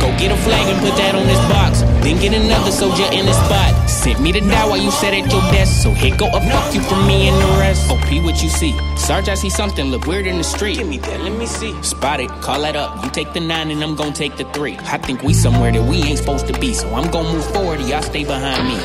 Go 0.00 0.08
get 0.20 0.30
a 0.32 0.36
flag 0.36 0.68
and 0.68 0.80
put 0.80 0.96
that 0.96 1.14
on 1.14 1.26
this 1.26 1.40
box. 1.48 1.80
Then 2.04 2.20
get 2.20 2.32
another 2.32 2.72
soldier 2.72 3.08
in 3.12 3.24
the 3.24 3.32
spot. 3.32 3.88
Sent 3.88 4.20
me 4.20 4.32
to 4.32 4.40
die 4.40 4.66
while 4.66 4.76
you 4.76 4.90
sat 4.90 5.14
at 5.14 5.32
your 5.32 5.40
desk. 5.52 5.82
So 5.82 5.92
here 5.92 6.14
go 6.16 6.28
a 6.28 6.40
fuck 6.40 6.74
you 6.74 6.82
from 6.82 7.06
me 7.06 7.28
and 7.28 7.36
the 7.40 7.58
rest. 7.58 7.90
OP, 7.90 8.08
what 8.24 8.42
you 8.42 8.48
see? 8.48 8.72
Sarge, 8.96 9.28
I 9.28 9.34
see 9.34 9.50
something 9.50 9.86
look 9.86 10.06
weird 10.06 10.26
in 10.26 10.36
the 10.36 10.44
street. 10.44 10.76
Give 10.76 10.88
me 10.88 10.98
that, 10.98 11.20
let 11.20 11.38
me 11.38 11.46
see. 11.46 11.72
Spot 11.82 12.20
it, 12.20 12.28
call 12.40 12.60
that 12.62 12.76
up. 12.76 13.02
You 13.04 13.10
take 13.10 13.32
the 13.32 13.40
nine 13.40 13.70
and 13.70 13.82
I'm 13.82 13.94
gonna 13.94 14.12
take 14.12 14.36
the 14.36 14.44
three. 14.52 14.76
I 14.78 14.98
think 14.98 15.22
we 15.22 15.32
somewhere 15.32 15.72
that 15.72 15.82
we 15.82 16.02
ain't 16.02 16.18
supposed 16.18 16.46
to 16.48 16.58
be. 16.60 16.74
So 16.74 16.88
I'm 16.94 17.10
gonna 17.10 17.32
move 17.32 17.44
forward, 17.52 17.80
and 17.80 17.88
y'all 17.88 18.02
stay 18.02 18.24
behind 18.24 18.68
me. 18.68 18.76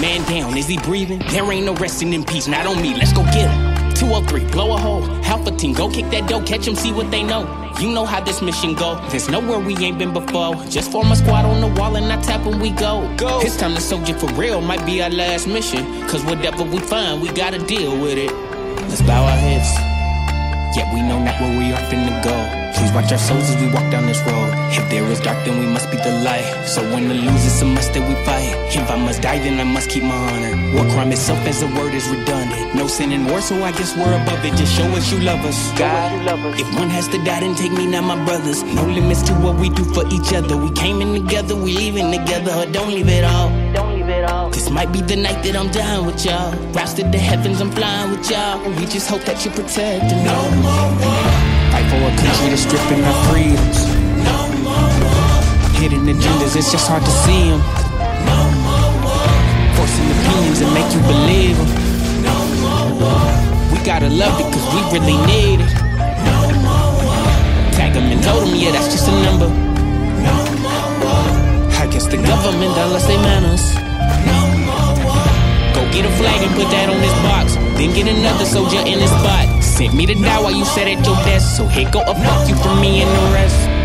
Man 0.00 0.28
down, 0.28 0.56
is 0.56 0.66
he 0.66 0.76
breathing? 0.78 1.20
There 1.30 1.50
ain't 1.52 1.66
no 1.66 1.74
resting 1.74 2.12
in 2.14 2.24
peace, 2.24 2.48
not 2.48 2.66
on 2.66 2.82
me. 2.82 2.94
Let's 2.94 3.12
go 3.12 3.22
get 3.26 3.48
him. 3.48 3.94
203, 3.94 4.50
blow 4.50 4.74
a 4.74 4.76
hole. 4.76 5.02
half 5.22 5.46
a 5.46 5.52
team, 5.52 5.72
go 5.72 5.88
kick 5.88 6.10
that 6.10 6.28
dough, 6.28 6.42
catch 6.42 6.64
them, 6.64 6.74
see 6.74 6.92
what 6.92 7.12
they 7.12 7.22
know. 7.22 7.42
You 7.78 7.92
know 7.92 8.04
how 8.04 8.20
this 8.20 8.42
mission 8.42 8.74
go. 8.74 8.96
There's 9.10 9.28
nowhere 9.28 9.60
we 9.60 9.76
ain't 9.76 9.98
been 9.98 10.12
before. 10.12 10.56
Just 10.66 10.90
form 10.90 11.12
a 11.12 11.16
squad 11.16 11.44
on 11.44 11.60
the 11.60 11.80
wall 11.80 11.94
and 11.94 12.12
I 12.12 12.20
tap 12.22 12.44
when 12.44 12.58
we 12.58 12.70
go. 12.70 13.08
Go. 13.16 13.40
It's 13.40 13.56
time 13.56 13.74
to 13.74 13.80
soldier 13.80 14.14
for 14.14 14.26
real, 14.34 14.60
might 14.60 14.84
be 14.84 15.00
our 15.00 15.10
last 15.10 15.46
mission. 15.46 15.84
Cause 16.08 16.24
whatever 16.24 16.64
we 16.64 16.78
find, 16.78 17.22
we 17.22 17.28
gotta 17.28 17.58
deal 17.58 17.96
with 18.00 18.18
it. 18.18 18.32
Let's 18.88 19.02
bow 19.02 19.24
our 19.24 19.36
heads. 19.36 19.93
Yet 20.76 20.92
we 20.92 21.02
know 21.02 21.22
not 21.22 21.40
where 21.40 21.56
we 21.56 21.72
are 21.72 21.80
finna 21.86 22.22
go. 22.24 22.34
Please 22.74 22.90
watch 22.90 23.12
our 23.12 23.18
souls 23.18 23.48
as 23.48 23.56
we 23.62 23.68
walk 23.70 23.88
down 23.92 24.06
this 24.06 24.18
road. 24.26 24.50
If 24.74 24.90
there 24.90 25.04
is 25.06 25.20
dark, 25.20 25.44
then 25.44 25.60
we 25.60 25.66
must 25.66 25.88
be 25.90 25.96
the 25.96 26.10
light. 26.26 26.66
So 26.66 26.82
when 26.92 27.06
the 27.06 27.14
lose, 27.14 27.46
it's 27.46 27.62
a 27.62 27.64
must 27.64 27.94
that 27.94 28.02
we 28.02 28.14
fight. 28.26 28.50
If 28.74 28.90
I 28.90 28.96
must 28.96 29.22
die, 29.22 29.38
then 29.38 29.60
I 29.60 29.64
must 29.64 29.88
keep 29.88 30.02
my 30.02 30.16
honor. 30.16 30.74
War 30.74 30.84
crime 30.92 31.12
itself 31.12 31.38
as 31.46 31.62
a 31.62 31.68
word 31.68 31.94
is 31.94 32.08
redundant. 32.08 32.74
No 32.74 32.88
sin 32.88 33.12
in 33.12 33.26
war, 33.26 33.40
so 33.40 33.62
I 33.62 33.70
guess 33.70 33.96
we're 33.96 34.20
above 34.20 34.44
it. 34.44 34.56
Just 34.56 34.74
show 34.74 34.86
us 34.98 35.12
you 35.12 35.20
love 35.20 35.44
us. 35.44 35.70
God, 35.78 36.10
if 36.58 36.66
one 36.74 36.90
has 36.90 37.06
to 37.08 37.18
die, 37.18 37.38
then 37.38 37.54
take 37.54 37.70
me, 37.70 37.86
not 37.86 38.02
my 38.02 38.18
brothers. 38.24 38.64
No 38.64 38.84
limits 38.84 39.22
to 39.30 39.32
what 39.34 39.54
we 39.54 39.68
do 39.68 39.84
for 39.84 40.04
each 40.08 40.34
other. 40.34 40.56
We 40.56 40.72
came 40.72 41.00
in 41.00 41.14
together, 41.14 41.54
we 41.54 41.72
leaving 41.72 42.10
together. 42.10 42.66
Don't 42.72 42.90
leave 42.90 43.08
it 43.08 43.22
all. 43.22 43.50
Don't 43.72 43.94
leave 43.94 44.03
it 44.24 44.30
all. 44.30 44.50
This 44.50 44.70
might 44.70 44.92
be 44.92 45.00
the 45.00 45.16
night 45.16 45.42
that 45.44 45.56
I'm 45.56 45.70
dying 45.70 46.06
with 46.06 46.24
y'all. 46.24 46.52
Roused 46.72 46.96
to 46.96 47.04
the 47.04 47.18
heavens, 47.18 47.60
I'm 47.60 47.70
flying 47.70 48.10
with 48.10 48.30
y'all. 48.30 48.58
We 48.78 48.86
just 48.86 49.08
hope 49.08 49.22
that 49.28 49.44
you 49.44 49.50
protect 49.50 50.04
me. 50.10 50.24
No 50.24 50.38
more 50.64 50.88
war. 51.00 51.24
Fight 51.72 51.86
for 51.90 52.00
a 52.00 52.12
country 52.16 52.46
that's 52.52 52.64
stripping 52.64 53.02
our 53.04 53.18
freedoms. 53.28 53.78
No 54.24 54.38
more 54.66 54.90
war. 55.04 55.36
Hidden 55.80 56.04
agendas, 56.08 56.56
it's 56.56 56.70
just 56.72 56.88
hard 56.88 57.04
to 57.04 57.14
see 57.24 57.52
them. 57.52 57.60
No 58.28 58.40
more 58.64 58.90
war. 59.04 59.28
Forcing 59.76 60.08
opinions 60.16 60.58
and 60.64 60.72
make 60.72 60.88
you 60.94 61.02
believe 61.04 61.56
them. 61.60 61.70
No 62.24 62.36
more 62.64 62.88
war. 63.00 63.28
We 63.72 63.78
gotta 63.84 64.08
love 64.08 64.40
it 64.40 64.48
cause 64.52 64.66
we 64.72 64.80
really 64.94 65.18
need 65.28 65.60
it. 65.60 65.72
No 66.24 66.36
more 66.64 66.90
war. 67.04 67.28
Tag 67.76 67.92
them 67.92 68.08
and 68.08 68.22
told 68.22 68.48
them, 68.48 68.54
yeah, 68.56 68.72
that's 68.72 68.88
just 68.88 69.08
a 69.08 69.14
number. 69.26 69.48
No 70.24 70.36
more 70.64 70.88
war. 71.04 71.26
I 71.82 71.86
guess 71.92 72.06
the 72.06 72.16
government 72.16 72.72
done 72.74 72.92
lost 72.92 73.08
their 73.08 73.20
manners. 73.20 73.93
Go 75.74 75.82
get 75.92 76.04
a 76.04 76.10
flag 76.16 76.42
and 76.42 76.54
put 76.54 76.70
that 76.70 76.88
on 76.88 77.00
this 77.00 77.12
box. 77.22 77.54
Then 77.76 77.94
get 77.94 78.06
another 78.08 78.44
soldier 78.44 78.78
in 78.78 78.98
this 78.98 79.10
spot. 79.10 79.62
Sent 79.62 79.94
me 79.94 80.06
to 80.06 80.14
die 80.14 80.40
while 80.40 80.52
you 80.52 80.64
sat 80.64 80.86
at 80.86 81.04
your 81.04 81.16
desk. 81.24 81.56
So 81.56 81.66
here 81.66 81.90
go 81.90 82.00
a 82.02 82.14
fuck 82.14 82.48
you 82.48 82.56
from 82.56 82.80
me 82.80 83.02
and 83.02 83.10
the 83.10 83.34
rest. 83.34 83.84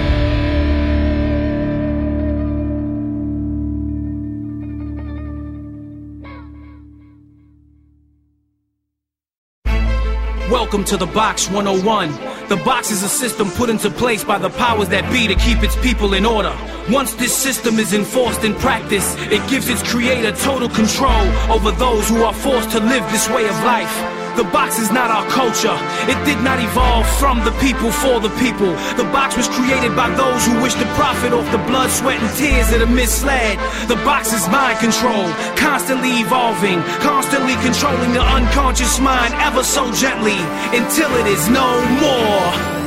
Welcome 10.51 10.83
to 10.85 10.97
the 10.97 11.07
Box 11.07 11.49
101. 11.49 12.28
The 12.49 12.57
box 12.57 12.89
is 12.89 13.03
a 13.03 13.07
system 13.07 13.51
put 13.51 13.69
into 13.69 13.91
place 13.91 14.23
by 14.23 14.39
the 14.39 14.49
powers 14.49 14.89
that 14.89 15.07
be 15.13 15.27
to 15.27 15.35
keep 15.35 15.61
its 15.61 15.75
people 15.83 16.15
in 16.15 16.25
order. 16.25 16.51
Once 16.89 17.13
this 17.13 17.31
system 17.31 17.77
is 17.77 17.93
enforced 17.93 18.43
in 18.43 18.55
practice, 18.55 19.15
it 19.29 19.47
gives 19.47 19.69
its 19.69 19.83
creator 19.83 20.31
total 20.31 20.67
control 20.67 21.27
over 21.51 21.69
those 21.69 22.09
who 22.09 22.23
are 22.23 22.33
forced 22.33 22.71
to 22.71 22.79
live 22.79 23.03
this 23.11 23.29
way 23.29 23.47
of 23.47 23.55
life. 23.63 24.08
The 24.39 24.45
box 24.55 24.79
is 24.79 24.89
not 24.89 25.11
our 25.11 25.27
culture. 25.27 25.75
It 26.07 26.15
did 26.23 26.41
not 26.45 26.63
evolve 26.63 27.05
from 27.19 27.43
the 27.43 27.51
people 27.59 27.91
for 27.91 28.21
the 28.21 28.29
people. 28.39 28.71
The 28.95 29.03
box 29.11 29.35
was 29.35 29.49
created 29.49 29.97
by 29.97 30.09
those 30.15 30.45
who 30.45 30.61
wish 30.61 30.75
to 30.75 30.85
profit 30.95 31.33
off 31.33 31.43
the 31.51 31.57
blood, 31.67 31.89
sweat, 31.89 32.23
and 32.23 32.37
tears 32.37 32.71
that 32.71 32.81
are 32.81 32.87
misled. 32.87 33.59
The 33.89 33.99
box 34.07 34.31
is 34.31 34.47
mind 34.47 34.79
control, 34.79 35.27
constantly 35.59 36.23
evolving, 36.23 36.79
constantly 37.03 37.59
controlling 37.59 38.13
the 38.13 38.23
unconscious 38.23 38.97
mind 39.01 39.33
ever 39.43 39.61
so 39.61 39.91
gently 39.91 40.39
until 40.71 41.11
it 41.19 41.27
is 41.27 41.49
no 41.49 41.67
more. 41.99 42.78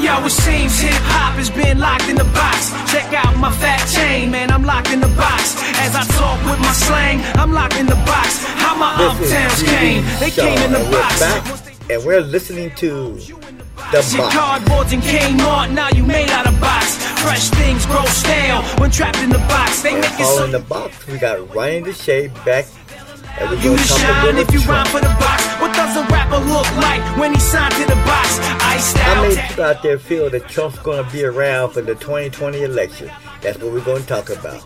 Yo, 0.00 0.24
it 0.24 0.30
seems 0.30 0.78
hip 0.80 0.92
hop 1.06 1.34
has 1.34 1.50
been 1.50 1.78
locked 1.78 2.08
in 2.08 2.16
the 2.16 2.24
box. 2.34 2.70
Check 2.92 3.12
out 3.14 3.36
my 3.36 3.50
fat 3.50 3.84
chain, 3.86 4.30
man, 4.30 4.50
I'm 4.50 4.64
locked 4.64 4.90
in 4.90 5.00
the 5.00 5.12
box. 5.16 5.56
As 5.80 5.94
I 5.94 6.04
talk 6.18 6.38
with 6.44 6.60
my 6.60 6.72
slang, 6.72 7.20
I'm 7.36 7.52
locked 7.52 7.76
in 7.76 7.86
the 7.86 7.98
box. 8.04 8.44
How 8.58 8.74
my 8.76 8.92
uptowns 8.94 9.64
came, 9.64 10.04
they 10.20 10.30
came 10.30 10.58
in 10.66 10.72
the 10.72 10.84
box. 10.90 11.70
and 11.90 12.04
we're 12.04 12.20
listening 12.20 12.70
to 12.76 13.14
the 13.92 14.02
box. 14.16 14.34
cardboards 14.34 14.92
and 14.92 15.02
Kmart, 15.02 15.72
now 15.72 15.88
you 15.90 16.02
made 16.02 16.30
out 16.30 16.46
of 16.46 16.60
box. 16.60 16.96
Fresh 17.22 17.50
things 17.50 17.86
grow 17.86 18.04
stale 18.04 18.62
when 18.78 18.90
trapped 18.90 19.18
in 19.18 19.30
the 19.30 19.38
box. 19.48 19.82
They 19.82 19.94
make 19.94 20.18
it 20.18 20.26
so 20.26 20.44
in 20.44 20.50
the 20.50 20.60
box. 20.60 21.06
We 21.06 21.18
got 21.18 21.54
Ryan 21.54 21.84
Deshay 21.84 22.32
back, 22.44 22.66
and 23.38 23.50
we're 23.50 23.56
you 23.56 23.62
going 23.62 23.78
to 23.78 23.88
talk 23.88 23.98
shine 23.98 24.36
if 24.36 24.52
you 24.52 24.60
rhyme 24.60 24.86
for 24.86 25.00
the 25.00 25.14
box. 25.18 25.53
Does 25.84 25.96
a 26.00 26.06
rapper 26.08 26.38
look 26.38 26.64
like 26.80 27.04
when 27.18 27.34
he 27.34 27.40
signed 27.40 27.74
to 27.74 27.84
the 27.84 28.00
box? 28.08 28.40
Iced 28.72 28.96
How 28.96 29.20
out. 29.20 29.28
many 29.28 29.36
people 29.36 29.64
out 29.64 29.82
there 29.82 29.98
feel 29.98 30.30
that 30.30 30.48
Trump's 30.48 30.78
going 30.78 31.04
to 31.04 31.10
be 31.12 31.22
around 31.24 31.72
for 31.72 31.82
the 31.82 31.94
2020 31.94 32.62
election? 32.62 33.10
That's 33.42 33.58
what 33.60 33.70
we're 33.70 33.84
going 33.84 34.00
to 34.00 34.08
talk 34.08 34.30
about. 34.30 34.64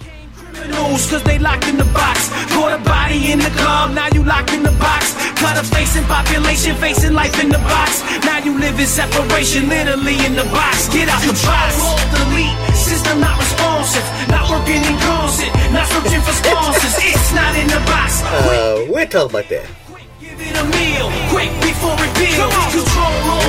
Cause 0.54 1.22
they 1.24 1.38
locked 1.40 1.66
in 1.66 1.76
the 1.76 1.90
box. 1.90 2.30
Caught 2.54 2.78
a 2.78 2.82
body 2.84 3.32
in 3.32 3.40
the 3.40 3.50
club, 3.50 3.98
now 3.98 4.06
you 4.14 4.22
locked 4.22 4.52
in 4.52 4.62
the 4.62 4.70
box. 4.78 5.10
Cut 5.42 5.58
a 5.58 5.66
face 5.66 5.96
in 5.96 6.04
population, 6.04 6.76
facing 6.76 7.14
life 7.14 7.34
in 7.42 7.48
the 7.48 7.58
box. 7.66 7.98
Now 8.22 8.38
you 8.38 8.54
live 8.56 8.78
in 8.78 8.86
separation, 8.86 9.68
literally 9.68 10.22
in 10.24 10.38
the 10.38 10.46
box. 10.54 10.86
Get 10.94 11.08
out 11.08 11.18
the 11.26 11.34
box. 11.34 11.74
Control, 11.74 11.98
delete, 12.14 12.54
system 12.78 13.18
not 13.18 13.34
responsive. 13.42 14.06
Not 14.30 14.46
working 14.54 14.86
in 14.86 14.94
concert, 15.02 15.50
not 15.74 15.86
searching 15.90 16.22
for 16.22 16.34
sponsors. 16.46 16.94
It's 17.10 17.34
not 17.34 17.58
in 17.58 17.66
the 17.66 17.82
box. 17.90 18.22
Uh, 18.22 18.86
we'll 18.86 19.08
talk 19.08 19.30
about 19.30 19.48
that. 19.48 19.66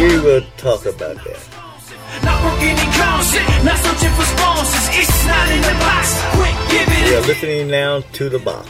We 0.01 0.19
will 0.19 0.41
talk 0.57 0.85
about 0.85 1.17
that. 1.23 1.39
not 2.23 2.43
working 2.43 2.77
in 2.77 2.91
concert, 2.97 3.45
not 3.63 3.77
searching 3.77 4.13
for 4.17 4.25
sponsors. 4.25 4.87
It's 4.97 5.25
not 5.27 5.49
in 5.51 5.61
the 5.61 5.75
box. 5.79 6.05
Quick, 6.33 6.55
give 6.71 6.87
it. 6.89 7.09
We 7.09 7.15
are 7.15 7.27
listening 7.27 7.67
now 7.67 8.01
to 8.01 8.29
the 8.29 8.39
box. 8.39 8.67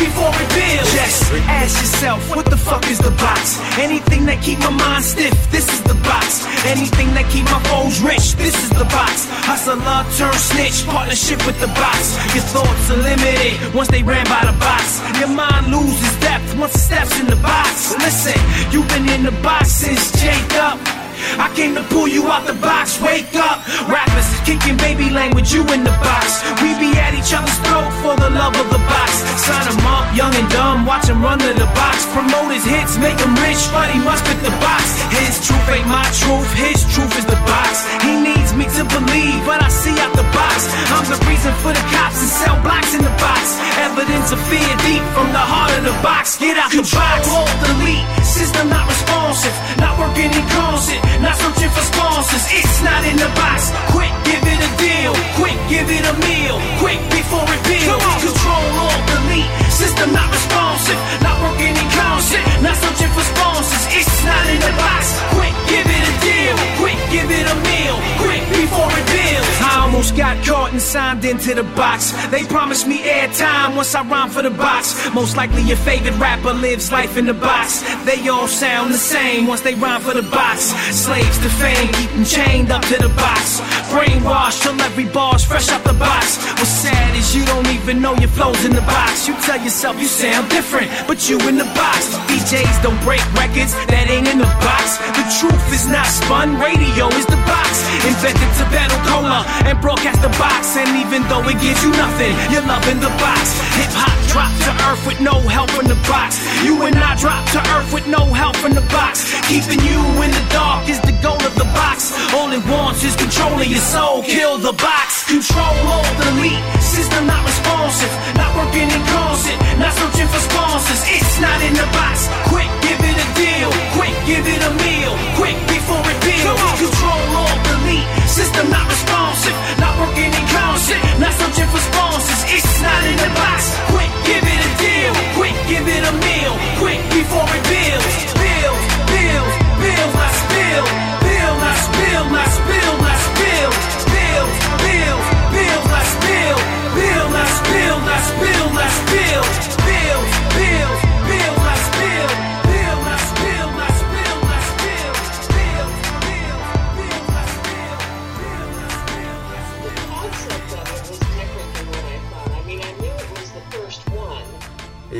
Before 0.00 0.32
reveal. 0.32 0.82
Just 0.96 1.28
ask 1.44 1.76
yourself, 1.76 2.20
what 2.34 2.46
the 2.46 2.56
fuck 2.56 2.84
is 2.88 2.98
the 2.98 3.12
box? 3.20 3.60
Anything 3.78 4.24
that 4.26 4.42
keep 4.42 4.58
my 4.60 4.72
mind 4.72 5.04
stiff, 5.04 5.36
this 5.52 5.68
is 5.68 5.82
the 5.84 5.94
box. 6.00 6.48
Anything 6.64 7.12
that 7.14 7.28
keep 7.28 7.44
my 7.44 7.60
foes 7.68 8.00
rich, 8.00 8.34
this 8.40 8.56
is 8.64 8.70
the 8.70 8.88
box. 8.88 9.28
Hustler, 9.44 9.76
turn 10.16 10.32
snitch, 10.32 10.86
partnership 10.88 11.44
with 11.46 11.60
the 11.60 11.70
box. 11.76 12.16
Your 12.34 12.44
thoughts 12.48 12.90
are 12.90 13.00
limited 13.00 13.60
once 13.74 13.88
they 13.88 14.02
ran 14.02 14.24
by 14.24 14.42
the 14.48 14.56
box. 14.58 15.04
Your 15.20 15.32
mind 15.32 15.68
loses 15.68 16.14
depth 16.20 16.48
once 16.56 16.74
it 16.74 16.80
steps 16.80 17.20
in 17.20 17.26
the 17.26 17.40
box. 17.44 17.92
Listen, 18.00 18.40
you've 18.72 18.88
been 18.88 19.08
in 19.08 19.22
the 19.22 19.36
box 19.44 19.70
since 19.70 20.12
Jacob. 20.16 20.99
I 21.38 21.48
came 21.54 21.74
to 21.74 21.82
pull 21.94 22.08
you 22.08 22.26
out 22.28 22.46
the 22.46 22.54
box, 22.54 23.00
wake 23.00 23.34
up. 23.36 23.66
Rappers 23.88 24.28
kicking 24.44 24.76
baby 24.76 25.10
language, 25.10 25.52
you 25.52 25.62
in 25.72 25.84
the 25.84 25.96
box. 26.02 26.42
We 26.62 26.74
be 26.78 26.90
at 26.98 27.14
each 27.14 27.32
other's 27.32 27.58
throat 27.66 27.90
for 28.02 28.14
the 28.16 28.30
love 28.30 28.54
of 28.56 28.68
the 28.70 28.82
box. 28.92 29.10
Sign 29.46 29.66
'em 29.68 29.86
up, 29.86 30.06
young 30.14 30.34
and 30.34 30.48
dumb, 30.50 30.86
watch 30.86 31.08
'em 31.08 31.22
run 31.22 31.38
to 31.38 31.52
the 31.54 31.68
box. 31.80 32.06
Promote 32.12 32.50
his 32.52 32.64
hits, 32.64 32.96
make 32.98 33.18
'em 33.20 33.34
rich, 33.36 33.62
but 33.72 33.88
he 33.90 33.98
must 33.98 34.24
fit 34.26 34.42
the 34.42 34.54
box. 34.64 34.82
His 35.10 35.34
truth 35.46 35.66
ain't 35.68 35.86
my 35.86 36.06
truth, 36.20 36.50
his 36.54 36.78
truth 36.94 37.12
is 37.18 37.24
the 37.24 37.40
box. 37.52 37.84
He 38.02 38.12
needs 38.28 38.52
me 38.54 38.66
to 38.76 38.84
believe, 38.84 39.40
but 39.46 39.62
I 39.62 39.68
see 39.68 39.96
out 40.00 40.14
the 40.14 40.28
box. 40.38 40.68
I'm 40.94 41.06
the 41.12 41.18
reason 41.30 41.52
for 41.62 41.72
the 41.72 41.84
cops 41.94 42.18
and 42.24 42.30
sell 42.40 42.56
blocks 42.66 42.94
in 42.94 43.02
the 43.02 43.14
box. 43.26 43.44
Evidence 43.88 44.32
of 44.32 44.40
fear 44.50 44.72
deep 44.86 45.02
from 45.14 45.32
the 45.32 45.44
heart 45.52 45.72
of 45.78 45.84
the 45.84 45.96
box. 46.02 46.36
Get 46.36 46.56
out 46.58 46.70
the 46.70 46.82
box. 46.82 47.28
Hold 47.28 47.54
delete, 47.64 48.06
system 48.24 48.68
not 48.68 48.86
responsive, 48.88 49.54
not 49.78 49.98
working 49.98 50.30
in 50.32 50.44
concert, 50.48 51.00
not 51.18 51.34
searching 51.34 51.70
for 51.74 51.82
sponsors. 51.82 52.44
It's 52.54 52.78
not 52.86 53.02
in 53.10 53.16
the 53.18 53.30
box. 53.34 53.74
Quick, 53.90 54.12
give 54.22 54.42
it 54.46 54.60
a 54.62 54.70
deal. 54.78 55.12
Quick, 55.34 55.58
give 55.66 55.88
it 55.90 56.04
a 56.06 56.14
meal. 56.22 56.56
Quick 56.78 57.00
before 57.10 57.42
reveal. 57.42 57.98
Control 58.22 58.66
all 58.78 59.00
delete, 59.10 59.50
System 59.80 60.12
not 60.12 60.28
responsive, 60.28 61.00
not 61.24 61.36
working 61.40 61.72
in 61.72 61.88
concert, 61.96 62.44
not 62.60 62.76
searching 62.76 63.12
for 63.16 63.24
sponsors. 63.32 63.84
It's 63.96 64.24
not 64.28 64.44
in 64.52 64.60
the 64.60 64.72
box. 64.76 65.02
Quick, 65.32 65.54
give 65.72 65.88
it 65.88 66.04
a 66.04 66.14
deal. 66.20 66.56
Quick, 66.76 67.00
give 67.08 67.28
it 67.32 67.46
a 67.48 67.56
meal. 67.64 67.96
Quick 68.20 68.44
before 68.52 68.92
it 68.92 69.06
builds. 69.08 69.56
I 69.64 69.80
almost 69.84 70.16
got 70.16 70.36
caught 70.44 70.72
and 70.72 70.80
signed 70.80 71.24
into 71.24 71.54
the 71.54 71.62
box. 71.62 72.12
They 72.28 72.44
promised 72.44 72.86
me 72.86 72.98
airtime 72.98 73.74
once 73.74 73.94
I 73.94 74.02
rhyme 74.02 74.28
for 74.28 74.42
the 74.42 74.50
box. 74.50 74.94
Most 75.14 75.36
likely 75.36 75.62
your 75.62 75.78
favorite 75.78 76.16
rapper 76.18 76.52
lives 76.52 76.92
life 76.92 77.16
in 77.16 77.26
the 77.26 77.34
box. 77.34 77.80
They 78.04 78.28
all 78.28 78.48
sound 78.48 78.92
the 78.92 78.98
same 78.98 79.46
once 79.46 79.62
they 79.62 79.74
rhyme 79.74 80.02
for 80.02 80.14
the 80.14 80.28
box. 80.28 80.72
Slaves 80.92 81.38
to 81.38 81.48
fame, 81.48 81.88
keep 81.94 82.10
them 82.10 82.24
chained 82.24 82.70
up 82.70 82.82
to 82.82 82.96
the 83.00 83.12
box. 83.16 83.60
Brainwashed 83.90 84.62
till 84.62 84.80
every 84.82 85.06
bar's 85.06 85.44
fresh 85.44 85.68
out 85.70 85.84
the 85.84 85.94
box. 85.94 86.36
What's 86.58 86.68
sad 86.68 87.16
is 87.16 87.34
you 87.34 87.44
don't 87.46 87.66
even 87.68 88.00
know 88.02 88.14
your 88.16 88.30
flow's 88.30 88.64
in 88.64 88.72
the 88.72 88.82
box. 88.82 89.26
You 89.26 89.34
tell 89.42 89.60
yourself 89.70 90.00
you 90.02 90.10
sound 90.10 90.50
different, 90.50 90.90
but 91.06 91.30
you 91.30 91.38
in 91.46 91.54
the 91.54 91.68
box. 91.78 92.10
DJs 92.26 92.82
don't 92.82 92.98
break 93.06 93.22
records 93.38 93.70
that 93.86 94.10
ain't 94.10 94.26
in 94.26 94.42
the 94.42 94.50
box. 94.58 94.98
The 95.14 95.22
truth 95.38 95.62
is 95.70 95.86
not 95.86 96.10
spun, 96.10 96.58
radio 96.58 97.06
is 97.14 97.22
the 97.30 97.38
box. 97.46 97.78
Invented 98.02 98.50
to 98.58 98.66
battle 98.74 98.98
cola 99.06 99.46
and 99.70 99.78
broadcast 99.78 100.26
the 100.26 100.32
box. 100.42 100.74
And 100.74 100.90
even 100.98 101.22
though 101.30 101.46
it 101.46 101.54
gives 101.62 101.78
you 101.86 101.94
nothing, 101.94 102.34
you're 102.50 102.66
loving 102.66 102.98
the 102.98 103.14
box. 103.22 103.62
Hip 103.78 103.94
hop 103.94 104.10
drop 104.26 104.50
to 104.66 104.72
earth 104.90 105.06
with 105.06 105.22
no 105.22 105.38
help 105.46 105.70
in 105.78 105.86
the 105.86 105.98
box. 106.10 106.42
You 106.66 106.74
and 106.82 106.98
I 106.98 107.14
drop 107.14 107.46
to 107.54 107.62
earth 107.78 107.94
with 107.94 108.10
no 108.10 108.26
help 108.26 108.58
in 108.66 108.74
the 108.74 108.86
box. 108.90 109.30
Keeping 109.46 109.78
you 109.86 110.02
in 110.26 110.34
the 110.34 110.44
dark 110.50 110.90
is 110.90 110.98
the 111.06 111.14
goal 111.22 111.38
of 111.46 111.54
the 111.54 111.68
box. 111.78 112.10
All 112.34 112.50
it 112.50 112.62
wants 112.66 113.06
is 113.06 113.14
controlling 113.14 113.70
your 113.70 113.86
soul. 113.86 114.26
Kill 114.26 114.58
the 114.58 114.74
box. 114.74 115.30
Control 115.30 115.74
all 115.86 116.10
delete. 116.18 116.58
System 116.82 117.30
not 117.30 117.46
responsive. 117.46 118.10
Not 118.34 118.50
working 118.58 118.90
in 118.90 119.02
concert. 119.14 119.59
Not 119.78 119.92
searching 119.96 120.28
for 120.28 120.42
sponsors. 120.48 121.02
It's 121.08 121.40
not 121.40 121.58
in 121.62 121.74
the 121.74 121.88
box. 121.96 122.28
Quick, 122.52 122.70
give 122.84 123.00
it 123.00 123.16
a 123.16 123.28
deal. 123.36 123.70
Quick, 123.96 124.14
give 124.26 124.44
it 124.44 124.60
a 124.60 124.72
meal. 124.84 125.12
Quick 125.40 125.56
before 125.68 126.04
it 126.04 126.18
builds. 126.20 126.60
Control 126.80 127.22
all 127.40 127.56
delete. 127.64 128.08
System 128.28 128.70
not 128.70 128.86
responsive. 128.88 129.56
Not 129.80 129.94
working 130.00 130.30
in 130.30 130.46
concert. 130.52 131.00
Not 131.18 131.32
searching 131.40 131.68
for 131.72 131.82
sponsors. 131.92 132.42
It's 132.52 132.74
not 132.84 133.00
in 133.08 133.16
the 133.16 133.30
box. 133.36 133.58
Quick, 133.92 134.12
give 134.28 134.44
it 134.44 134.60
a 134.68 134.70
deal. 134.80 135.12
Quick, 135.38 135.56
give 135.68 135.86
it 135.88 136.02
a 136.04 136.14
meal. 136.24 136.54
Quick 136.82 137.00
before 137.10 137.48
it 137.48 137.64
builds. 137.72 138.14
Build, 138.36 138.78
build, 139.12 139.48
build, 139.80 140.10
not 140.12 140.34
spill. 140.44 140.84
Build, 141.24 141.56
not 141.64 141.78
spill, 141.88 142.24
not 142.36 142.48
spill, 142.58 142.92
not 143.00 143.20
spill. 143.28 143.70
Build, 144.12 144.50
build, 144.84 145.20
build, 145.54 145.84
not 145.92 146.06
spill. 146.14 146.58
Build, 146.96 147.28
not 147.32 147.48
spill, 147.58 147.96
not 148.04 148.22
spill, 148.28 148.48
not 148.48 148.54
spill. 148.54 148.59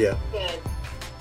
Yeah. 0.01 0.17
but 0.33 0.61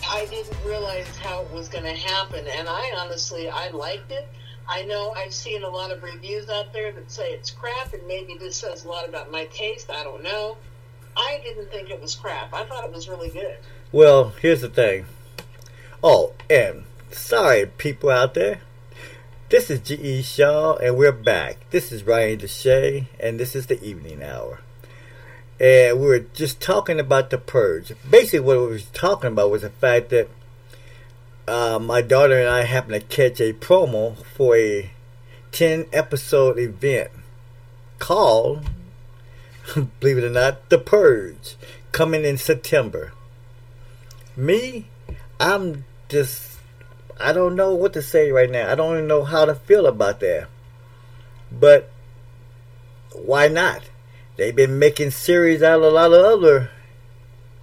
I 0.10 0.26
didn't 0.26 0.58
realize 0.66 1.08
how 1.18 1.42
it 1.42 1.52
was 1.52 1.68
going 1.68 1.84
to 1.84 1.96
happen. 1.96 2.46
And 2.48 2.68
I 2.68 2.92
honestly, 2.98 3.50
I 3.50 3.70
liked 3.70 4.12
it. 4.12 4.28
I 4.68 4.84
know 4.84 5.14
I've 5.18 5.34
seen 5.34 5.64
a 5.64 5.70
lot 5.70 5.92
of 5.92 6.04
reviews 6.04 6.48
out 6.50 6.72
there 6.74 6.92
that 6.92 7.12
say 7.12 7.32
it's 7.32 7.50
crap, 7.50 7.94
and 7.94 8.06
maybe 8.08 8.38
this 8.38 8.58
says 8.58 8.86
a 8.86 8.88
lot 8.88 9.10
about 9.10 9.32
my 9.32 9.46
taste. 9.46 9.90
I 9.90 10.04
don't 10.04 10.24
know. 10.24 10.58
I 11.18 11.42
didn't 11.44 11.72
think 11.72 11.90
it 11.90 12.00
was 12.00 12.16
crap. 12.16 12.54
I 12.54 12.66
thought 12.66 12.86
it 12.86 12.94
was 12.94 13.10
really 13.10 13.30
good. 13.30 13.58
Well, 13.92 14.34
here's 14.42 14.62
the 14.62 14.70
thing. 14.70 15.06
Oh, 16.04 16.34
and 16.50 16.84
sorry, 17.12 17.66
people 17.66 18.10
out 18.12 18.36
there. 18.36 18.62
This 19.50 19.72
is 19.72 19.80
G.E. 19.80 20.22
Shaw, 20.22 20.76
and 20.76 20.96
we're 20.96 21.12
back. 21.12 21.58
This 21.72 21.92
is 21.92 22.04
Ryan 22.04 22.38
Deshay, 22.38 23.08
and 23.20 23.40
this 23.40 23.56
is 23.56 23.66
the 23.66 23.84
evening 23.84 24.22
hour. 24.22 24.60
And 25.60 26.00
we 26.00 26.06
were 26.06 26.20
just 26.20 26.62
talking 26.62 27.00
about 27.00 27.30
the 27.30 27.38
purge. 27.38 27.92
Basically, 28.10 28.40
what 28.40 28.60
we 28.60 28.68
were 28.68 28.80
talking 28.94 29.32
about 29.32 29.52
was 29.52 29.64
the 29.64 29.70
fact 29.70 30.10
that 30.10 30.30
uh, 31.48 31.80
my 31.80 32.02
daughter 32.02 32.40
and 32.40 32.48
I 32.48 32.64
happened 32.64 32.94
to 32.94 33.02
catch 33.02 33.42
a 33.42 33.54
promo 33.54 34.24
for 34.24 34.56
a 34.56 34.92
10 35.52 35.88
episode 35.92 36.58
event 36.60 37.10
called, 37.98 38.70
believe 40.00 40.20
it 40.20 40.24
or 40.24 40.30
not, 40.30 40.70
The 40.70 40.78
Purge, 40.78 41.56
coming 41.92 42.24
in 42.24 42.38
September. 42.38 43.12
Me, 44.38 44.86
I'm 45.40 45.84
just, 46.08 46.58
I 47.20 47.34
don't 47.34 47.56
know 47.56 47.74
what 47.74 47.94
to 47.94 48.02
say 48.02 48.32
right 48.32 48.50
now. 48.50 48.72
I 48.72 48.76
don't 48.76 48.94
even 48.94 49.08
know 49.08 49.26
how 49.26 49.46
to 49.46 49.56
feel 49.56 49.88
about 49.88 50.22
that. 50.22 50.48
But 51.52 51.92
why 53.12 53.48
not? 53.48 53.89
They've 54.40 54.56
been 54.56 54.80
making 54.80 55.12
series 55.12 55.62
out 55.62 55.80
of 55.80 55.84
a 55.84 55.90
lot 55.90 56.14
of 56.14 56.24
other 56.24 56.70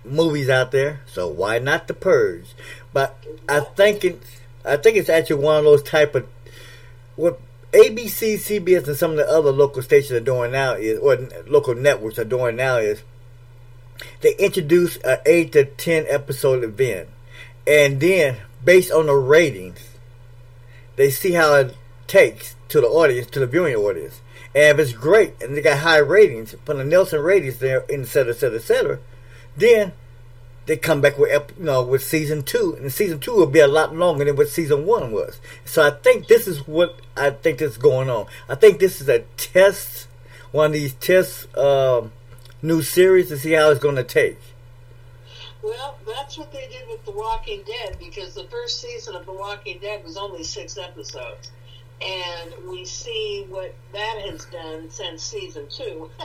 movies 0.04 0.50
out 0.50 0.72
there, 0.72 1.00
so 1.06 1.26
why 1.26 1.58
not 1.58 1.88
The 1.88 1.94
Purge? 1.94 2.54
But 2.92 3.16
I 3.48 3.60
think 3.60 4.04
it, 4.04 4.22
I 4.62 4.76
think 4.76 4.98
it's 4.98 5.08
actually 5.08 5.42
one 5.42 5.56
of 5.56 5.64
those 5.64 5.82
type 5.82 6.14
of 6.14 6.28
what 7.14 7.40
ABC, 7.72 8.34
CBS, 8.34 8.86
and 8.88 8.96
some 8.98 9.12
of 9.12 9.16
the 9.16 9.26
other 9.26 9.52
local 9.52 9.80
stations 9.80 10.12
are 10.12 10.20
doing 10.20 10.52
now 10.52 10.74
is, 10.74 10.98
or 10.98 11.16
local 11.46 11.74
networks 11.74 12.18
are 12.18 12.26
doing 12.26 12.56
now 12.56 12.76
is, 12.76 13.02
they 14.20 14.34
introduce 14.36 14.98
an 14.98 15.20
eight 15.24 15.52
to 15.52 15.64
ten 15.64 16.04
episode 16.10 16.62
event, 16.62 17.08
and 17.66 18.00
then 18.00 18.36
based 18.62 18.92
on 18.92 19.06
the 19.06 19.14
ratings, 19.14 19.94
they 20.96 21.10
see 21.10 21.32
how 21.32 21.54
it 21.54 21.74
takes 22.06 22.54
to 22.68 22.82
the 22.82 22.86
audience, 22.86 23.30
to 23.30 23.40
the 23.40 23.46
viewing 23.46 23.74
audience. 23.76 24.20
And 24.56 24.64
if 24.64 24.78
it's 24.78 24.98
great 24.98 25.34
and 25.42 25.54
they 25.54 25.60
got 25.60 25.80
high 25.80 25.98
ratings 25.98 26.54
from 26.64 26.78
the 26.78 26.84
Nielsen 26.84 27.20
ratings 27.20 27.58
there, 27.58 27.84
et 27.90 28.06
cetera, 28.06 28.32
et 28.32 28.38
cetera, 28.38 28.58
et 28.58 28.62
cetera, 28.62 28.98
then 29.54 29.92
they 30.64 30.78
come 30.78 31.02
back 31.02 31.18
with 31.18 31.52
you 31.58 31.64
know 31.64 31.82
with 31.82 32.02
season 32.02 32.42
two, 32.42 32.74
and 32.80 32.90
season 32.90 33.20
two 33.20 33.34
will 33.34 33.46
be 33.46 33.60
a 33.60 33.68
lot 33.68 33.94
longer 33.94 34.24
than 34.24 34.34
what 34.34 34.48
season 34.48 34.86
one 34.86 35.12
was. 35.12 35.40
So 35.66 35.86
I 35.86 35.90
think 35.90 36.26
this 36.26 36.48
is 36.48 36.66
what 36.66 36.98
I 37.14 37.30
think 37.30 37.60
is 37.60 37.76
going 37.76 38.08
on. 38.08 38.28
I 38.48 38.54
think 38.54 38.78
this 38.78 39.02
is 39.02 39.10
a 39.10 39.20
test, 39.36 40.08
one 40.52 40.68
of 40.68 40.72
these 40.72 40.94
test 40.94 41.54
um, 41.58 42.12
new 42.62 42.80
series 42.80 43.28
to 43.28 43.36
see 43.36 43.52
how 43.52 43.70
it's 43.70 43.80
going 43.80 43.96
to 43.96 44.04
take. 44.04 44.38
Well, 45.62 45.98
that's 46.06 46.38
what 46.38 46.50
they 46.50 46.66
did 46.72 46.88
with 46.88 47.04
The 47.04 47.10
Walking 47.10 47.62
Dead 47.66 47.98
because 47.98 48.32
the 48.32 48.44
first 48.44 48.80
season 48.80 49.16
of 49.16 49.26
The 49.26 49.32
Walking 49.34 49.80
Dead 49.80 50.02
was 50.02 50.16
only 50.16 50.44
six 50.44 50.78
episodes. 50.78 51.50
And 52.02 52.52
we 52.68 52.84
see 52.84 53.46
what 53.48 53.74
that 53.92 54.18
has 54.28 54.44
done 54.46 54.90
since 54.90 55.22
season 55.22 55.66
two. 55.68 56.10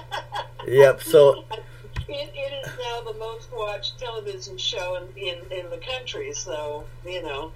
Yep. 0.67 1.01
So 1.01 1.43
It, 2.07 2.31
it 2.35 2.67
is 2.67 2.71
now 2.77 3.11
the 3.11 3.17
most 3.17 3.51
watched 3.51 3.99
television 3.99 4.55
show 4.59 4.97
in, 4.97 5.17
in, 5.17 5.39
in 5.51 5.69
the 5.71 5.77
country, 5.77 6.31
so, 6.33 6.85
you 7.03 7.23
know, 7.23 7.51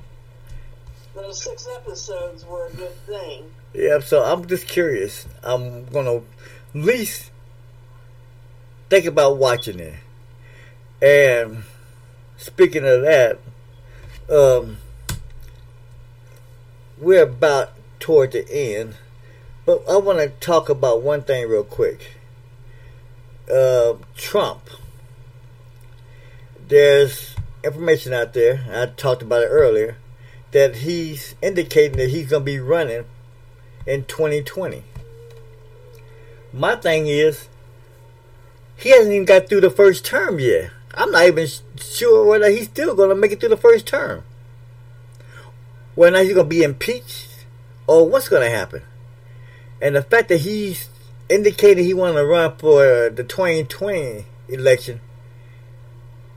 those 1.13 1.41
six 1.41 1.67
episodes 1.75 2.45
were 2.45 2.67
a 2.67 2.71
good 2.71 2.95
thing. 3.05 3.43
Yeah, 3.73 3.99
so 3.99 4.23
I'm 4.23 4.47
just 4.47 4.67
curious. 4.67 5.27
I'm 5.43 5.85
gonna 5.85 6.15
at 6.15 6.23
least 6.73 7.31
think 8.89 9.05
about 9.05 9.37
watching 9.37 9.79
it. 9.79 9.93
And 11.01 11.63
speaking 12.37 12.85
of 12.85 13.01
that, 13.01 13.39
um, 14.29 14.77
we're 16.97 17.23
about 17.23 17.73
toward 18.05 18.33
the 18.33 18.47
end, 18.51 18.93
but 19.65 19.81
I 19.89 19.97
want 19.97 20.19
to 20.19 20.29
talk 20.39 20.69
about 20.69 21.01
one 21.01 21.23
thing 21.23 21.49
real 21.49 21.63
quick. 21.63 22.17
Uh, 23.51 23.95
Trump. 24.15 24.69
There's 26.67 27.35
information 27.63 28.13
out 28.13 28.33
there. 28.33 28.63
I 28.71 28.85
talked 28.95 29.23
about 29.23 29.41
it 29.41 29.47
earlier 29.47 29.97
that 30.51 30.75
he's 30.77 31.33
indicating 31.41 31.97
that 31.97 32.11
he's 32.11 32.29
going 32.29 32.43
to 32.43 32.45
be 32.45 32.59
running 32.59 33.05
in 33.87 34.05
2020. 34.05 34.83
My 36.53 36.75
thing 36.75 37.07
is, 37.07 37.49
he 38.75 38.89
hasn't 38.89 39.15
even 39.15 39.25
got 39.25 39.49
through 39.49 39.61
the 39.61 39.71
first 39.71 40.05
term 40.05 40.37
yet. 40.37 40.69
I'm 40.93 41.09
not 41.09 41.25
even 41.25 41.47
sure 41.77 42.23
whether 42.23 42.51
he's 42.51 42.65
still 42.65 42.93
going 42.93 43.09
to 43.09 43.15
make 43.15 43.31
it 43.31 43.39
through 43.39 43.49
the 43.49 43.57
first 43.57 43.87
term. 43.87 44.21
Whether 45.95 46.19
he's 46.19 46.35
going 46.35 46.45
to 46.45 46.55
be 46.55 46.61
impeached 46.61 47.34
or 47.87 48.07
what's 48.07 48.29
going 48.29 48.41
to 48.41 48.55
happen. 48.55 48.81
And 49.81 49.95
the 49.95 50.01
fact 50.01 50.29
that 50.29 50.41
he's 50.41 50.89
indicated 51.29 51.83
he 51.83 51.93
want 51.93 52.15
to 52.15 52.25
run 52.25 52.55
for 52.57 53.09
the 53.09 53.23
2020 53.23 54.25
election 54.49 55.01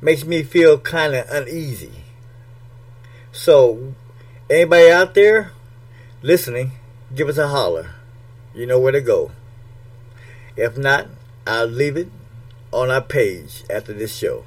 makes 0.00 0.24
me 0.24 0.42
feel 0.42 0.78
kind 0.78 1.14
of 1.14 1.28
uneasy. 1.30 2.04
So, 3.32 3.94
anybody 4.50 4.90
out 4.90 5.14
there 5.14 5.52
listening, 6.22 6.72
give 7.14 7.28
us 7.28 7.38
a 7.38 7.48
holler. 7.48 7.90
You 8.54 8.66
know 8.66 8.78
where 8.78 8.92
to 8.92 9.00
go. 9.00 9.32
If 10.56 10.76
not, 10.76 11.06
I'll 11.46 11.66
leave 11.66 11.96
it 11.96 12.08
on 12.72 12.90
our 12.90 13.00
page 13.00 13.64
after 13.70 13.92
this 13.92 14.16
show. 14.16 14.44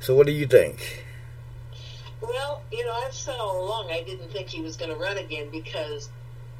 So 0.00 0.14
what 0.14 0.26
do 0.26 0.32
you 0.32 0.46
think? 0.46 1.03
Well, 2.26 2.62
you 2.72 2.84
know, 2.84 2.92
I've 2.92 3.14
said 3.14 3.38
all 3.38 3.64
along 3.64 3.90
I 3.90 4.02
didn't 4.02 4.30
think 4.30 4.48
he 4.48 4.60
was 4.60 4.76
going 4.76 4.90
to 4.90 4.96
run 4.96 5.18
again 5.18 5.48
because 5.50 6.08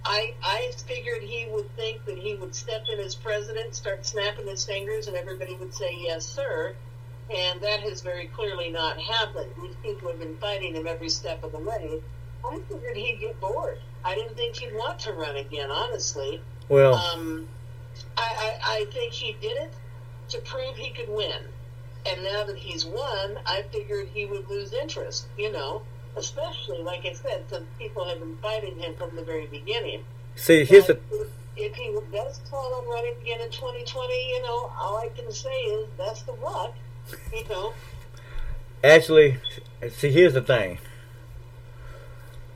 I 0.04 0.34
I 0.42 0.70
figured 0.86 1.22
he 1.22 1.46
would 1.46 1.74
think 1.76 2.04
that 2.04 2.18
he 2.18 2.34
would 2.34 2.54
step 2.54 2.84
in 2.92 2.98
as 3.00 3.14
president, 3.14 3.74
start 3.74 4.04
snapping 4.04 4.46
his 4.46 4.64
fingers, 4.64 5.06
and 5.06 5.16
everybody 5.16 5.54
would 5.56 5.74
say 5.74 5.96
yes, 5.98 6.24
sir. 6.26 6.74
And 7.34 7.60
that 7.62 7.80
has 7.80 8.02
very 8.02 8.26
clearly 8.26 8.68
not 8.68 9.00
happened. 9.00 9.50
These 9.62 9.76
people 9.82 10.10
have 10.10 10.18
been 10.18 10.36
fighting 10.36 10.74
him 10.74 10.86
every 10.86 11.08
step 11.08 11.42
of 11.42 11.52
the 11.52 11.58
way. 11.58 11.98
I 12.44 12.58
figured 12.68 12.96
he'd 12.96 13.20
get 13.20 13.40
bored. 13.40 13.78
I 14.04 14.14
didn't 14.14 14.36
think 14.36 14.56
he'd 14.56 14.74
want 14.74 14.98
to 15.00 15.12
run 15.12 15.36
again, 15.36 15.70
honestly. 15.70 16.40
Well, 16.68 16.94
Um, 16.94 17.48
I, 18.18 18.58
I, 18.62 18.80
I 18.80 18.84
think 18.92 19.14
he 19.14 19.34
did 19.40 19.56
it 19.56 19.72
to 20.28 20.38
prove 20.40 20.76
he 20.76 20.90
could 20.90 21.08
win. 21.08 21.40
And 22.06 22.22
now 22.22 22.44
that 22.44 22.56
he's 22.56 22.84
won, 22.84 23.38
I 23.46 23.62
figured 23.72 24.08
he 24.12 24.26
would 24.26 24.48
lose 24.48 24.72
interest, 24.72 25.26
you 25.38 25.50
know, 25.50 25.82
especially, 26.16 26.82
like 26.82 27.06
I 27.06 27.14
said, 27.14 27.44
since 27.48 27.64
people 27.78 28.04
have 28.06 28.18
been 28.18 28.36
fighting 28.38 28.78
him 28.78 28.94
from 28.96 29.16
the 29.16 29.22
very 29.22 29.46
beginning. 29.46 30.04
see, 30.36 30.64
here's 30.64 30.86
the 30.86 30.94
But 30.94 31.20
if, 31.20 31.28
if 31.56 31.74
he 31.74 31.96
does 32.12 32.38
plan 32.40 32.60
on 32.60 32.88
running 32.90 33.14
again 33.22 33.40
in 33.40 33.50
2020, 33.50 34.28
you 34.28 34.42
know, 34.42 34.70
all 34.78 34.98
I 34.98 35.08
can 35.16 35.30
say 35.32 35.48
is 35.48 35.88
best 35.96 36.28
of 36.28 36.40
luck, 36.40 36.74
you 37.32 37.48
know. 37.48 37.72
actually. 38.82 39.38
See, 39.90 40.10
here's 40.10 40.32
the 40.34 40.40
thing. 40.40 40.78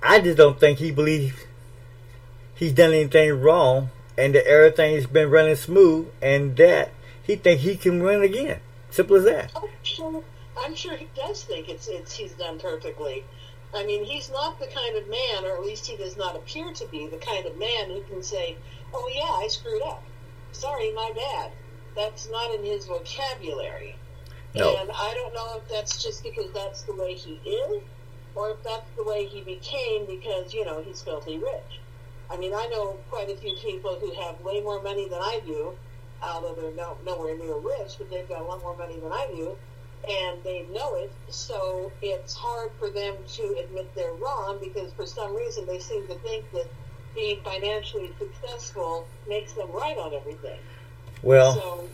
I 0.03 0.21
just 0.21 0.39
don't 0.39 0.59
think 0.59 0.79
he 0.79 0.91
believes 0.91 1.35
he's 2.55 2.73
done 2.73 2.93
anything 2.93 3.41
wrong, 3.41 3.91
and 4.17 4.35
that 4.35 4.47
everything's 4.47 5.07
been 5.07 5.31
running 5.31 5.57
smooth, 5.57 6.09
and 6.23 6.57
that 6.57 6.91
he 7.23 7.37
think 7.37 7.61
he 7.61 7.77
can 7.77 8.03
run 8.03 8.23
again. 8.23 8.61
Simple 8.99 9.15
as 9.15 9.25
that. 9.27 9.53
I'm 9.55 9.69
sure, 9.85 10.25
I'm 10.59 10.75
sure 10.75 10.97
he 10.97 11.07
does 11.15 11.45
think 11.45 11.69
it's, 11.69 11.87
it's 11.87 12.17
he's 12.17 12.33
done 12.33 12.59
perfectly. 12.59 13.23
I 13.73 13.85
mean, 13.85 14.03
he's 14.03 14.29
not 14.29 14.59
the 14.59 14.67
kind 14.67 14.97
of 14.97 15.09
man, 15.09 15.45
or 15.45 15.55
at 15.55 15.63
least 15.63 15.87
he 15.87 15.97
does 15.97 16.17
not 16.17 16.35
appear 16.35 16.73
to 16.73 16.87
be 16.89 17.07
the 17.07 17.19
kind 17.19 17.47
of 17.47 17.57
man 17.57 17.91
who 17.91 18.01
can 18.11 18.25
say, 18.25 18.57
"Oh 18.93 19.09
yeah, 19.15 19.45
I 19.45 19.47
screwed 19.47 19.83
up. 19.83 20.03
Sorry, 20.51 20.93
my 20.95 21.13
bad." 21.15 21.53
That's 21.95 22.29
not 22.29 22.53
in 22.53 22.65
his 22.65 22.87
vocabulary. 22.87 23.95
No. 24.57 24.77
And 24.77 24.91
I 24.91 25.15
don't 25.15 25.33
know 25.33 25.59
if 25.59 25.69
that's 25.69 26.03
just 26.03 26.25
because 26.25 26.51
that's 26.53 26.83
the 26.83 26.95
way 26.95 27.15
he 27.15 27.35
is, 27.49 27.85
or 28.35 28.51
if 28.51 28.65
that's 28.65 28.91
the 28.97 29.05
way 29.05 29.27
he 29.27 29.43
became 29.43 30.07
because 30.07 30.53
you 30.53 30.65
know 30.65 30.83
he's 30.83 31.03
filthy 31.03 31.39
rich. 31.39 31.79
I 32.29 32.37
mean, 32.37 32.53
I 32.53 32.67
know 32.67 32.97
quite 33.11 33.31
a 33.31 33.37
few 33.37 33.55
people 33.55 33.95
who 34.01 34.11
have 34.21 34.41
way 34.41 34.61
more 34.61 34.83
money 34.83 35.09
than 35.09 35.21
I 35.21 35.41
do, 35.47 35.79
although 36.23 36.55
they're 36.55 36.75
no, 36.75 36.97
nowhere 37.05 37.37
near 37.37 37.57
rich, 37.57 37.97
but 37.99 38.11
they've 38.11 38.29
got 38.29 38.41
a 38.41 38.45
lot 38.45 38.61
more 38.63 38.77
money 38.77 38.99
than 38.99 39.13
I 39.13 39.27
do, 39.35 39.57
and 40.09 40.43
they 40.43 40.67
know 40.73 40.97
it. 40.97 41.13
So 41.29 41.93
it's 42.03 42.35
hard 42.35 42.71
for 42.79 42.91
them 42.91 43.15
to 43.35 43.57
admit 43.65 43.95
they're 43.95 44.13
wrong 44.15 44.59
because 44.61 44.93
for 44.93 45.07
some 45.07 45.35
reason 45.35 45.67
they 45.67 45.79
seem 45.79 46.07
to 46.09 46.15
think 46.17 46.51
that 46.53 46.67
being 47.15 47.41
financially 47.43 48.11
successful 48.19 49.07
makes 49.29 49.53
them 49.53 49.71
right 49.73 49.97
on 49.97 50.15
everything. 50.15 50.59
Well, 51.23 51.55
so 51.55 51.89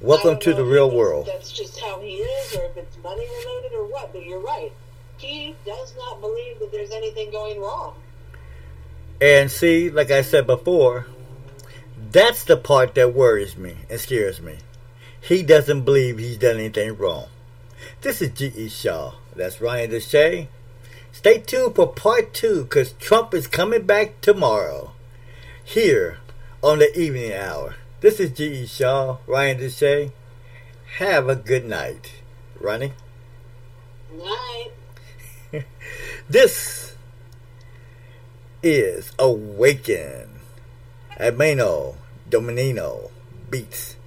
welcome 0.00 0.38
to 0.40 0.54
the 0.54 0.64
real 0.64 0.90
world. 0.90 1.26
that's 1.26 1.52
just 1.52 1.80
how 1.80 2.00
he 2.00 2.16
is, 2.16 2.56
or 2.56 2.64
if 2.64 2.76
it's 2.76 2.96
money 3.02 3.26
related 3.44 3.76
or 3.76 3.86
what. 3.86 4.12
But 4.12 4.24
you're 4.24 4.40
right. 4.40 4.72
He 5.18 5.54
does 5.66 5.94
not 5.96 6.20
believe 6.20 6.58
that 6.60 6.70
there's 6.70 6.90
anything 6.92 7.30
going 7.30 7.60
wrong. 7.60 7.94
And 9.20 9.50
see, 9.50 9.90
like 9.90 10.10
I 10.12 10.22
said 10.22 10.46
before, 10.46 11.06
that's 12.10 12.44
the 12.44 12.56
part 12.56 12.94
that 12.94 13.14
worries 13.14 13.56
me 13.56 13.76
and 13.90 14.00
scares 14.00 14.40
me. 14.40 14.58
He 15.20 15.42
doesn't 15.42 15.82
believe 15.82 16.18
he's 16.18 16.38
done 16.38 16.56
anything 16.56 16.96
wrong. 16.96 17.26
This 18.00 18.22
is 18.22 18.30
G.E. 18.30 18.68
Shaw. 18.68 19.14
That's 19.34 19.60
Ryan 19.60 19.90
Deshay. 19.90 20.48
Stay 21.12 21.38
tuned 21.38 21.74
for 21.74 21.86
part 21.86 22.32
two 22.32 22.62
because 22.62 22.92
Trump 22.92 23.34
is 23.34 23.46
coming 23.46 23.82
back 23.82 24.20
tomorrow 24.20 24.92
here 25.64 26.18
on 26.62 26.78
the 26.78 26.98
evening 26.98 27.32
hour. 27.32 27.76
This 28.00 28.20
is 28.20 28.30
G.E. 28.30 28.66
Shaw, 28.66 29.18
Ryan 29.26 29.58
Deshay. 29.58 30.12
Have 30.98 31.28
a 31.28 31.36
good 31.36 31.66
night. 31.66 32.12
Ronnie? 32.60 32.92
Night. 34.12 34.70
This 36.28 36.94
is 38.62 39.12
Awaken. 39.18 40.28
Ameno 41.18 41.96
Dominino 42.30 43.10
Beats. 43.50 43.97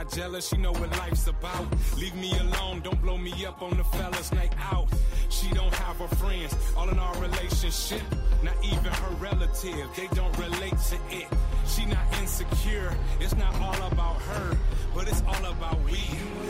not 0.00 0.12
jealous, 0.12 0.48
she 0.48 0.56
know 0.56 0.72
what 0.72 0.90
life's 0.98 1.26
about. 1.26 1.66
Leave 1.98 2.14
me 2.14 2.32
alone, 2.38 2.80
don't 2.80 3.00
blow 3.02 3.18
me 3.18 3.32
up 3.44 3.60
on 3.60 3.76
the 3.76 3.84
fellas 3.84 4.32
night 4.32 4.54
out. 4.72 4.88
She 5.28 5.50
don't 5.50 5.74
have 5.74 5.96
her 5.98 6.16
friends, 6.16 6.54
all 6.74 6.88
in 6.88 6.98
our 6.98 7.14
relationship. 7.20 8.00
Not 8.42 8.56
even 8.64 8.92
her 8.92 9.14
relative, 9.16 9.88
they 9.96 10.08
don't 10.14 10.36
relate 10.38 10.78
to 10.90 10.96
it. 11.10 11.28
She 11.66 11.84
not 11.84 12.06
insecure, 12.18 12.96
it's 13.20 13.36
not 13.36 13.54
all 13.60 13.88
about 13.92 14.16
her, 14.22 14.56
but 14.94 15.06
it's 15.06 15.22
all 15.28 15.44
about 15.44 15.78
we. 15.84 16.00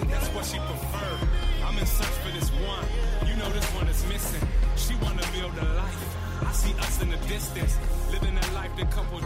That's 0.06 0.28
what 0.28 0.44
she 0.44 0.58
prefer. 0.58 1.12
I'm 1.64 1.76
in 1.76 1.86
search 1.86 2.16
for 2.22 2.30
this 2.30 2.50
one, 2.50 2.86
you 3.28 3.34
know 3.36 3.50
this 3.50 3.66
one 3.74 3.88
is 3.88 4.06
missing. 4.06 4.48
She 4.76 4.94
wanna 5.02 5.26
build 5.34 5.58
a 5.58 5.74
life. 5.74 6.20
I 6.46 6.52
see 6.52 6.72
us 6.78 7.02
in 7.02 7.10
the 7.10 7.16
distance, 7.26 7.76
living 8.12 8.38
a 8.38 8.54
life 8.54 8.70
that 8.78 8.90
couple 8.92 9.18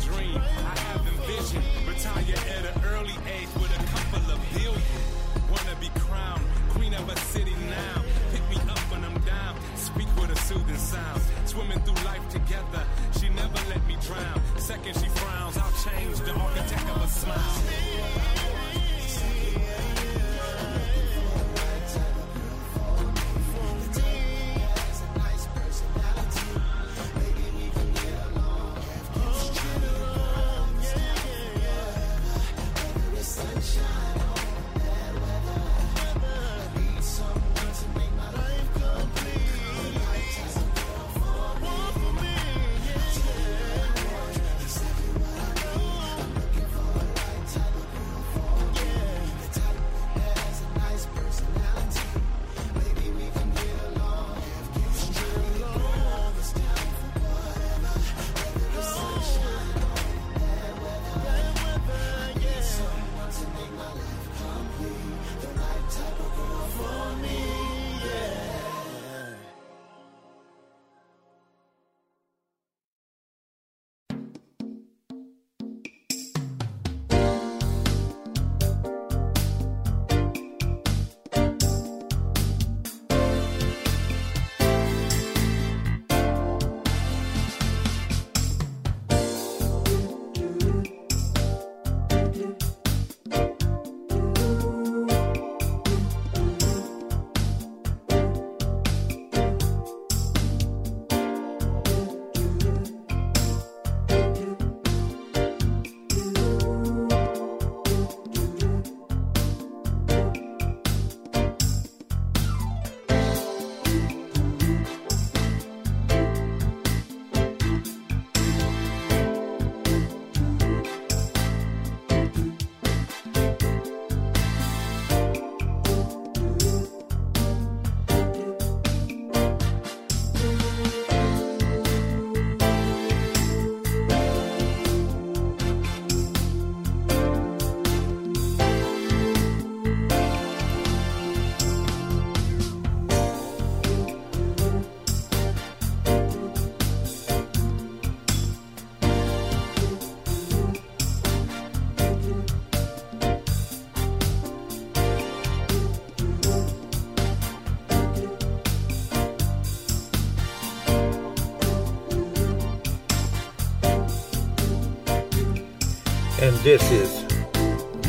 this 166.64 166.90
is 166.92 167.22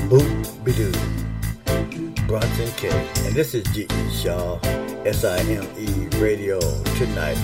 Boot 0.08 0.24
Bidoo, 0.64 0.96
Bronson 2.26 2.72
K. 2.78 2.88
And 3.26 3.36
this 3.36 3.54
is 3.54 3.66
G.E. 3.74 4.14
Shaw, 4.14 4.60
S-I-M-E 5.04 6.18
Radio 6.20 6.62
tonight 6.96 7.38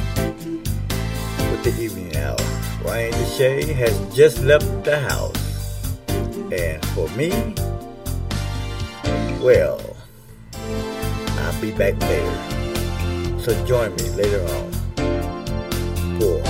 with 1.52 1.64
the 1.66 1.76
evening 1.82 2.16
hour. 2.16 2.38
Ryan 2.86 3.12
Deshay 3.12 3.76
has 3.76 4.16
just 4.16 4.42
left 4.44 4.86
the 4.86 5.00
house. 5.02 5.98
And 6.50 6.86
for 6.96 7.10
me, 7.10 7.30
well, 9.44 9.82
I'll 11.44 11.62
be 11.62 11.72
back 11.72 12.00
later. 12.08 13.38
So 13.38 13.52
join 13.66 13.94
me 13.96 14.08
later 14.12 14.42
on 14.56 14.72
for 16.22 16.42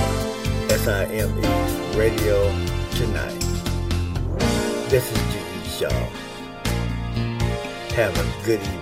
SIME 0.78 1.42
Radio 1.98 2.38
tonight. 2.92 3.41
This 4.92 5.10
is 5.10 5.18
G.E. 5.32 5.70
Shaw. 5.80 5.90
Have 7.96 8.14
a 8.20 8.46
good 8.46 8.60
evening. 8.60 8.81